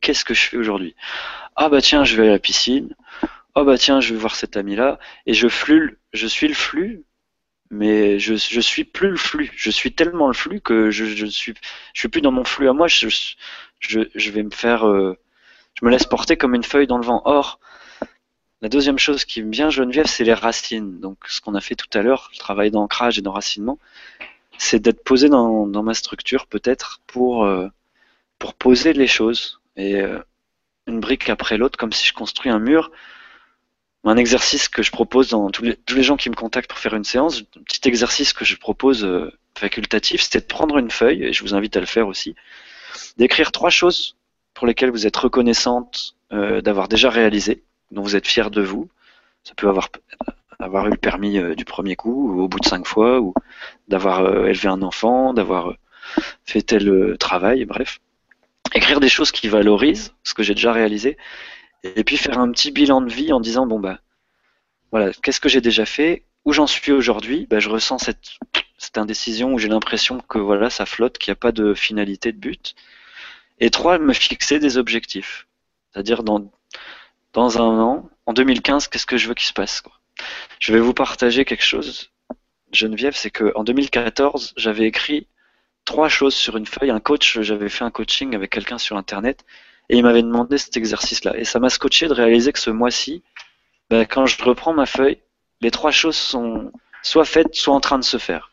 [0.00, 0.94] qu'est-ce que je fais aujourd'hui?
[1.56, 2.94] Ah bah tiens, je vais à la piscine.
[3.54, 4.98] Oh bah tiens, je vais voir cet ami-là.
[5.26, 7.04] Et je flule, je suis le flux,
[7.70, 9.52] mais je, je suis plus le flux.
[9.56, 11.54] Je suis tellement le flux que je, je suis,
[11.94, 12.86] je suis plus dans mon flux à moi.
[12.88, 15.16] Je, vais me faire, euh,
[15.74, 17.22] je me laisse porter comme une feuille dans le vent.
[17.24, 17.60] Or,
[18.62, 20.98] la deuxième chose qui me vient, Geneviève, c'est les racines.
[21.00, 23.78] Donc, ce qu'on a fait tout à l'heure, le travail d'ancrage et d'enracinement,
[24.58, 27.68] c'est d'être posé dans, ma structure, peut-être, pour, euh,
[28.38, 29.60] pour poser les choses.
[29.76, 30.18] Et euh,
[30.88, 32.90] une brique après l'autre, comme si je construis un mur.
[34.04, 37.04] Un exercice que je propose dans tous les, gens qui me contactent pour faire une
[37.04, 39.06] séance, un petit exercice que je propose
[39.58, 42.34] facultatif, c'était de prendre une feuille, et je vous invite à le faire aussi,
[43.16, 44.16] d'écrire trois choses
[44.54, 48.88] pour lesquelles vous êtes reconnaissante euh, d'avoir déjà réalisé, dont vous êtes fier de vous.
[49.44, 52.86] Ça peut avoir, eu le permis euh, du premier coup, ou au bout de cinq
[52.86, 53.34] fois, ou
[53.88, 55.74] d'avoir euh, élevé un enfant, d'avoir
[56.44, 58.00] fait tel travail, bref.
[58.74, 61.16] Écrire des choses qui valorisent ce que j'ai déjà réalisé,
[61.84, 64.00] et puis faire un petit bilan de vie en disant bon bah
[64.90, 68.38] voilà, qu'est-ce que j'ai déjà fait, où j'en suis aujourd'hui, bah, je ressens cette,
[68.78, 72.32] cette indécision où j'ai l'impression que voilà ça flotte, qu'il n'y a pas de finalité
[72.32, 72.74] de but.
[73.60, 75.46] Et trois, me fixer des objectifs.
[75.92, 76.50] C'est-à-dire dans,
[77.32, 79.92] dans un an, en 2015, qu'est-ce que je veux qu'il se passe quoi?
[80.58, 82.10] Je vais vous partager quelque chose,
[82.72, 85.26] Geneviève, c'est que en 2014, j'avais écrit
[85.84, 86.90] trois choses sur une feuille.
[86.90, 89.44] Un coach, j'avais fait un coaching avec quelqu'un sur Internet
[89.88, 91.36] et il m'avait demandé cet exercice-là.
[91.36, 93.22] Et ça m'a scotché de réaliser que ce mois-ci,
[93.90, 95.18] ben, quand je reprends ma feuille,
[95.60, 98.50] les trois choses sont soit faites, soit en train de se faire.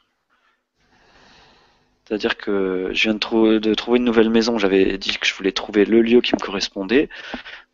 [2.08, 4.60] C'est-à-dire que je viens de, trouver une nouvelle maison.
[4.60, 7.10] J'avais dit que je voulais trouver le lieu qui me correspondait.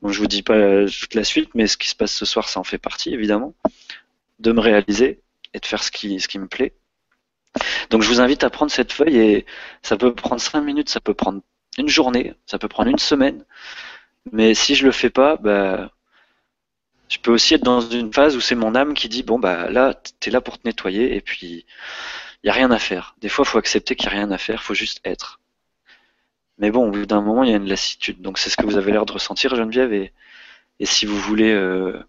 [0.01, 2.47] Bon, je vous dis pas toute la suite, mais ce qui se passe ce soir,
[2.47, 3.53] ça en fait partie, évidemment.
[4.39, 5.21] De me réaliser
[5.53, 6.73] et de faire ce qui, ce qui me plaît.
[7.89, 9.45] Donc je vous invite à prendre cette feuille et
[9.81, 11.41] ça peut prendre cinq minutes, ça peut prendre
[11.77, 13.45] une journée, ça peut prendre une semaine.
[14.31, 15.91] Mais si je le fais pas, bah,
[17.09, 19.69] je peux aussi être dans une phase où c'est mon âme qui dit bon bah
[19.69, 21.65] là t'es là pour te nettoyer et puis
[22.43, 23.15] il n'y a rien à faire.
[23.21, 25.39] Des fois, faut accepter qu'il n'y a rien à faire, faut juste être.
[26.57, 28.21] Mais bon, au bout d'un moment, il y a une lassitude.
[28.21, 29.93] Donc c'est ce que vous avez l'air de ressentir, Geneviève.
[29.93, 30.13] Et,
[30.83, 32.03] si vous voulez euh,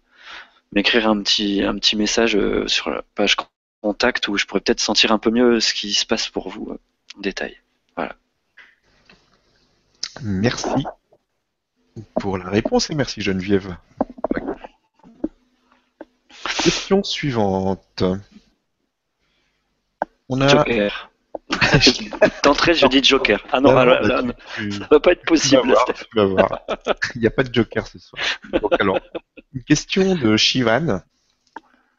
[0.71, 3.35] m'écrire un petit, un petit message euh, sur la page
[3.81, 6.69] contact où je pourrais peut-être sentir un peu mieux ce qui se passe pour vous
[6.71, 6.79] euh,
[7.17, 7.62] en détail.
[10.21, 10.85] Merci
[12.19, 13.75] pour la réponse et merci Geneviève.
[16.63, 18.03] Question suivante.
[20.29, 20.47] On a...
[20.47, 21.11] Joker.
[22.43, 23.43] D'entrée, je dis Joker.
[23.51, 25.75] Ah non, bah, ça va pas être possible.
[26.15, 28.21] Il n'y a pas de Joker ce soir.
[28.79, 28.99] alors,
[29.53, 31.01] une question de Shivan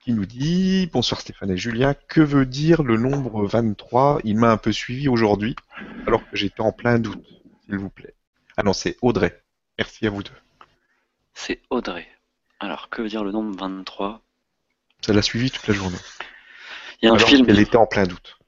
[0.05, 4.51] qui nous dit Bonsoir Stéphane et Julien, que veut dire le nombre 23 Il m'a
[4.51, 5.57] un peu suivi aujourd'hui,
[6.07, 7.25] alors que j'étais en plein doute,
[7.65, 8.15] s'il vous plaît.
[8.57, 9.43] Ah non, c'est Audrey.
[9.79, 10.31] Merci à vous deux.
[11.33, 12.07] C'est Audrey.
[12.61, 14.23] Alors, que veut dire le nombre 23
[15.01, 15.99] Ça l'a suivi toute la journée.
[17.03, 17.45] Il y a un film.
[17.49, 18.39] Elle était en plein doute.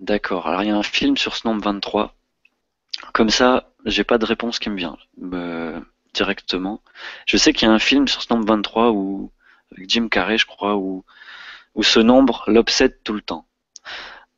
[0.00, 0.48] D'accord.
[0.48, 2.14] Alors il y a un film sur ce nombre 23.
[3.12, 4.96] Comme ça, j'ai pas de réponse qui me vient
[5.32, 5.80] euh,
[6.12, 6.82] directement.
[7.24, 9.30] Je sais qu'il y a un film sur ce nombre 23 où
[9.70, 11.04] avec Jim Carrey, je crois, où
[11.74, 13.46] où ce nombre l'obsède tout le temps.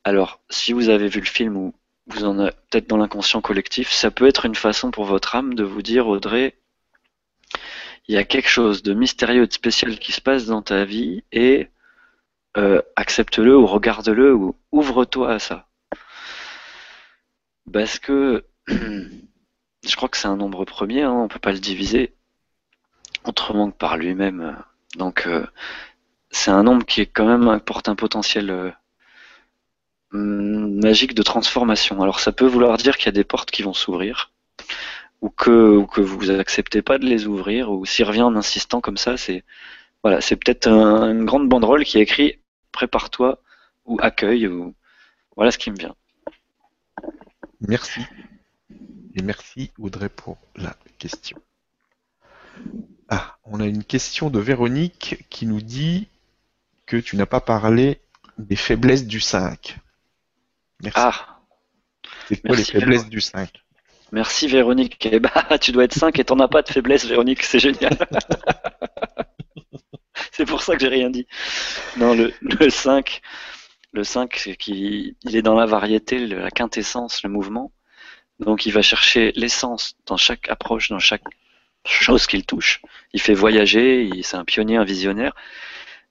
[0.04, 1.74] Alors, si vous avez vu le film ou
[2.06, 5.54] vous en êtes peut-être dans l'inconscient collectif, ça peut être une façon pour votre âme
[5.54, 6.56] de vous dire, Audrey,
[8.08, 11.24] il y a quelque chose de mystérieux de spécial qui se passe dans ta vie
[11.32, 11.68] et
[12.56, 15.66] euh, accepte-le ou regarde-le ou ouvre-toi à ça.
[17.72, 22.14] Parce que je crois que c'est un nombre premier, hein, on peut pas le diviser
[23.24, 24.62] autrement que par lui-même.
[24.96, 25.46] Donc euh,
[26.30, 28.70] c'est un nombre qui est quand même porte un potentiel euh,
[30.14, 32.02] magique de transformation.
[32.02, 34.32] Alors ça peut vouloir dire qu'il y a des portes qui vont s'ouvrir,
[35.20, 38.80] ou que, ou que vous acceptez pas de les ouvrir, ou s'il revient en insistant
[38.80, 39.44] comme ça, c'est
[40.02, 42.38] voilà, c'est peut-être une grande banderole qui écrit
[42.72, 43.40] prépare-toi
[43.86, 44.74] ou accueille ou
[45.34, 45.94] voilà ce qui me vient.
[47.60, 48.00] Merci.
[49.14, 51.38] Et merci Audrey pour la question.
[53.08, 56.08] Ah, on a une question de Véronique qui nous dit
[56.86, 58.00] que tu n'as pas parlé
[58.38, 59.78] des faiblesses du 5.
[60.84, 61.00] Merci.
[61.00, 61.34] Ah.
[62.28, 63.48] C'est quoi les faiblesses du 5
[64.12, 65.08] Merci Véronique.
[65.10, 67.96] Eh bah, tu dois être 5 et t'en as pas de faiblesse Véronique, c'est génial.
[70.32, 71.26] c'est pour ça que j'ai rien dit.
[71.96, 73.20] Non, le, 5,
[73.92, 77.72] le 5 qui, il est dans la variété, la quintessence, le mouvement.
[78.40, 81.22] Donc il va chercher l'essence dans chaque approche, dans chaque
[81.86, 82.80] chose qu'il touche.
[83.12, 85.34] Il fait voyager, c'est un pionnier, un visionnaire.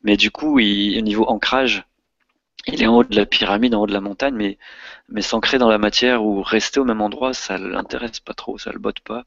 [0.03, 1.83] Mais du coup, il, au niveau ancrage,
[2.67, 4.57] il est en haut de la pyramide, en haut de la montagne, mais,
[5.09, 8.71] mais s'ancrer dans la matière ou rester au même endroit, ça l'intéresse pas trop, ça
[8.71, 9.25] le botte pas.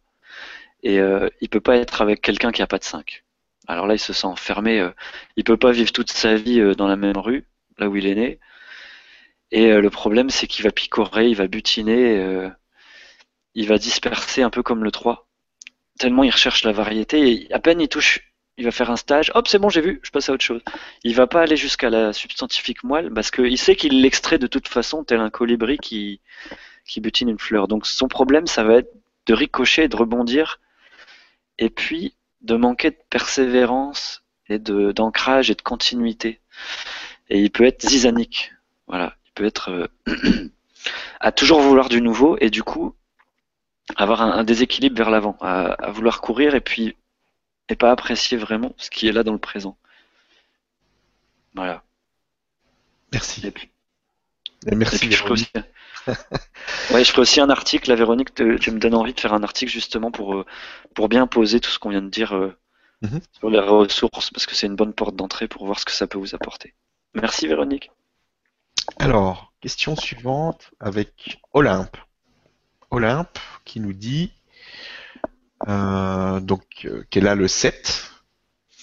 [0.82, 3.24] Et euh, il peut pas être avec quelqu'un qui a pas de 5.
[3.66, 4.80] Alors là, il se sent enfermé.
[4.80, 4.90] Euh,
[5.36, 7.46] il peut pas vivre toute sa vie euh, dans la même rue,
[7.78, 8.40] là où il est né.
[9.50, 12.50] Et euh, le problème, c'est qu'il va picorer, il va butiner,
[13.54, 15.28] il va disperser un peu comme le 3.
[15.98, 17.46] Tellement il recherche la variété.
[17.48, 18.20] Et à peine il touche
[18.58, 20.62] il va faire un stage, hop, c'est bon, j'ai vu, je passe à autre chose.
[21.04, 24.68] Il va pas aller jusqu'à la substantifique moelle parce qu'il sait qu'il l'extrait de toute
[24.68, 26.20] façon, tel un colibri qui,
[26.86, 27.68] qui butine une fleur.
[27.68, 28.92] Donc son problème, ça va être
[29.26, 30.60] de ricocher, de rebondir,
[31.58, 36.40] et puis de manquer de persévérance et de d'ancrage et de continuité.
[37.28, 38.52] Et il peut être zizanique.
[38.86, 39.88] Voilà, il peut être euh,
[41.20, 42.94] à toujours vouloir du nouveau et du coup
[43.96, 46.96] avoir un, déséquilibre vers l'avant, à, vouloir courir et puis
[47.68, 49.76] et pas apprécier vraiment ce qui est là dans le présent.
[51.54, 51.82] Voilà.
[53.12, 53.46] Merci.
[53.46, 53.70] Et puis,
[54.72, 55.10] merci.
[55.10, 55.48] je, ferai aussi...
[56.92, 57.88] ouais, je ferai aussi un article.
[57.88, 60.46] La Véronique, tu me donnes envie de faire un article justement pour, euh,
[60.94, 62.56] pour bien poser tout ce qu'on vient de dire euh,
[63.02, 63.20] mhm.
[63.32, 66.06] sur les ressources, parce que c'est une bonne porte d'entrée pour voir ce que ça
[66.06, 66.74] peut vous apporter.
[67.14, 67.90] Merci Véronique.
[68.98, 71.96] Alors, question suivante avec Olympe.
[72.90, 74.32] Olympe qui nous dit
[75.64, 78.10] donc euh, qu'elle a le 7.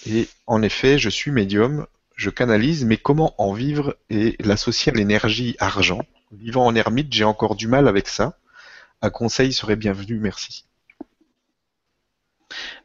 [0.05, 4.95] Et en effet, je suis médium, je canalise, mais comment en vivre et l'associer à
[4.95, 6.01] l'énergie argent?
[6.31, 8.37] Vivant en ermite, j'ai encore du mal avec ça.
[9.01, 10.65] Un conseil serait bienvenu, merci.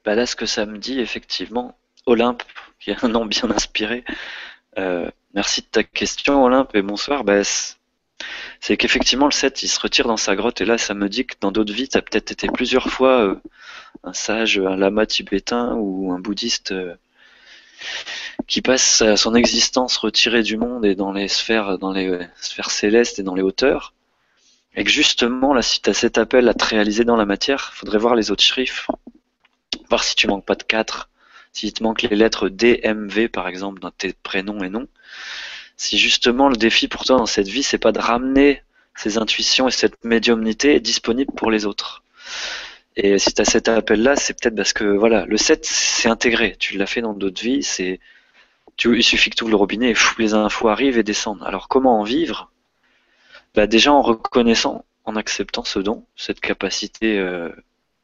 [0.04, 2.42] Bah là, ce que ça me dit, effectivement, Olympe,
[2.78, 4.04] qui est un nom bien inspiré.
[4.78, 7.24] Euh, merci de ta question, Olympe, et bonsoir.
[8.60, 11.26] C'est qu'effectivement, le 7, il se retire dans sa grotte, et là, ça me dit
[11.26, 13.40] que dans d'autres vies, tu as peut-être été plusieurs fois
[14.04, 16.94] un sage, un lama tibétain ou un bouddhiste euh,
[18.46, 23.18] qui passe son existence retiré du monde et dans les sphères, dans les sphères célestes
[23.18, 23.94] et dans les hauteurs.
[24.74, 27.72] Et que justement, là, si tu as cet appel à te réaliser dans la matière,
[27.74, 28.90] faudrait voir les autres chiffres,
[29.88, 31.08] voir si tu manques pas de 4,
[31.52, 34.86] si te manquent les lettres D, M, V, par exemple, dans tes prénoms et noms.
[35.78, 38.62] Si justement le défi pour toi dans cette vie, c'est pas de ramener
[38.96, 42.02] ces intuitions et cette médiumnité disponible pour les autres.
[42.96, 46.56] Et si tu as cet appel-là, c'est peut-être parce que voilà, le 7, c'est intégré.
[46.58, 47.62] Tu l'as fait dans d'autres vies.
[47.62, 48.00] C'est,
[48.84, 51.44] il suffit que tu ouvres le robinet et les infos arrivent et descendent.
[51.44, 52.50] Alors comment en vivre?
[53.54, 57.50] Bah, Déjà en reconnaissant, en acceptant ce don, cette capacité euh,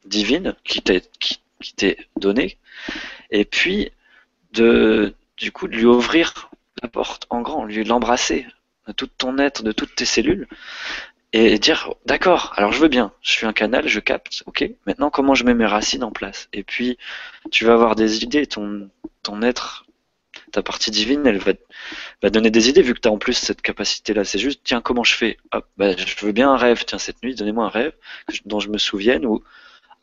[0.05, 2.57] divine qui t'est donnée,
[3.31, 3.91] et puis
[4.53, 6.49] de du coup de lui ouvrir
[6.87, 8.45] porte en grand, lui l'embrasser
[8.87, 10.47] de tout ton être, de toutes tes cellules,
[11.33, 15.09] et dire d'accord, alors je veux bien, je suis un canal, je capte, ok, maintenant
[15.09, 16.47] comment je mets mes racines en place?
[16.53, 16.97] Et puis
[17.51, 18.89] tu vas avoir des idées, ton,
[19.23, 19.85] ton être,
[20.51, 21.51] ta partie divine, elle va,
[22.23, 24.23] va donner des idées vu que tu as en plus cette capacité-là.
[24.23, 25.37] C'est juste, tiens, comment je fais?
[25.77, 27.93] Bah, Je veux bien un rêve, tiens, cette nuit, donnez-moi un rêve
[28.45, 29.43] dont je me souvienne, ou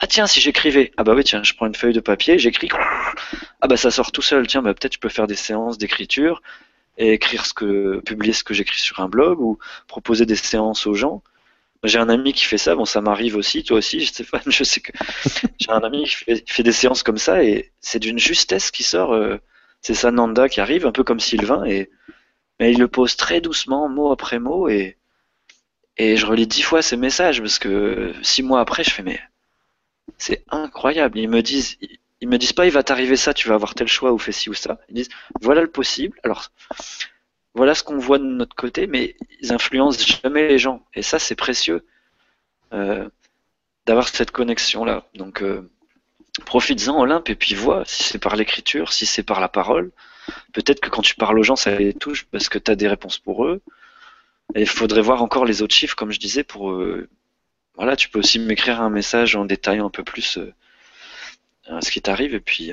[0.01, 2.69] ah tiens, si j'écrivais, ah bah oui, tiens, je prends une feuille de papier, j'écris,
[3.61, 6.43] ah bah ça sort tout seul, tiens, bah peut-être je peux faire des séances d'écriture,
[6.99, 9.59] et écrire ce que, publier ce que j'écris sur un blog ou
[9.89, 11.23] proposer des séances aux gens.
[11.85, 14.81] J'ai un ami qui fait ça, bon ça m'arrive aussi, toi aussi Stéphane, je sais
[14.81, 14.93] que
[15.59, 19.13] j'ai un ami qui fait, des séances comme ça et c'est d'une justesse qui sort,
[19.13, 19.39] euh,
[19.81, 21.91] c'est Sananda qui arrive, un peu comme Sylvain, et
[22.61, 24.97] mais il le pose très doucement, mot après mot, et,
[25.97, 29.21] et je relis dix fois ses messages parce que six mois après je fais mais
[30.19, 31.79] c'est incroyable, ils me disent,
[32.29, 34.51] me disent pas il va t'arriver ça, tu vas avoir tel choix ou fais ci
[34.51, 34.79] ou ça.
[34.89, 35.09] Ils disent
[35.41, 36.19] voilà le possible.
[36.23, 36.51] Alors
[37.55, 40.85] voilà ce qu'on voit de notre côté, mais ils influencent jamais les gens.
[40.95, 41.85] Et ça c'est précieux
[42.73, 43.09] euh,
[43.87, 45.05] d'avoir cette connexion là.
[45.15, 45.71] Donc euh,
[46.47, 49.91] profites-en Olympe et puis vois si c'est par l'écriture, si c'est par la parole.
[50.53, 52.89] Peut-être que quand tu parles aux gens ça les touche parce que tu as des
[52.89, 53.63] réponses pour eux.
[54.55, 57.09] Et il faudrait voir encore les autres chiffres comme je disais pour euh,
[57.75, 60.39] voilà, tu peux aussi m'écrire un message en détaillant un peu plus
[61.81, 62.73] ce qui t'arrive et puis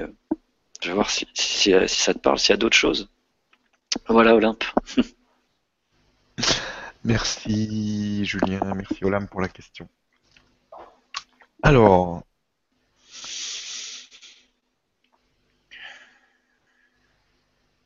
[0.81, 1.25] je vais voir si
[1.87, 3.09] ça te parle, s'il y a d'autres choses.
[4.07, 4.63] Voilà Olympe.
[7.03, 9.87] merci Julien, merci Olympe pour la question.
[11.61, 12.23] Alors,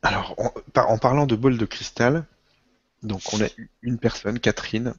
[0.02, 0.36] alors
[0.76, 2.24] en, parlant de bol de cristal,
[3.02, 3.48] donc on a
[3.82, 4.94] une personne, Catherine,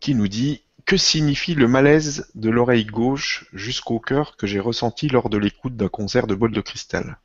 [0.00, 5.08] qui nous dit que signifie le malaise de l'oreille gauche jusqu'au cœur que j'ai ressenti
[5.08, 7.18] lors de l'écoute d'un concert de bol de cristal.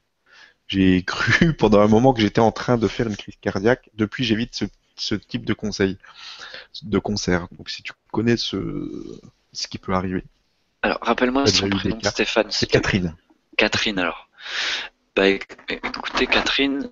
[0.67, 3.89] J'ai cru pendant un moment que j'étais en train de faire une crise cardiaque.
[3.93, 4.63] Depuis, j'évite
[4.95, 5.97] ce, type de conseil,
[6.81, 7.47] de concert.
[7.51, 9.19] Donc, si tu connais ce,
[9.53, 10.23] ce qui peut arriver.
[10.81, 12.47] Alors, rappelle-moi son prénom, Stéphane.
[12.49, 13.15] C'est Catherine.
[13.57, 14.27] Catherine, alors.
[15.15, 16.89] Bah, écoutez, Catherine,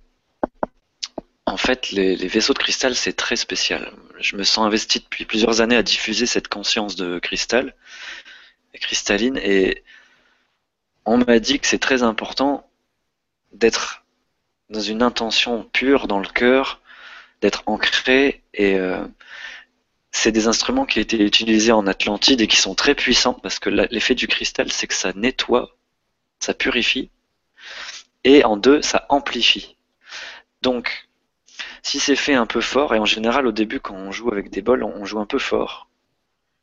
[1.50, 3.92] en fait, les, vaisseaux de cristal, c'est très spécial.
[4.20, 7.76] Je me sens investi depuis plusieurs années à diffuser cette conscience de cristal,
[8.74, 9.84] cristalline, et
[11.06, 12.70] on m'a dit que c'est très important
[13.52, 14.06] d'être
[14.70, 16.82] dans une intention pure dans le cœur,
[17.42, 19.04] d'être ancré et euh,
[20.12, 23.58] c'est des instruments qui ont été utilisés en Atlantide et qui sont très puissants parce
[23.58, 25.76] que l'effet du cristal c'est que ça nettoie,
[26.40, 27.10] ça purifie
[28.24, 29.78] et en deux ça amplifie.
[30.62, 31.09] Donc
[31.84, 34.50] si c'est fait un peu fort et en général au début quand on joue avec
[34.50, 35.90] des bols on joue un peu fort.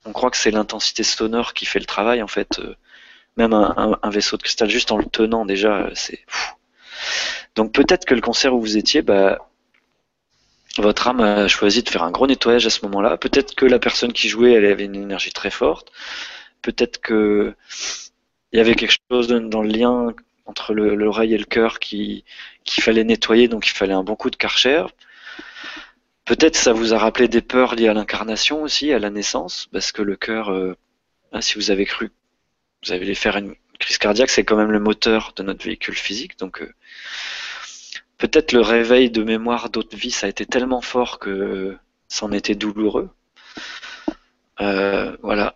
[0.05, 2.59] On croit que c'est l'intensité sonore qui fait le travail en fait.
[2.60, 2.76] Euh,
[3.36, 6.24] même un, vaisseau de cristal juste en le tenant déjà c'est
[7.56, 9.48] donc peut-être que le concert où vous étiez, bah,
[10.78, 13.16] votre âme a choisi de faire un gros nettoyage à ce moment-là.
[13.16, 15.90] Peut-être que la personne qui jouait, elle avait une énergie très forte.
[16.62, 17.55] Peut-être que
[18.52, 20.14] il y avait quelque chose dans le lien
[20.44, 22.24] entre l'oreille et le cœur qui
[22.64, 24.84] qu'il fallait nettoyer, donc il fallait un bon coup de karcher.
[26.27, 29.93] Peut-être ça vous a rappelé des peurs liées à l'incarnation aussi, à la naissance, parce
[29.93, 30.77] que le cœur, euh,
[31.32, 32.11] ah, si vous avez cru,
[32.85, 36.36] vous allez faire une crise cardiaque, c'est quand même le moteur de notre véhicule physique,
[36.39, 36.73] donc euh,
[38.19, 41.77] peut-être le réveil de mémoire d'autres vies, ça a été tellement fort que
[42.09, 43.09] c'en était douloureux.
[44.61, 45.55] Euh, voilà.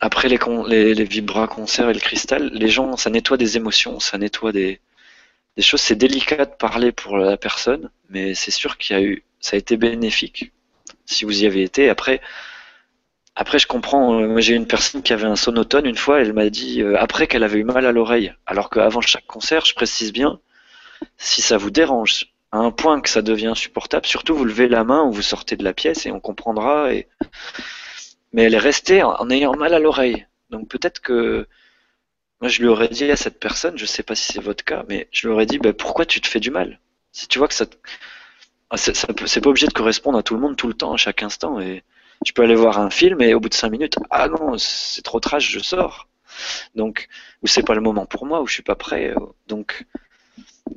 [0.00, 4.00] Après les, les, les vibras concerts et le cristal, les gens, ça nettoie des émotions,
[4.00, 4.80] ça nettoie des,
[5.56, 5.80] des choses.
[5.80, 9.58] C'est délicat de parler pour la personne, mais c'est sûr qu'il a eu, ça a
[9.58, 10.52] été bénéfique
[11.06, 11.88] si vous y avez été.
[11.88, 12.20] Après,
[13.34, 14.20] après, je comprends.
[14.20, 16.20] Euh, moi, j'ai une personne qui avait un sonotone une fois.
[16.20, 19.64] Elle m'a dit euh, après qu'elle avait eu mal à l'oreille, alors qu'avant chaque concert,
[19.64, 20.40] je précise bien,
[21.16, 24.82] si ça vous dérange à un point que ça devient insupportable, surtout vous levez la
[24.84, 26.92] main ou vous sortez de la pièce et on comprendra.
[26.92, 27.08] Et...
[28.32, 30.26] Mais elle est restée en, ayant mal à l'oreille.
[30.50, 31.46] Donc peut-être que
[32.40, 34.84] moi je lui aurais dit à cette personne, je sais pas si c'est votre cas,
[34.88, 36.80] mais je lui aurais dit bah, pourquoi tu te fais du mal?
[37.12, 37.66] Si tu vois que ça,
[38.70, 41.22] ah, c'est pas obligé de correspondre à tout le monde tout le temps, à chaque
[41.22, 41.60] instant.
[41.60, 41.82] Et
[42.26, 45.02] je peux aller voir un film et au bout de cinq minutes, ah non, c'est
[45.02, 46.08] trop trash, je sors.
[46.74, 47.08] Donc,
[47.42, 49.14] ou c'est pas le moment pour moi, ou je suis pas prêt.
[49.48, 49.86] Donc,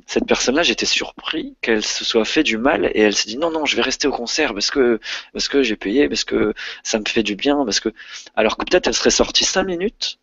[0.06, 3.50] cette personne-là, j'étais surpris qu'elle se soit fait du mal et elle s'est dit non
[3.50, 5.00] non, je vais rester au concert parce que
[5.32, 7.90] parce que j'ai payé, parce que ça me fait du bien, parce que
[8.34, 10.18] alors que peut-être elle serait sortie cinq minutes,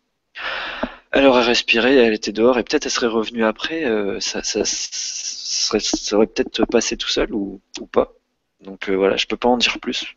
[1.12, 4.62] elle aurait respiré, elle était dehors et peut-être elle serait revenue après, euh, ça, ça,
[4.64, 7.60] serait, ça aurait peut-être passé tout seul ou,
[7.90, 8.12] pas.
[8.60, 10.16] Donc euh, voilà, je peux pas en dire plus.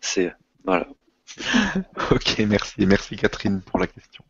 [0.00, 0.34] C'est
[0.64, 0.86] voilà.
[2.10, 4.22] ok, merci, merci Catherine pour la question.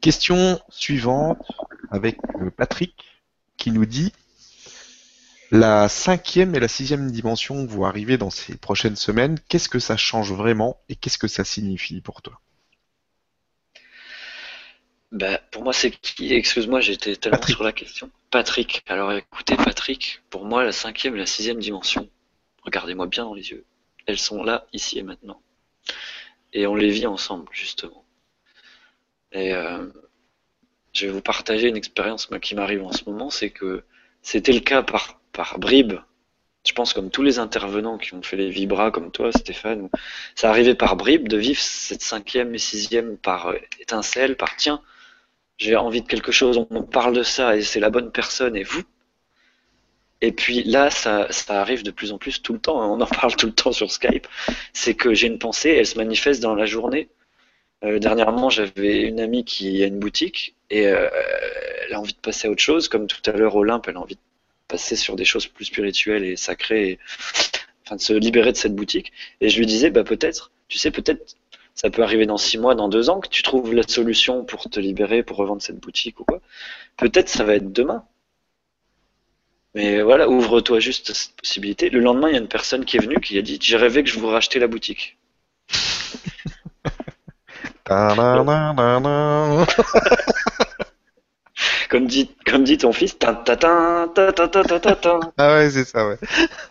[0.00, 1.38] Question suivante
[1.90, 2.94] avec euh, Patrick
[3.56, 4.12] qui nous dit
[5.50, 9.38] la cinquième et la sixième dimension vont arriver dans ces prochaines semaines.
[9.48, 12.40] Qu'est-ce que ça change vraiment et qu'est-ce que ça signifie pour toi?
[15.12, 16.32] Bah, pour moi, c'est qui?
[16.34, 18.10] Excuse-moi, j'étais tellement sur la question.
[18.30, 18.82] Patrick.
[18.86, 22.08] Alors écoutez, Patrick, pour moi, la cinquième et la sixième dimension,
[22.62, 23.64] regardez-moi bien dans les yeux,
[24.06, 25.40] elles sont là, ici et maintenant.
[26.52, 28.04] Et on les vit ensemble, justement.
[29.32, 29.86] Et euh,
[30.92, 33.84] je vais vous partager une expérience qui m'arrive en ce moment, c'est que
[34.22, 36.00] c'était le cas par, par bribes.
[36.66, 39.88] Je pense comme tous les intervenants qui ont fait les vibras, comme toi, Stéphane,
[40.34, 44.82] ça arrivait par bribes de vivre cette cinquième et sixième par euh, étincelle, par tiens,
[45.58, 48.62] j'ai envie de quelque chose, on parle de ça et c'est la bonne personne et
[48.62, 48.82] vous.
[50.22, 52.88] Et puis là, ça, ça arrive de plus en plus tout le temps, hein.
[52.88, 54.26] on en parle tout le temps sur Skype,
[54.72, 57.08] c'est que j'ai une pensée, elle se manifeste dans la journée
[57.84, 61.08] euh, dernièrement, j'avais une amie qui a une boutique et euh,
[61.86, 64.00] elle a envie de passer à autre chose, comme tout à l'heure Olympe, elle a
[64.00, 64.20] envie de
[64.66, 66.98] passer sur des choses plus spirituelles et sacrées,
[67.84, 69.12] enfin de se libérer de cette boutique.
[69.40, 71.36] Et je lui disais, bah peut-être, tu sais, peut-être
[71.76, 74.68] ça peut arriver dans six mois, dans deux ans, que tu trouves la solution pour
[74.68, 76.40] te libérer, pour revendre cette boutique ou quoi.
[76.96, 78.02] Peut-être ça va être demain.
[79.74, 81.90] Mais voilà, ouvre-toi juste à cette possibilité.
[81.90, 84.02] Le lendemain, il y a une personne qui est venue qui a dit J'ai rêvé
[84.02, 85.18] que je vous rachetais la boutique.
[91.88, 95.20] comme dit, comme dit ton fils, ta ta ta ta ta ta ta ta.
[95.38, 96.16] Ah ouais, c'est ça, ouais.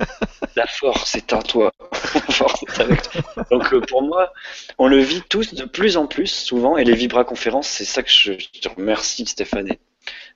[0.56, 1.72] La force est en toi.
[2.16, 3.22] La force est avec toi.
[3.52, 4.32] Donc euh, pour moi,
[4.78, 8.04] on le vit tous de plus en plus souvent, et les Vibra conférences, c'est ça
[8.04, 9.76] que je, je te remercie, Stéphane,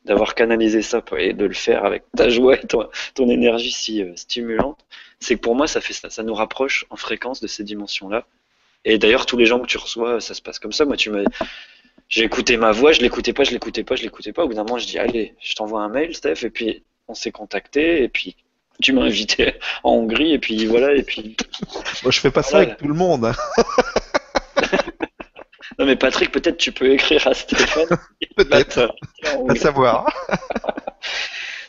[0.06, 4.02] d'avoir canalisé ça et de le faire avec ta joie et ton, ton énergie si
[4.02, 4.80] euh, stimulante.
[5.20, 8.26] C'est que pour moi, ça fait ça, ça nous rapproche en fréquence de ces dimensions-là.
[8.86, 10.86] Et d'ailleurs, tous les gens que tu reçois, ça se passe comme ça.
[10.86, 11.24] Moi, tu m'as
[12.10, 14.44] j'ai écouté ma voix, je l'écoutais pas, je l'écoutais pas, je l'écoutais pas.
[14.44, 17.14] Au bout d'un moment, je dis allez, je t'envoie un mail, Steph, et puis on
[17.14, 18.36] s'est contacté, et puis
[18.82, 19.54] tu m'as invité
[19.84, 21.38] en Hongrie, et puis voilà, et puis.
[22.04, 23.26] Moi, je fais pas ça avec tout le monde.
[23.26, 23.36] hein.
[25.78, 27.88] Non mais Patrick, peut-être tu peux écrire à Stéphane.
[28.36, 28.94] Peut-être.
[29.48, 30.12] À savoir.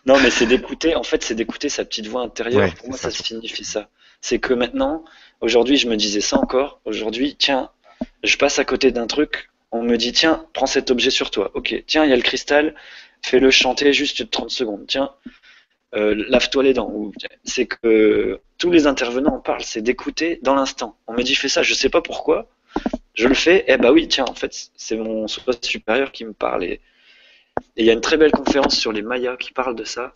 [0.04, 2.60] Non mais c'est d'écouter, en fait, c'est d'écouter sa petite voix intérieure.
[2.62, 3.88] Ouais, Pour moi, ça, signifie ça.
[4.20, 5.04] C'est que maintenant,
[5.40, 6.80] aujourd'hui, je me disais ça encore.
[6.84, 7.70] Aujourd'hui, tiens,
[8.24, 9.49] je passe à côté d'un truc.
[9.72, 11.50] On me dit, tiens, prends cet objet sur toi.
[11.54, 12.74] Ok, tiens, il y a le cristal.
[13.22, 14.86] Fais-le chanter juste 30 secondes.
[14.88, 15.12] Tiens,
[15.94, 16.92] euh, lave-toi les dents.
[17.44, 19.62] C'est que tous les intervenants en parlent.
[19.62, 20.96] C'est d'écouter dans l'instant.
[21.06, 21.62] On me dit, fais ça.
[21.62, 22.48] Je sais pas pourquoi.
[23.14, 23.64] Je le fais.
[23.68, 26.64] Eh bah oui, tiens, en fait, c'est mon supérieur qui me parle.
[26.64, 26.80] Et
[27.76, 30.14] il y a une très belle conférence sur les Mayas qui parle de ça.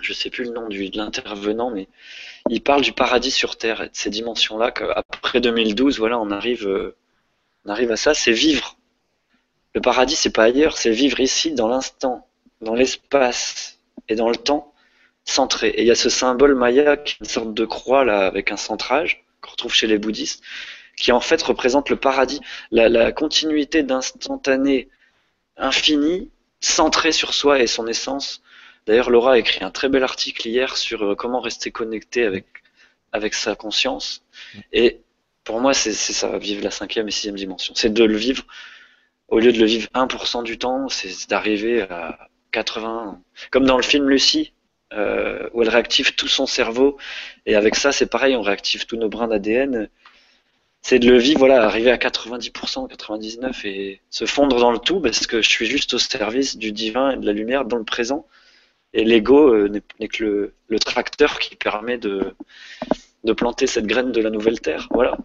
[0.00, 1.88] Je sais plus le nom de l'intervenant, mais
[2.48, 4.70] il parle du paradis sur Terre et de ces dimensions-là.
[4.70, 6.96] Qu'après 2012, voilà, on arrive, euh,
[7.64, 8.14] on arrive à ça.
[8.14, 8.76] C'est vivre.
[9.74, 12.28] Le paradis, c'est pas ailleurs, c'est vivre ici, dans l'instant,
[12.60, 13.78] dans l'espace
[14.08, 14.72] et dans le temps,
[15.24, 15.68] centré.
[15.68, 18.52] Et il y a ce symbole Maya, qui est une sorte de croix là, avec
[18.52, 20.42] un centrage qu'on retrouve chez les bouddhistes,
[20.96, 22.40] qui en fait représente le paradis,
[22.70, 24.88] la, la continuité d'instantané
[25.56, 26.30] infini
[26.60, 28.42] centré sur soi et son essence.
[28.86, 32.46] D'ailleurs, Laura a écrit un très bel article hier sur euh, comment rester connecté avec,
[33.12, 34.22] avec sa conscience.
[34.72, 35.00] Et
[35.44, 37.74] pour moi, c'est ça, vivre la cinquième et sixième dimension.
[37.76, 38.44] C'est de le vivre,
[39.28, 43.20] au lieu de le vivre 1% du temps, c'est d'arriver à 80.
[43.50, 44.52] Comme dans le film Lucie,
[44.92, 46.98] euh, où elle réactive tout son cerveau.
[47.46, 49.88] Et avec ça, c'est pareil, on réactive tous nos brins d'ADN.
[50.82, 55.00] C'est de le vivre, voilà, arriver à 90%, 99% et se fondre dans le tout
[55.00, 57.84] parce que je suis juste au service du divin et de la lumière dans le
[57.84, 58.26] présent.
[58.92, 62.34] Et l'ego euh, n'est n'est que le, le tracteur qui permet de,
[63.24, 64.88] de planter cette graine de la nouvelle terre.
[64.90, 65.16] Voilà.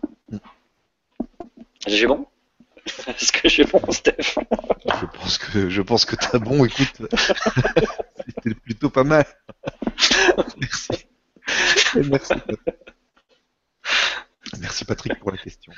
[1.88, 2.28] J'ai bon?
[3.07, 4.36] Est-ce que j'ai bon, Steph?
[4.86, 6.65] Je pense que je pense que t'as bon.
[6.65, 7.02] Écoute,
[8.26, 9.26] c'était plutôt pas mal.
[10.60, 11.07] Merci.
[11.95, 12.34] Merci.
[12.34, 12.60] Patrick.
[14.60, 15.74] Merci Patrick pour la question.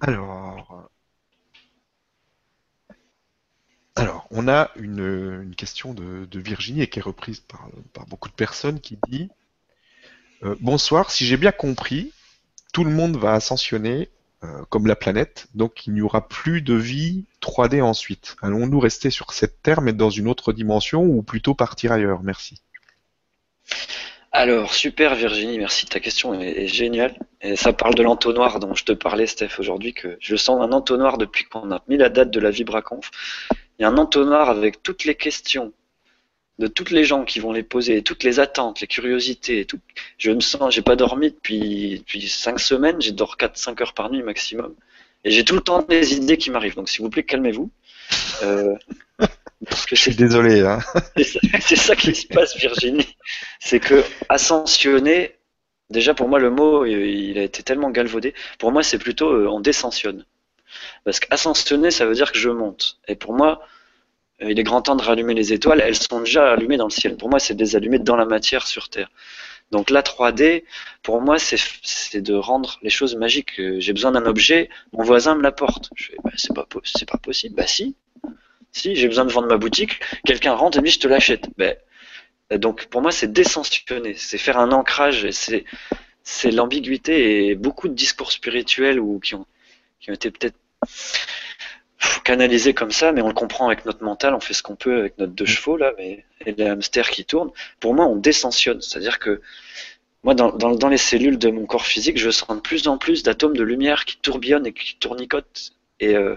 [0.00, 0.88] Alors,
[3.94, 8.06] alors, on a une, une question de, de Virginie et qui est reprise par, par
[8.06, 9.30] beaucoup de personnes qui dit
[10.44, 12.12] euh, Bonsoir, si j'ai bien compris,
[12.72, 14.08] tout le monde va ascensionner
[14.44, 18.36] euh, comme la planète, donc il n'y aura plus de vie 3D ensuite.
[18.42, 22.22] Allons-nous rester sur cette Terre mais dans une autre dimension ou plutôt partir ailleurs?
[22.22, 22.60] Merci.
[24.32, 25.84] Alors, super Virginie, merci.
[25.86, 27.14] Ta question est, est géniale.
[27.42, 30.72] Et ça parle de l'entonnoir dont je te parlais, Steph, aujourd'hui, que je sens un
[30.72, 33.10] entonnoir depuis qu'on a mis la date de la VibraConf.
[33.78, 35.72] Il y a un entonnoir avec toutes les questions
[36.58, 39.64] de toutes les gens qui vont les poser, toutes les attentes, les curiosités.
[39.64, 39.80] Tout.
[40.18, 44.10] Je me sens, j'ai pas dormi depuis, depuis 5 semaines, j'ai dors 4-5 heures par
[44.10, 44.74] nuit maximum.
[45.24, 46.74] Et j'ai tout le temps des idées qui m'arrivent.
[46.74, 47.70] Donc, s'il vous plaît, calmez-vous.
[48.42, 48.74] Euh,
[49.68, 50.60] parce que Je suis désolé.
[50.60, 50.80] Hein.
[51.16, 53.16] c'est ça, qui se passe, Virginie.
[53.60, 55.36] C'est que ascensionner,
[55.90, 58.34] déjà pour moi le mot, euh, il a été tellement galvaudé.
[58.58, 60.24] Pour moi, c'est plutôt euh, on descensionne.
[61.04, 62.98] Parce qu'ascensionner, ça veut dire que je monte.
[63.06, 63.62] Et pour moi,
[64.48, 65.80] il est grand temps de rallumer les étoiles.
[65.80, 67.16] Elles sont déjà allumées dans le ciel.
[67.16, 69.10] Pour moi, c'est de les allumer dans la matière sur Terre.
[69.72, 70.64] Donc la 3D,
[71.02, 73.58] pour moi, c'est de rendre les choses magiques.
[73.58, 75.88] Euh, J'ai besoin d'un objet, mon voisin me l'apporte.
[75.96, 77.54] Je fais, bah, c'est pas, possible.
[77.54, 77.96] Bah si,
[78.70, 81.48] si, j'ai besoin de vendre ma boutique, quelqu'un rentre et me dit je te l'achète.
[81.56, 81.74] Ben,
[82.52, 87.94] euh, donc pour moi c'est descensionner, c'est faire un ancrage, c'est l'ambiguïté et beaucoup de
[87.94, 89.46] discours spirituels qui ont
[90.08, 90.56] été peut-être
[92.02, 94.76] pff, canalisés comme ça, mais on le comprend avec notre mental, on fait ce qu'on
[94.76, 97.52] peut avec notre deux chevaux là, mais et les hamsters qui tournent.
[97.80, 99.40] Pour moi on descensionne, c'est-à-dire que
[100.24, 102.98] moi dans, dans, dans les cellules de mon corps physique, je sens de plus en
[102.98, 106.36] plus d'atomes de lumière qui tourbillonnent et qui tournicotent et euh,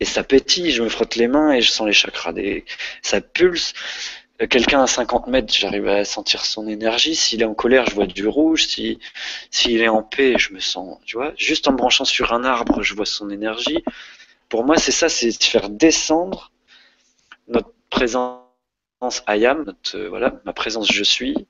[0.00, 2.64] et ça pétille, je me frotte les mains et je sens les chakras, des...
[3.02, 3.74] ça pulse.
[4.42, 7.14] Euh, Quelqu'un à 50 mètres, j'arrive à sentir son énergie.
[7.14, 8.66] S'il est en colère, je vois du rouge.
[8.66, 8.98] Si
[9.50, 12.44] s'il est en paix, je me sens, tu vois, juste en me branchant sur un
[12.44, 13.84] arbre, je vois son énergie.
[14.48, 16.52] Pour moi, c'est ça, c'est faire descendre
[17.48, 18.40] notre présence
[19.28, 21.46] I am, notre, voilà, ma présence je suis,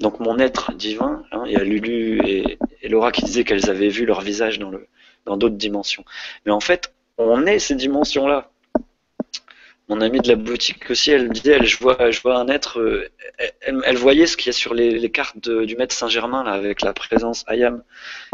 [0.00, 1.22] donc mon être divin.
[1.32, 2.58] Hein, il y a Lulu et,
[2.88, 4.88] Laura qui disaient qu'elles avaient vu leur visage dans le
[5.26, 6.04] dans d'autres dimensions.
[6.46, 8.50] Mais en fait, on est ces dimensions-là.
[9.88, 12.78] Mon amie de la boutique aussi, elle disait, elle, je vois, je vois un être.
[12.78, 13.08] Euh,
[13.62, 16.92] elle, voyait ce qu'il y a sur les, cartes du maître Saint-Germain là, avec la
[16.92, 17.82] présence Ayam,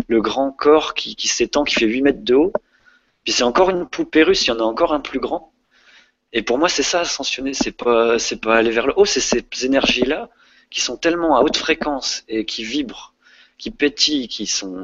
[0.08, 2.52] le grand corps qui, qui s'étend, qui fait 8 mètres de haut.
[3.24, 5.52] Puis c'est encore une poupée russe, il y en a encore un plus grand.
[6.32, 9.20] Et pour moi, c'est ça ascensionner, c'est pas, c'est pas aller vers le haut, c'est
[9.20, 10.30] ces énergies-là
[10.70, 13.14] qui sont tellement à haute fréquence et qui vibrent,
[13.58, 14.82] qui pétillent, qui sont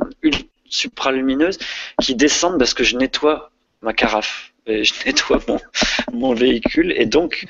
[0.68, 1.58] supralumineuses,
[2.00, 3.50] qui descendent parce que je nettoie
[3.82, 5.40] ma carafe, et je nettoie
[6.12, 7.46] mon, véhicule, et donc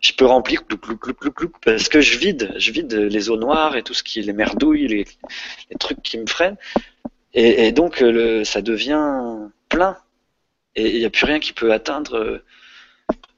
[0.00, 0.64] je peux remplir
[1.64, 4.32] parce que je vide, je vide les eaux noires et tout ce qui est les
[4.32, 5.06] merdouilles, les,
[5.78, 6.56] trucs qui me freinent,
[7.32, 8.04] et, donc
[8.44, 9.96] ça devient plein,
[10.76, 12.16] et il n'y a plus rien qui peut atteindre.
[12.16, 12.44] Euh,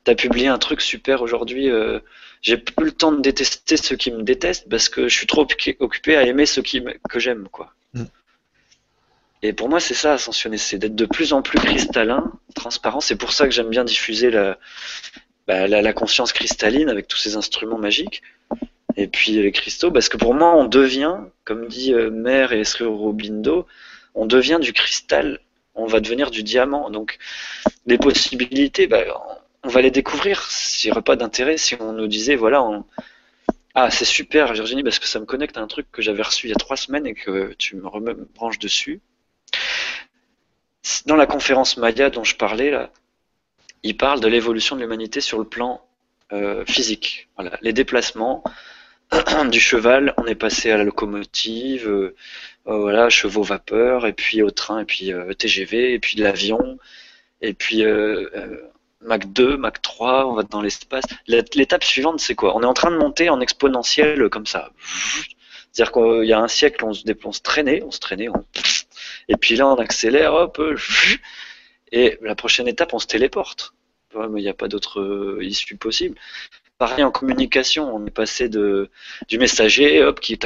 [0.04, 1.70] tu as publié un truc super aujourd'hui.
[1.70, 2.00] Euh,
[2.42, 5.46] j'ai plus le temps de détester ceux qui me détestent parce que je suis trop
[5.80, 7.72] occupé à aimer ceux qui que j'aime, quoi.
[7.94, 8.04] Mm.
[9.42, 13.00] Et pour moi, c'est ça, ascensionner, c'est d'être de plus en plus cristallin, transparent.
[13.00, 14.30] C'est pour ça que j'aime bien diffuser
[15.46, 18.22] bah, la, la, conscience cristalline avec tous ces instruments magiques.
[18.96, 22.62] Et puis les cristaux, parce que pour moi, on devient, comme dit euh, Mère et
[22.80, 23.66] Robindo,
[24.14, 25.40] on devient du cristal,
[25.76, 26.90] on va devenir du diamant.
[26.90, 27.18] Donc,
[27.86, 29.04] les possibilités, bah,
[29.62, 30.42] on va les découvrir.
[30.50, 32.64] S'il n'y aurait pas d'intérêt si on nous disait, voilà,
[33.74, 36.46] ah, c'est super, Virginie, parce que ça me connecte à un truc que j'avais reçu
[36.46, 37.82] il y a trois semaines et que tu me
[38.34, 39.00] branches dessus.
[41.04, 42.72] Dans la conférence Maya dont je parlais,
[43.82, 45.82] il parle de l'évolution de l'humanité sur le plan
[46.32, 47.28] euh, physique.
[47.60, 48.42] Les déplacements
[49.50, 52.16] du cheval, on est passé à la locomotive, euh,
[52.66, 56.78] voilà, chevaux vapeur, et puis au train, et puis TGV, et puis l'avion,
[57.40, 57.84] et puis
[59.06, 61.04] Mac 2, Mac 3, on va dans l'espace.
[61.26, 62.56] L'étape suivante, c'est quoi?
[62.56, 64.70] On est en train de monter en exponentiel euh, comme ça.
[65.72, 68.28] C'est-à-dire qu'il y a un siècle, on se, on se traînait, on se traînait,
[69.28, 70.76] et puis là, on accélère, hop, euh,
[71.92, 73.74] et la prochaine étape, on se téléporte.
[74.14, 76.18] il n'y a pas d'autre euh, issue possible.
[76.78, 80.36] Pareil en communication, on est passé du messager, hop, qui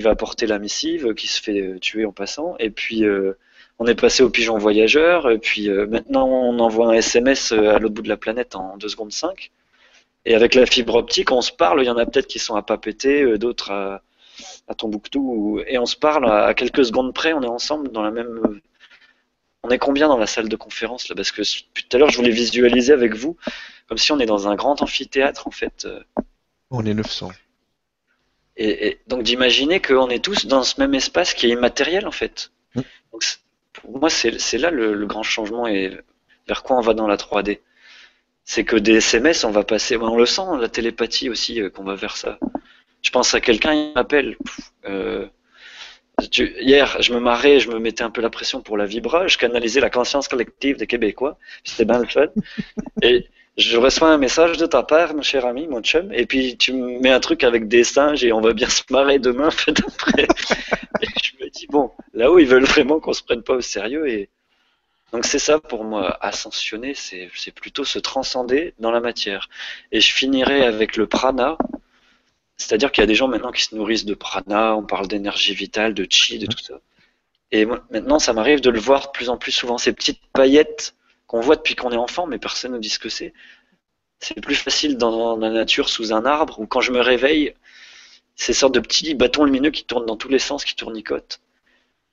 [0.00, 3.04] va porter la missive, qui se fait tuer en passant, et puis
[3.80, 7.74] on est passé au pigeon voyageur, et puis euh, maintenant on envoie un SMS euh,
[7.74, 9.50] à l'autre bout de la planète en 2 secondes 5.
[10.26, 12.54] Et avec la fibre optique, on se parle, il y en a peut-être qui sont
[12.56, 14.02] à Papété, euh, d'autres à,
[14.68, 18.10] à Tombouctou, et on se parle à quelques secondes près, on est ensemble dans la
[18.10, 18.60] même...
[19.62, 21.14] On est combien dans la salle de conférence là?
[21.14, 23.36] Parce que tout à l'heure, je voulais visualiser avec vous,
[23.88, 25.86] comme si on est dans un grand amphithéâtre en fait.
[26.70, 27.30] On est 900.
[28.56, 32.52] Et, donc d'imaginer qu'on est tous dans ce même espace qui est immatériel en fait.
[32.74, 32.80] Mmh.
[33.12, 33.24] Donc,
[33.72, 35.96] pour moi, c'est là le, grand changement et
[36.46, 37.60] vers quoi on va dans la 3D.
[38.44, 41.84] C'est que des SMS, on va passer, on le sent, la télépathie aussi, euh, qu'on
[41.84, 42.38] va vers ça.
[43.02, 44.36] Je pense à quelqu'un, il m'appelle.
[44.84, 45.26] Euh,
[46.28, 49.38] hier, je me marrais, je me mettais un peu la pression pour la vibra, je
[49.38, 52.26] canalisais la conscience collective des Québécois, c'était bien le fun.
[53.02, 53.26] Et
[53.56, 56.72] je reçois un message de ta part, mon cher ami, mon chum, et puis tu
[56.72, 59.78] me mets un truc avec des singes et on va bien se marrer demain, fait
[59.80, 60.26] après.
[61.02, 64.08] et je me dis, bon, là-haut, ils veulent vraiment qu'on se prenne pas au sérieux
[64.08, 64.28] et
[65.12, 69.48] donc c'est ça pour moi, ascensionner, c'est plutôt se transcender dans la matière.
[69.90, 71.58] Et je finirai avec le prana,
[72.60, 75.54] c'est-à-dire qu'il y a des gens maintenant qui se nourrissent de prana, on parle d'énergie
[75.54, 76.74] vitale, de chi, de tout ça.
[77.52, 80.94] Et maintenant, ça m'arrive de le voir de plus en plus souvent, ces petites paillettes
[81.26, 83.32] qu'on voit depuis qu'on est enfant, mais personne ne dit ce que c'est.
[84.18, 87.54] C'est plus facile dans la nature sous un arbre, ou quand je me réveille,
[88.36, 91.40] ces sortes de petits bâtons lumineux qui tournent dans tous les sens, qui tournicotent.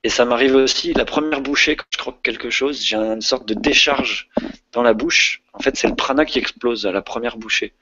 [0.02, 3.46] Et ça m'arrive aussi, la première bouchée, quand je croque quelque chose, j'ai une sorte
[3.46, 4.30] de décharge
[4.72, 5.42] dans la bouche.
[5.52, 7.74] En fait, c'est le prana qui explose à la première bouchée.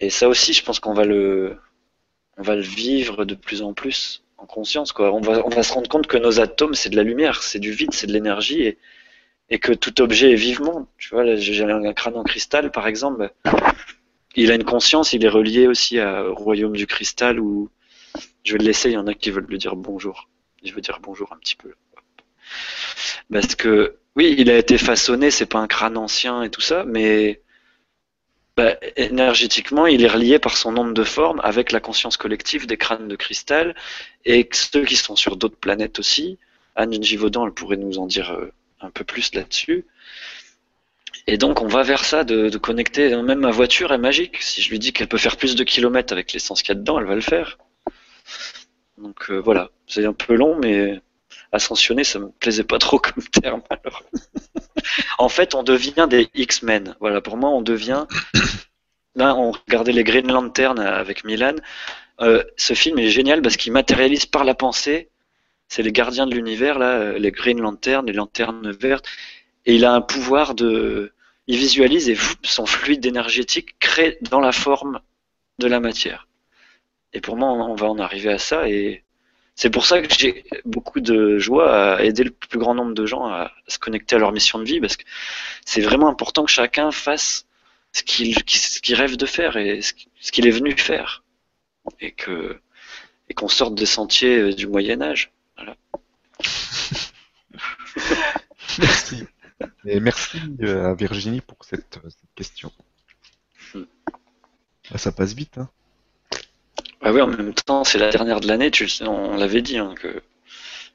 [0.00, 1.56] Et ça aussi, je pense qu'on va le,
[2.36, 4.92] on va le vivre de plus en plus en conscience.
[4.92, 5.12] Quoi.
[5.12, 7.60] On, va, on va se rendre compte que nos atomes, c'est de la lumière, c'est
[7.60, 8.62] du vide, c'est de l'énergie.
[8.62, 8.78] Et,
[9.50, 10.88] et que tout objet est vivement.
[10.98, 13.32] Tu vois, j'ai un crâne en cristal, par exemple.
[14.36, 17.68] Il a une conscience, il est relié aussi au royaume du cristal où
[18.44, 20.28] je vais le laisser, il y en a qui veulent lui dire bonjour.
[20.64, 21.74] Je veux dire bonjour un petit peu.
[23.32, 26.84] Parce que, oui, il a été façonné, c'est pas un crâne ancien et tout ça,
[26.84, 27.40] mais
[28.56, 32.76] bah, énergétiquement, il est relié par son nombre de formes avec la conscience collective des
[32.76, 33.74] crânes de cristal
[34.24, 36.38] et ceux qui sont sur d'autres planètes aussi.
[36.76, 39.86] Anne Givaudan, elle pourrait nous en dire euh, un peu plus là-dessus.
[41.26, 43.10] Et donc on va vers ça, de, connecter.
[43.22, 44.40] Même ma voiture est magique.
[44.42, 46.80] Si je lui dis qu'elle peut faire plus de kilomètres avec l'essence qu'il y a
[46.80, 47.58] dedans, elle va le faire.
[48.98, 51.00] Donc euh, voilà, c'est un peu long, mais
[51.54, 53.62] ascensionner, ça me plaisait pas trop comme terme.
[53.70, 54.02] Alors.
[55.18, 56.96] en fait, on devient des X-Men.
[57.00, 58.06] Voilà, pour moi, on devient
[59.14, 61.54] là, on regardait les Green Lantern avec Milan.
[62.20, 65.10] Euh, ce film est génial parce qu'il matérialise par la pensée.
[65.68, 69.06] C'est les gardiens de l'univers, là, euh, les Green Lantern, les lanternes vertes.
[69.66, 71.12] Et il a un pouvoir de.
[71.46, 75.00] Il visualise et son fluide énergétique crée dans la forme
[75.58, 76.26] de la matière.
[77.12, 78.68] Et pour moi, on va en arriver à ça.
[78.68, 79.03] Et
[79.54, 83.06] c'est pour ça que j'ai beaucoup de joie à aider le plus grand nombre de
[83.06, 85.04] gens à se connecter à leur mission de vie, parce que
[85.64, 87.46] c'est vraiment important que chacun fasse
[87.92, 91.22] ce qu'il rêve de faire et ce qu'il est venu faire.
[92.00, 92.58] Et que
[93.28, 95.32] et qu'on sorte des sentiers euh, du Moyen Âge.
[95.56, 95.76] Voilà.
[98.78, 99.24] merci.
[99.86, 102.00] Et merci euh, à Virginie pour cette,
[102.34, 102.72] question.
[103.72, 103.84] Hmm.
[104.90, 105.58] Ah, ça passe vite.
[105.58, 105.70] Hein.
[107.02, 109.94] Ah oui, en même temps, c'est la dernière de l'année, tu on l'avait dit, hein,
[110.00, 110.22] qu'il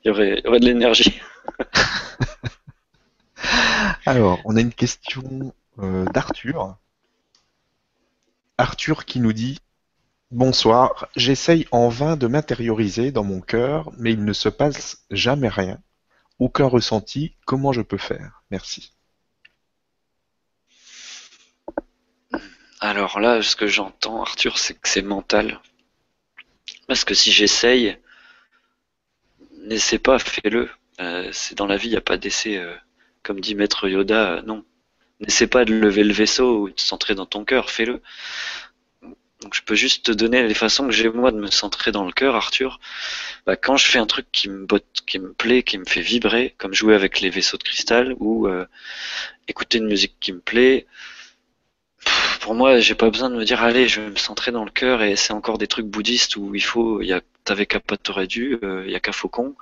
[0.05, 1.19] y aurait, de l'énergie.
[4.05, 6.77] Alors, on a une question euh, d'Arthur.
[8.57, 9.59] Arthur qui nous dit
[10.31, 15.47] Bonsoir, j'essaye en vain de m'intérioriser dans mon cœur, mais il ne se passe jamais
[15.47, 15.80] rien.
[16.38, 18.43] Aucun ressenti, comment je peux faire?
[18.51, 18.93] Merci.
[22.80, 25.59] Alors là, ce que j'entends, Arthur, c'est que c'est mental.
[26.90, 27.99] Parce que si j'essaye,
[29.60, 30.70] n'essaie pas, fais-le.
[30.99, 32.57] Euh, c'est dans la vie, il n'y a pas d'essai.
[32.57, 32.74] Euh,
[33.22, 34.66] comme dit Maître Yoda, euh, non.
[35.20, 38.02] N'essaie pas de lever le vaisseau ou de centrer dans ton cœur, fais-le.
[39.41, 42.06] Donc je peux juste te donner les façons que j'ai moi de me centrer dans
[42.06, 42.80] le cœur, Arthur.
[43.45, 46.02] Bah, quand je fais un truc qui me botte, qui me plaît, qui me fait
[46.02, 48.49] vibrer, comme jouer avec les vaisseaux de cristal ou
[49.48, 50.88] écouter une musique qui me plaît,
[52.41, 54.71] pour moi, j'ai pas besoin de me dire allez, je vais me centrer dans le
[54.71, 57.80] cœur et c'est encore des trucs bouddhistes où il faut, il y a, t'avais qu'à
[57.80, 59.55] pas t'aurais dû, euh, il y a qu'à faucon.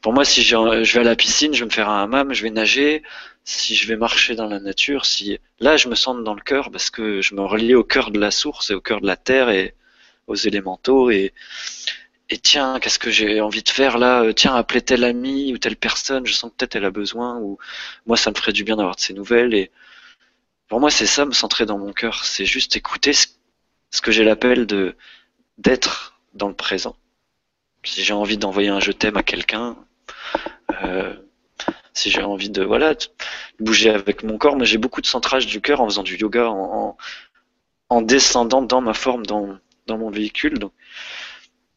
[0.00, 2.42] Pour moi, si je vais à la piscine, je vais me faire un hammam, je
[2.42, 3.02] vais nager.
[3.44, 6.70] Si je vais marcher dans la nature, si là, je me sens dans le cœur
[6.70, 9.16] parce que je me relie au cœur de la source et au cœur de la
[9.16, 9.74] terre et
[10.26, 11.32] aux élémentaux et
[12.28, 14.32] et tiens, qu'est-ce que j'ai envie de faire là?
[14.34, 17.58] Tiens, appeler tel ami ou telle personne, je sens que peut-être elle a besoin ou
[18.06, 19.70] moi ça me ferait du bien d'avoir de ces nouvelles et
[20.68, 22.24] pour moi, c'est ça, me centrer dans mon cœur.
[22.24, 23.26] C'est juste écouter ce,
[24.02, 24.96] que j'ai l'appel de
[25.58, 26.96] d'être dans le présent.
[27.84, 29.76] Si j'ai envie d'envoyer un je t'aime à quelqu'un,
[30.82, 31.14] euh,
[31.94, 32.94] si j'ai envie de voilà
[33.60, 36.48] bouger avec mon corps, mais j'ai beaucoup de centrage du cœur en faisant du yoga,
[36.50, 36.96] en,
[37.88, 40.58] en, descendant dans ma forme, dans, dans mon véhicule.
[40.58, 40.72] Donc,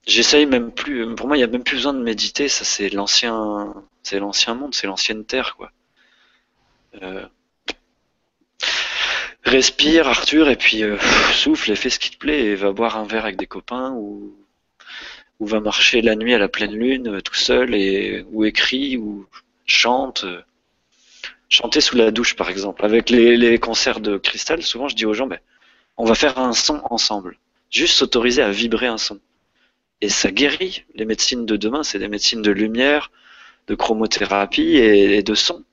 [0.07, 1.15] j'essaye même plus.
[1.15, 2.49] Pour moi, il n'y a même plus besoin de méditer.
[2.49, 5.71] Ça, c'est l'ancien, c'est l'ancien monde, c'est l'ancienne terre, quoi.
[7.03, 7.27] Euh,
[9.43, 10.97] respire Arthur et puis euh,
[11.33, 13.91] souffle et fais ce qui te plaît et va boire un verre avec des copains
[13.91, 14.35] ou,
[15.39, 19.25] va marcher la nuit à la pleine lune euh, tout seul et ou écrit ou
[19.65, 20.25] chante
[21.47, 22.83] chanter sous la douche par exemple.
[22.83, 25.29] Avec les, concerts de cristal souvent je dis aux gens
[25.97, 27.37] on va faire un son ensemble.
[27.71, 29.19] Juste s'autoriser à vibrer un son.
[30.01, 33.11] Et ça guérit les médecines de demain c'est des médecines de lumière
[33.67, 35.63] de chromothérapie et de son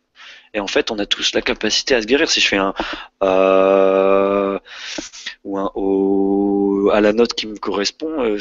[0.57, 2.31] et en fait, on a tous la capacité à se guérir.
[2.31, 2.73] Si je fais un
[3.23, 4.59] euh,
[5.45, 8.39] ou un O à la note qui me correspond, euh,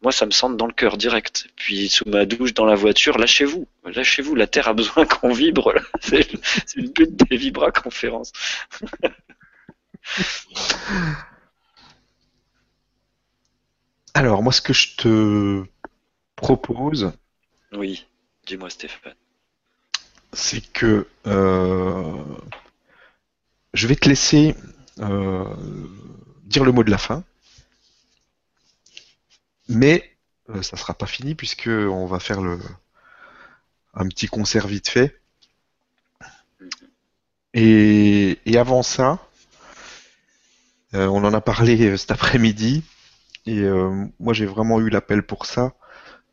[0.00, 1.48] moi, ça me sent dans le cœur direct.
[1.56, 4.36] Puis sous ma douche, dans la voiture, lâchez-vous, lâchez-vous.
[4.36, 5.74] La Terre a besoin qu'on vibre.
[6.02, 6.30] C'est
[6.76, 8.30] le but des Vibra conférences.
[14.14, 15.64] Alors, moi, ce que je te
[16.36, 17.10] propose.
[17.72, 18.06] Oui,
[18.46, 19.16] dis-moi, Stéphane
[20.34, 22.24] c'est que euh,
[23.72, 24.54] je vais te laisser
[25.00, 25.44] euh,
[26.44, 27.24] dire le mot de la fin,
[29.68, 30.16] mais
[30.50, 32.58] euh, ça sera pas fini puisque on va faire le
[33.94, 35.20] un petit concert vite fait.
[37.56, 39.20] Et, avant ça,
[40.92, 42.82] on en a parlé cet après-midi,
[43.46, 43.62] et
[44.18, 45.74] moi j'ai vraiment eu l'appel pour ça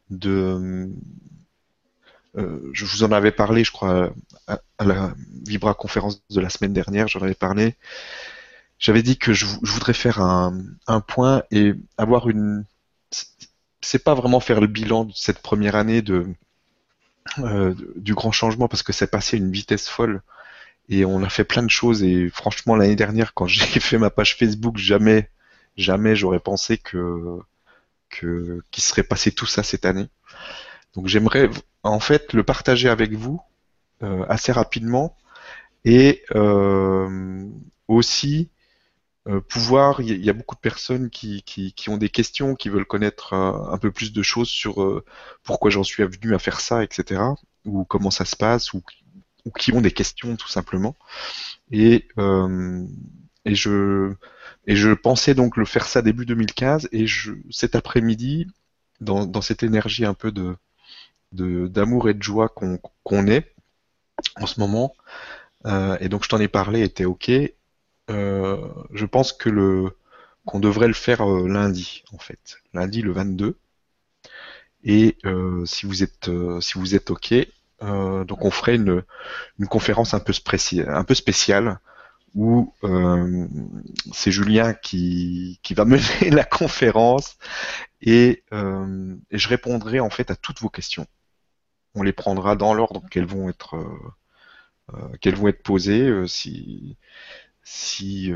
[0.10, 0.90] de
[2.38, 4.14] euh, je vous en avais parlé, je crois,
[4.48, 5.14] à, la
[5.46, 7.76] Vibra conférence de la semaine dernière, j'en avais parlé.
[8.80, 12.66] J'avais dit que je, voudrais faire un, point et avoir une.
[13.82, 16.26] C'est pas vraiment faire le bilan de cette première année de,
[17.40, 20.22] euh, du grand changement parce que c'est passé à une vitesse folle
[20.90, 24.10] et on a fait plein de choses et franchement l'année dernière quand j'ai fait ma
[24.10, 25.30] page Facebook jamais
[25.78, 27.40] jamais j'aurais pensé que
[28.10, 30.10] que qu'il serait passé tout ça cette année.
[30.96, 31.50] Donc j'aimerais
[31.84, 33.42] en fait le partager avec vous
[34.04, 35.16] euh, assez rapidement
[35.86, 37.48] et euh,
[37.88, 38.50] aussi
[39.28, 42.70] euh, pouvoir, il y, a beaucoup de personnes qui, qui, qui, ont des questions, qui
[42.70, 45.04] veulent connaître un peu plus de choses sur
[45.44, 47.22] pourquoi j'en suis venu à faire ça, etc.
[47.66, 48.82] Ou comment ça se passe, ou,
[49.46, 50.96] ou, qui ont des questions tout simplement.
[51.72, 52.08] Et
[53.46, 54.14] et je
[54.68, 58.48] et je pensais donc le faire ça début 2015 et je, cet après-midi,
[59.00, 60.56] dans, dans cette énergie un peu de
[61.32, 63.54] d'amour et de joie qu'on est
[64.36, 64.94] en ce moment,
[65.66, 67.32] euh, et donc je t'en ai parlé, était ok.
[68.10, 69.96] Euh, je pense que le
[70.46, 73.58] qu'on devrait le faire euh, lundi en fait, lundi le 22.
[74.84, 75.18] Et
[75.66, 76.30] si vous êtes
[76.60, 77.36] si vous êtes ok,
[77.82, 79.04] donc on ferait une,
[79.60, 80.34] une conférence un peu,
[80.88, 81.80] un peu spéciale
[82.34, 82.74] où
[84.12, 87.38] c'est Julien qui, qui va mener la conférence
[88.02, 91.06] et, et, je répondrai en fait à toutes vos questions.
[91.96, 93.76] On les prendra dans l'ordre qu'elles vont être
[94.94, 96.02] euh, qu'elles vont être posées.
[96.08, 96.98] Euh, si
[97.64, 98.32] si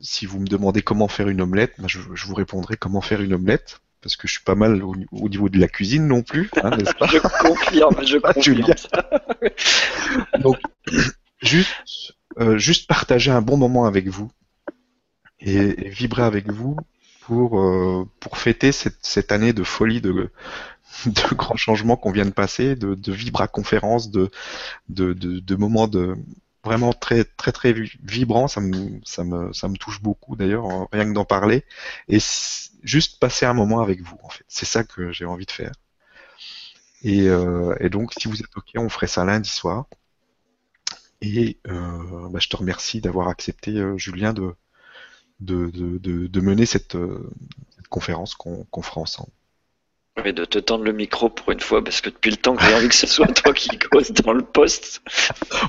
[0.00, 3.20] si vous me demandez comment faire une omelette, ben je, je vous répondrai comment faire
[3.22, 6.22] une omelette parce que je suis pas mal au, au niveau de la cuisine non
[6.22, 7.06] plus, hein, n'est-ce pas?
[7.10, 8.74] Je confirme, je Ah, confirme.
[10.42, 10.58] Donc,
[11.42, 11.72] juste,
[12.38, 14.30] euh, juste partager un bon moment avec vous
[15.40, 16.76] et, et vibrer avec vous
[17.20, 20.30] pour, euh, pour fêter cette, cette année de folie, de,
[21.06, 24.30] de grands changements qu'on vient de passer, de, de vibra conférences, de,
[25.56, 25.90] moments
[26.64, 27.74] vraiment très très très.
[28.48, 31.64] Ça me, touche beaucoup d'ailleurs, hein, rien que d'en parler.
[32.08, 32.18] Et
[32.82, 34.44] juste passer un moment avec vous, en fait.
[34.48, 35.72] C'est ça que j'ai envie de faire.
[37.02, 39.86] Et, euh, donc, si vous êtes OK, on ferait ça lundi soir.
[41.20, 44.56] Et euh, bah, je te remercie d'avoir accepté, euh, Julien, de,
[46.40, 46.96] mener cette,
[47.90, 49.30] conférence qu'on fera ensemble.
[50.24, 52.64] Et de te tendre le micro pour une fois, parce que depuis le temps que
[52.64, 55.02] j'ai envie que ce soit toi qui cause dans le poste.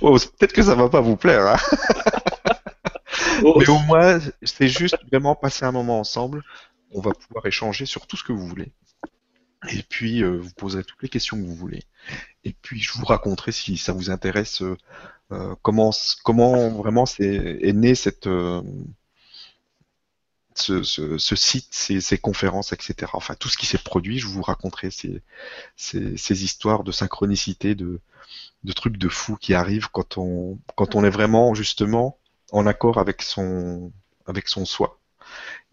[0.01, 1.57] Oh, peut-être que ça va pas vous plaire, hein,
[3.43, 6.43] Oh, mais au moins, c'est juste vraiment passer un moment ensemble.
[6.91, 8.71] On va pouvoir échanger sur tout ce que vous voulez.
[9.71, 11.83] Et puis, euh, vous poserez toutes les questions que vous voulez.
[12.43, 14.77] Et puis, je vous raconterai si ça vous intéresse euh,
[15.31, 15.91] euh, comment,
[16.23, 18.61] comment vraiment c'est, est né cette, euh,
[20.59, 23.11] ce, ce, ce site, ces, ces conférences, etc.
[23.13, 25.21] Enfin, tout ce qui s'est produit, je vous raconterai ces,
[25.75, 27.99] ces, ces histoires de synchronicité, de,
[28.63, 32.17] de trucs de fou qui arrivent quand on, quand on est vraiment justement
[32.51, 33.91] en accord avec son,
[34.25, 34.99] avec son soi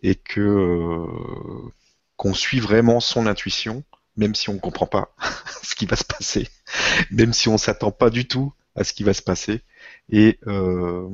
[0.03, 1.71] et que euh,
[2.17, 3.85] qu'on suit vraiment son intuition,
[4.17, 5.15] même si on ne comprend pas
[5.63, 6.49] ce qui va se passer,
[7.11, 9.63] même si on s'attend pas du tout à ce qui va se passer.
[10.11, 11.09] Et, euh,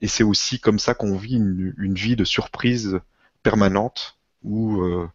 [0.00, 3.00] et c'est aussi comme ça qu'on vit une, une vie de surprise
[3.42, 5.08] permanente où, euh,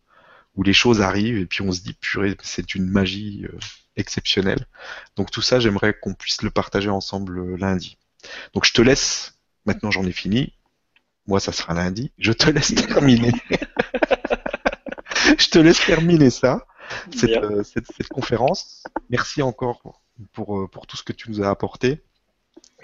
[0.55, 3.57] où les choses arrivent et puis on se dit purée, c'est une magie euh,
[3.95, 4.67] exceptionnelle.
[5.15, 7.97] Donc tout ça, j'aimerais qu'on puisse le partager ensemble euh, lundi.
[8.53, 10.53] Donc je te laisse, maintenant j'en ai fini.
[11.27, 12.11] Moi, ça sera lundi.
[12.19, 13.31] Je te laisse terminer.
[15.39, 16.67] je te laisse terminer ça,
[17.15, 18.83] cette, euh, cette, cette conférence.
[19.09, 20.01] Merci encore
[20.33, 22.03] pour, euh, pour tout ce que tu nous as apporté.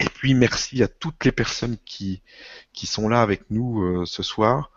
[0.00, 2.22] Et puis merci à toutes les personnes qui,
[2.72, 4.71] qui sont là avec nous euh, ce soir.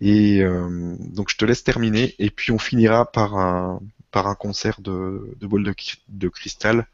[0.00, 2.14] Et euh, donc je te laisse terminer.
[2.18, 3.80] Et puis on finira par un,
[4.10, 5.74] par un concert de, de bol de,
[6.08, 6.86] de cristal,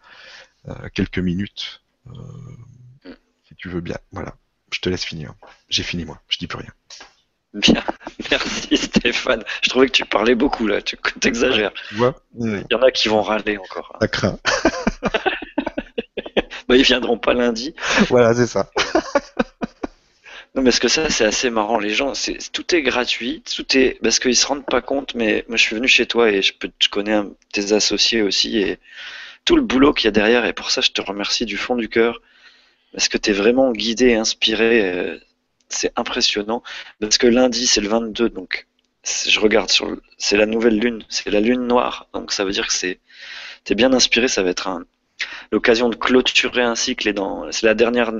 [0.68, 3.12] euh, quelques minutes, euh,
[3.48, 3.96] si tu veux bien.
[4.12, 4.34] Voilà,
[4.72, 5.34] je te laisse finir.
[5.68, 6.72] J'ai fini moi, je dis plus rien.
[7.54, 7.82] Bien.
[8.30, 9.42] Merci Stéphane.
[9.62, 11.72] Je trouvais que tu parlais beaucoup là, tu t'exagères.
[11.88, 13.96] Tu vois Mmh, Il y en a qui vont râler encore.
[14.00, 14.38] Ça craint.
[16.68, 17.74] Bah, ils viendront pas lundi.
[18.08, 18.70] voilà, c'est ça.
[20.54, 21.78] Non, parce que ça, c'est assez marrant.
[21.78, 25.44] Les gens, c'est, tout est gratuit, tout est, parce qu'ils se rendent pas compte, mais
[25.48, 27.20] moi, je suis venu chez toi et je peux, je connais
[27.52, 28.78] tes associés aussi et
[29.46, 30.46] tout le boulot qu'il y a derrière.
[30.46, 32.22] Et pour ça, je te remercie du fond du cœur
[32.92, 34.82] parce que tu es vraiment guidé inspiré.
[34.84, 35.18] euh,
[35.70, 36.62] C'est impressionnant.
[37.00, 38.66] Parce que lundi, c'est le 22, donc
[39.28, 42.08] je regarde sur, c'est la nouvelle lune, c'est la lune noire.
[42.14, 43.00] Donc ça veut dire que c'est,
[43.64, 44.28] t'es bien inspiré.
[44.28, 44.84] Ça va être un,
[45.52, 48.12] l'occasion de clôturer un cycle et dans, c'est la dernière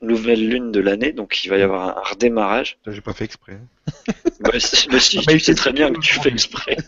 [0.00, 2.78] nouvelle lune de l'année, donc il va y avoir un, redémarrage.
[2.86, 3.58] J'ai pas fait exprès.
[4.58, 6.76] C'est- mais si, Ah bah, tu sais très bien que tu fais exprès.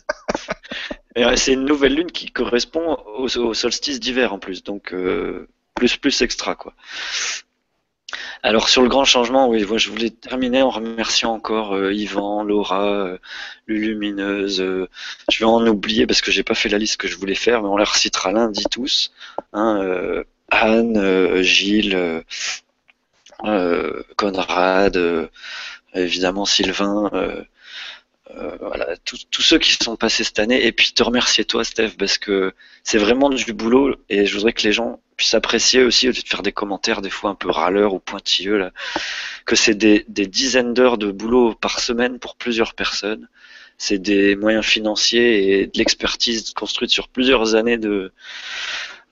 [1.16, 5.48] Ouais, c'est une nouvelle lune qui correspond au, au solstice d'hiver en plus, donc euh,
[5.74, 6.74] plus plus extra quoi.
[8.42, 12.84] Alors sur le grand changement, oui, je voulais terminer en remerciant encore euh, Yvan, Laura,
[12.84, 13.18] euh,
[13.66, 14.60] Lulumineuse.
[14.60, 14.88] euh,
[15.30, 17.62] je vais en oublier parce que j'ai pas fait la liste que je voulais faire,
[17.62, 19.12] mais on les recitera lundi tous.
[19.52, 22.22] Hein, euh, Anne, euh, Gilles,
[24.16, 25.28] Conrad,
[25.94, 27.10] évidemment Sylvain.
[28.36, 31.90] Euh, voilà, tous ceux qui sont passés cette année, et puis te remercier toi, Steph,
[31.98, 32.52] parce que
[32.82, 36.22] c'est vraiment du boulot, et je voudrais que les gens puissent apprécier aussi, au lieu
[36.22, 38.70] de faire des commentaires des fois un peu râleurs ou pointilleux,
[39.46, 43.28] que c'est des, dizaines d'heures de boulot par semaine pour plusieurs personnes.
[43.78, 48.12] C'est des moyens financiers et de l'expertise construite sur plusieurs années de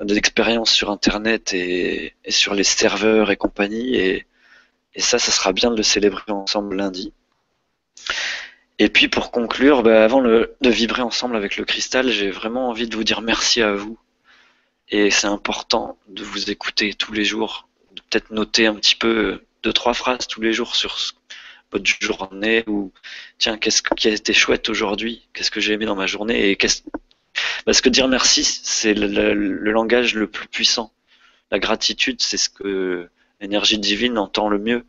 [0.01, 3.97] d'expérience sur Internet et, et sur les serveurs et compagnie.
[3.97, 4.27] Et
[4.95, 7.13] Et ça, ça sera bien de le célébrer ensemble lundi.
[8.83, 12.89] Et puis pour conclure, bah, avant de vibrer ensemble avec le cristal, j'ai vraiment envie
[12.89, 13.97] de vous dire merci à vous.
[14.89, 19.41] Et c'est important de vous écouter tous les jours, de peut-être noter un petit peu
[19.63, 20.99] deux, trois phrases tous les jours sur
[21.71, 22.93] votre journée ou
[23.39, 26.51] tiens, qu'est-ce qui a été chouette aujourd'hui, qu'est-ce que j'ai aimé dans ma journée?
[26.51, 26.59] Et
[27.65, 29.33] parce que dire merci, c'est le,
[29.71, 30.93] langage le plus puissant.
[31.53, 33.09] La gratitude, c'est ce que
[33.41, 34.85] l'énergie divine entend le mieux.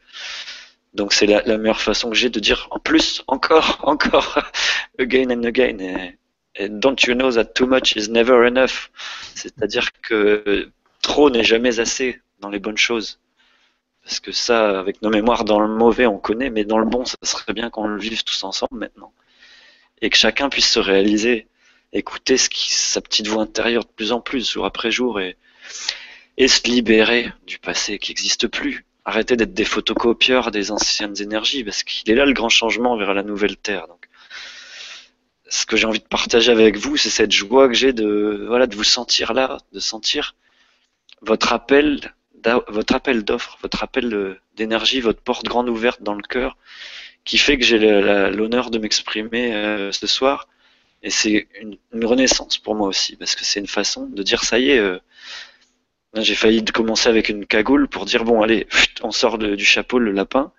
[0.94, 4.40] Donc c'est la, meilleure façon que j'ai de dire en plus, encore, encore,
[5.00, 5.80] again and again.
[5.80, 8.92] Et, don't you know that too much is never enough?
[9.34, 10.70] C'est-à-dire que
[11.02, 13.20] trop n'est jamais assez dans les bonnes choses.
[14.04, 17.06] Parce que ça, avec nos mémoires dans le mauvais, on connaît, mais dans le bon,
[17.06, 19.14] ça serait bien qu'on le vive tous ensemble maintenant.
[20.02, 21.48] Et que chacun puisse se réaliser,
[21.94, 25.38] écouter ce qui, sa petite voix intérieure de plus en plus, jour après jour, et,
[26.38, 28.86] et se libérer du passé qui n'existe plus.
[29.06, 33.14] Arrêter d'être des photocopieurs des anciennes énergies, parce qu'il est là le grand changement vers
[33.14, 33.88] la nouvelle Terre.
[33.88, 34.08] Donc,
[35.50, 38.66] ce que j'ai envie de partager avec vous, c'est cette joie que j'ai de, voilà,
[38.66, 40.36] de vous sentir là, de sentir
[41.22, 42.14] votre appel
[42.68, 46.58] votre appel d'offre, votre appel d'énergie, votre porte grande ouverte dans le cœur,
[47.26, 50.48] qui fait que j'ai l'honneur de m'exprimer euh, ce soir.
[51.02, 54.60] Et c'est une, renaissance pour moi aussi, parce que c'est une façon de dire ça
[54.60, 54.80] y est.
[54.80, 55.00] Euh,
[56.16, 58.68] j'ai failli commencer avec une cagoule pour dire bon allez,
[59.02, 60.52] on sort du chapeau le lapin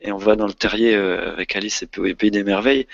[0.00, 2.86] et on va dans le terrier euh, avec Alice et Pays des Merveilles.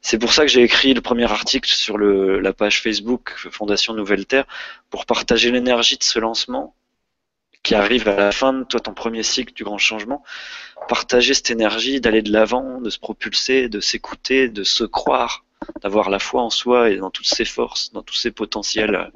[0.00, 4.26] C'est pour ça que j'ai écrit le premier article sur la page Facebook Fondation Nouvelle
[4.26, 4.44] Terre
[4.90, 6.74] pour partager l'énergie de ce lancement
[7.62, 10.22] qui arrive à la fin de toi ton premier cycle du grand changement,
[10.88, 15.44] partager cette énergie, d'aller de l'avant, de se propulser, de s'écouter, de se croire,
[15.82, 19.10] d'avoir la foi en soi et dans toutes ses forces, dans tous ses potentiels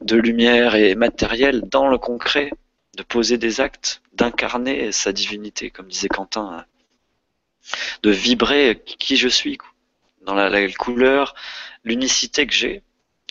[0.00, 2.52] de lumière et matériel, dans le concret,
[2.96, 6.64] de poser des actes, d'incarner sa divinité, comme disait Quentin,
[8.02, 9.58] de vibrer qui je suis,
[10.22, 11.34] dans la, couleur,
[11.84, 12.82] l'unicité que j'ai.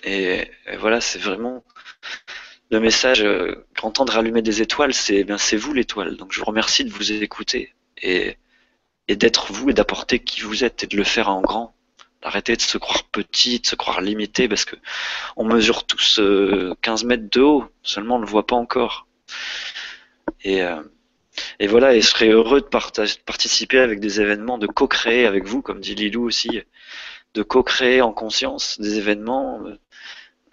[0.04, 1.64] et voilà, c'est vraiment
[2.74, 6.18] le message euh, qu'entendre rallumer des étoiles, c'est bien c'est vous l'étoile.
[6.18, 8.38] Donc je vous remercie de vous écouter et,
[9.08, 11.76] et d'être vous et d'apporter qui vous êtes et de le faire en grand.
[12.24, 14.76] D'arrêter de se croire petit, de se croire limité parce que
[15.36, 16.16] on mesure tous
[16.82, 19.08] 15 euh, mètres de haut, seulement on ne le voit pas encore.
[20.44, 20.82] Et, euh,
[21.60, 25.46] et voilà, et je serais heureux de, de participer avec des événements, de co-créer avec
[25.46, 26.62] vous, comme dit Lilou aussi,
[27.34, 29.62] de co-créer en conscience des événements,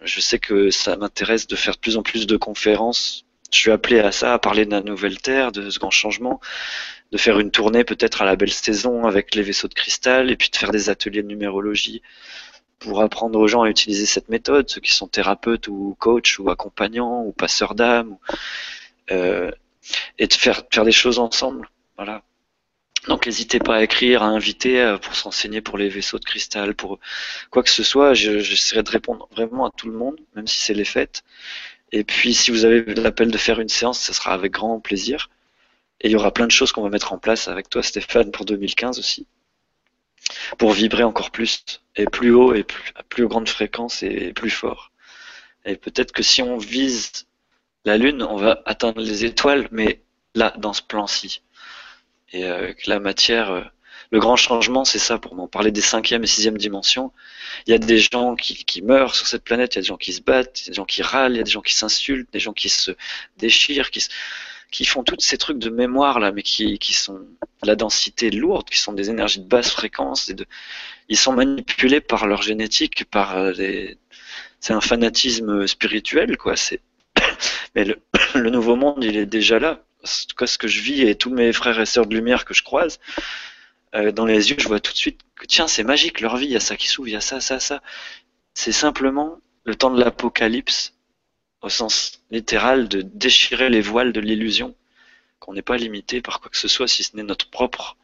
[0.02, 3.24] je sais que ça m'intéresse de faire de plus en plus de conférences.
[3.52, 6.40] Je suis appelé à ça, à parler de la nouvelle Terre, de ce grand changement,
[7.12, 10.36] de faire une tournée peut-être à la belle saison avec les vaisseaux de cristal, et
[10.36, 12.02] puis de faire des ateliers de numérologie
[12.78, 16.50] pour apprendre aux gens à utiliser cette méthode, ceux qui sont thérapeutes ou coachs ou
[16.50, 18.16] accompagnants ou passeurs d'âme,
[19.10, 19.50] euh,
[20.18, 21.68] et de faire, faire des choses ensemble.
[21.96, 22.22] Voilà.
[23.08, 26.74] Donc n'hésitez pas à écrire, à inviter euh, pour s'enseigner pour les vaisseaux de cristal,
[26.74, 26.98] pour
[27.50, 28.14] quoi que ce soit.
[28.14, 31.22] J'essaierai de répondre vraiment à tout le monde, même si c'est les fêtes.
[31.92, 35.30] Et puis si vous avez l'appel de faire une séance, ce sera avec grand plaisir.
[36.00, 38.30] Et il y aura plein de choses qu'on va mettre en place avec toi, Stéphane,
[38.30, 39.26] pour 2015 aussi,
[40.58, 41.64] pour vibrer encore plus,
[41.96, 44.92] et plus haut, et plus, à plus grande fréquence, et plus fort.
[45.64, 47.26] Et peut-être que si on vise
[47.84, 50.02] la Lune, on va atteindre les étoiles, mais
[50.34, 51.42] là, dans ce plan-ci
[52.32, 53.62] et euh, que la matière, euh,
[54.10, 55.48] le grand changement, c'est ça pour moi.
[55.48, 57.12] Parler des cinquième et sixième dimensions.
[57.66, 59.88] Il y a des gens qui, qui meurent sur cette planète, il y a des
[59.88, 61.50] gens qui se battent, il y a des gens qui râlent, il y a des
[61.50, 62.92] gens qui s'insultent, des gens qui se
[63.36, 64.04] déchirent, qui,
[64.70, 67.20] qui font tous ces trucs de mémoire là, mais qui, qui sont
[67.62, 70.32] la densité lourde, qui sont des énergies de basse fréquence.
[71.08, 73.98] Ils sont manipulés par leur génétique, par euh, les,
[74.60, 76.54] c'est un fanatisme spirituel quoi.
[77.74, 77.98] Mais le,
[78.34, 81.14] le nouveau monde, il est déjà là en tout cas ce que je vis et
[81.14, 83.00] tous mes frères et sœurs de lumière que je croise,
[83.94, 86.46] euh, dans les yeux, je vois tout de suite que tiens, c'est magique, leur vie,
[86.46, 87.82] il y a ça qui s'ouvre, il y a ça, ça, ça.
[88.54, 90.94] C'est simplement le temps de l'apocalypse,
[91.62, 94.74] au sens littéral, de déchirer les voiles de l'illusion,
[95.38, 97.96] qu'on n'est pas limité par quoi que ce soit, si ce n'est notre propre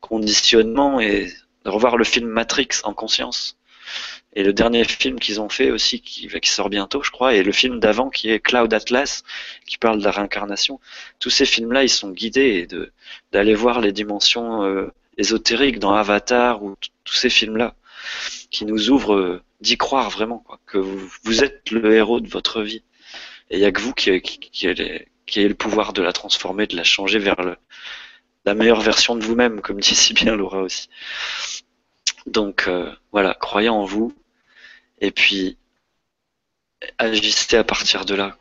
[0.00, 1.32] conditionnement, et
[1.64, 3.58] de revoir le film Matrix en conscience.
[4.34, 7.52] Et le dernier film qu'ils ont fait aussi, qui, sort bientôt, je crois, et le
[7.52, 9.22] film d'avant qui est Cloud Atlas,
[9.66, 10.80] qui parle de la réincarnation.
[11.20, 12.92] Tous ces films-là, ils sont guidés de
[13.32, 17.74] d'aller voir les dimensions euh, ésotériques dans Avatar ou tous ces films-là,
[18.50, 22.28] qui nous ouvrent euh, d'y croire vraiment, quoi, que vous, vous, êtes le héros de
[22.28, 22.82] votre vie.
[23.50, 26.12] Et il n'y a que vous qui, qui, qui, avez, qui le pouvoir de la
[26.12, 27.56] transformer, de la changer vers le,
[28.44, 30.88] la meilleure version de vous-même, comme dit si bien Laura aussi.
[32.26, 34.14] Donc euh, voilà, croyez en vous,
[35.00, 35.58] et puis
[36.98, 38.36] agissez à partir de là.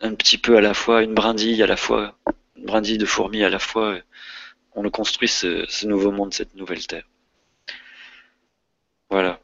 [0.00, 2.18] Un petit peu à la fois, une brindille à la fois,
[2.56, 3.98] brindille de fourmis à la fois,
[4.74, 7.08] on construit ce, nouveau monde, cette nouvelle terre.
[9.08, 9.40] Voilà.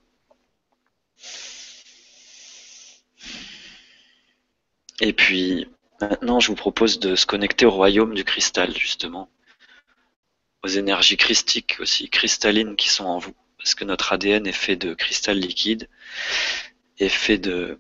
[5.01, 5.69] Et puis
[6.01, 9.29] maintenant, je vous propose de se connecter au royaume du cristal, justement,
[10.63, 14.77] aux énergies christiques aussi, cristallines qui sont en vous, parce que notre ADN est fait
[14.77, 15.89] de cristal liquide,
[16.99, 17.79] est fait de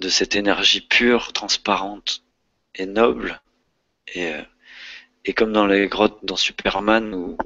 [0.00, 2.24] de cette énergie pure, transparente
[2.74, 3.40] et noble.
[4.08, 4.42] Et, euh,
[5.24, 7.38] et comme dans les grottes dans Superman où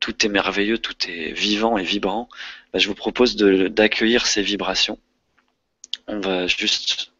[0.00, 2.28] tout est merveilleux, tout est vivant et vibrant,
[2.72, 4.98] bah, je vous propose d'accueillir ces vibrations.
[6.08, 7.11] On va juste,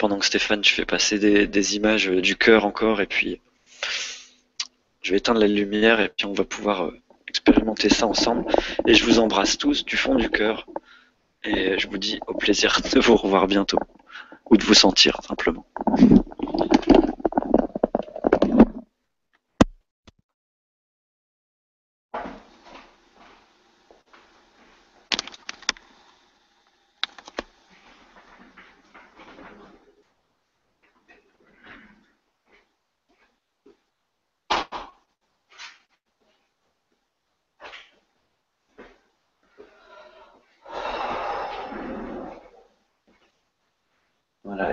[0.00, 3.38] pendant que Stéphane, tu fais passer des, des images du cœur encore, et puis
[5.02, 6.98] je vais éteindre la lumière, et puis on va pouvoir euh,
[7.28, 8.46] expérimenter ça ensemble.
[8.86, 10.66] Et je vous embrasse tous du fond du cœur.
[11.44, 13.78] Et je vous dis au plaisir de vous revoir bientôt.
[14.50, 15.66] Ou de vous sentir simplement.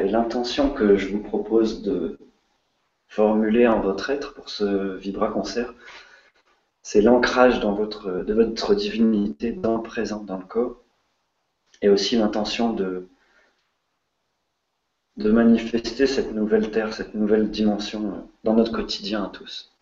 [0.08, 2.18] Et l'intention que je vous propose de
[3.10, 5.74] formuler en votre être pour ce Vibra Concert,
[6.82, 10.82] c'est l'ancrage de votre divinité dans le présent, dans le corps,
[11.82, 13.10] et aussi l'intention de,
[15.18, 19.77] de manifester cette nouvelle terre, cette nouvelle dimension dans notre quotidien à tous.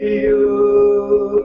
[0.00, 1.40] you.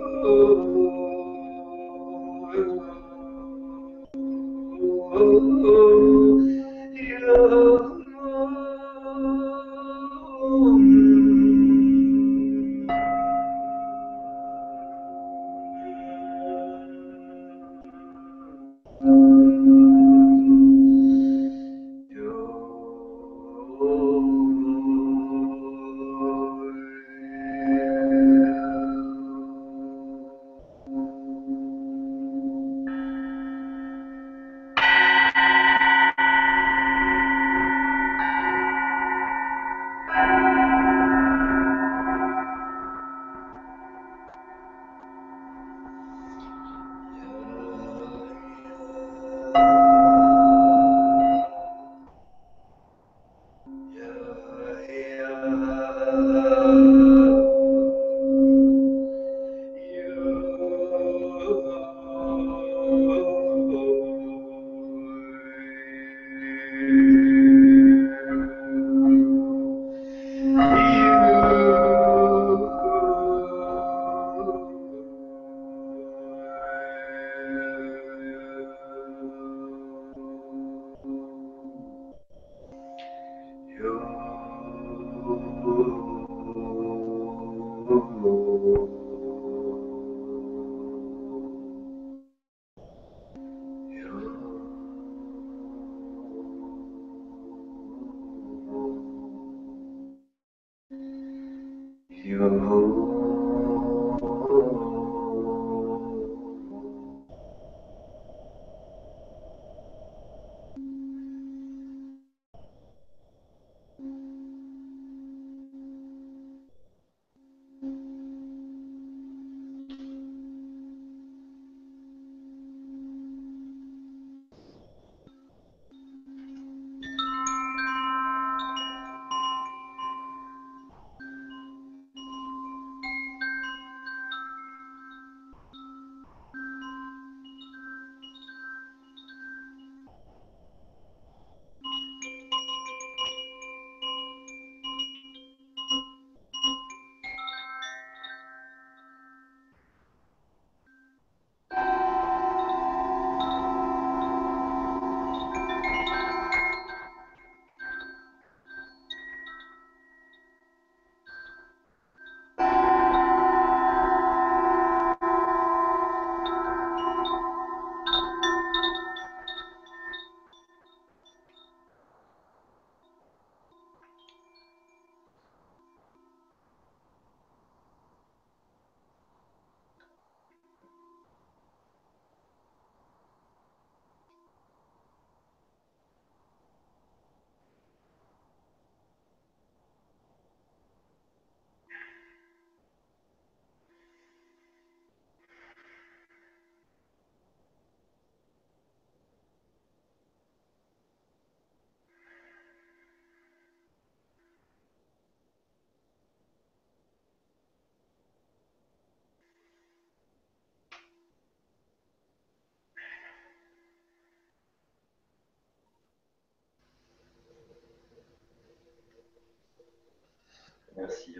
[220.99, 221.35] Merci.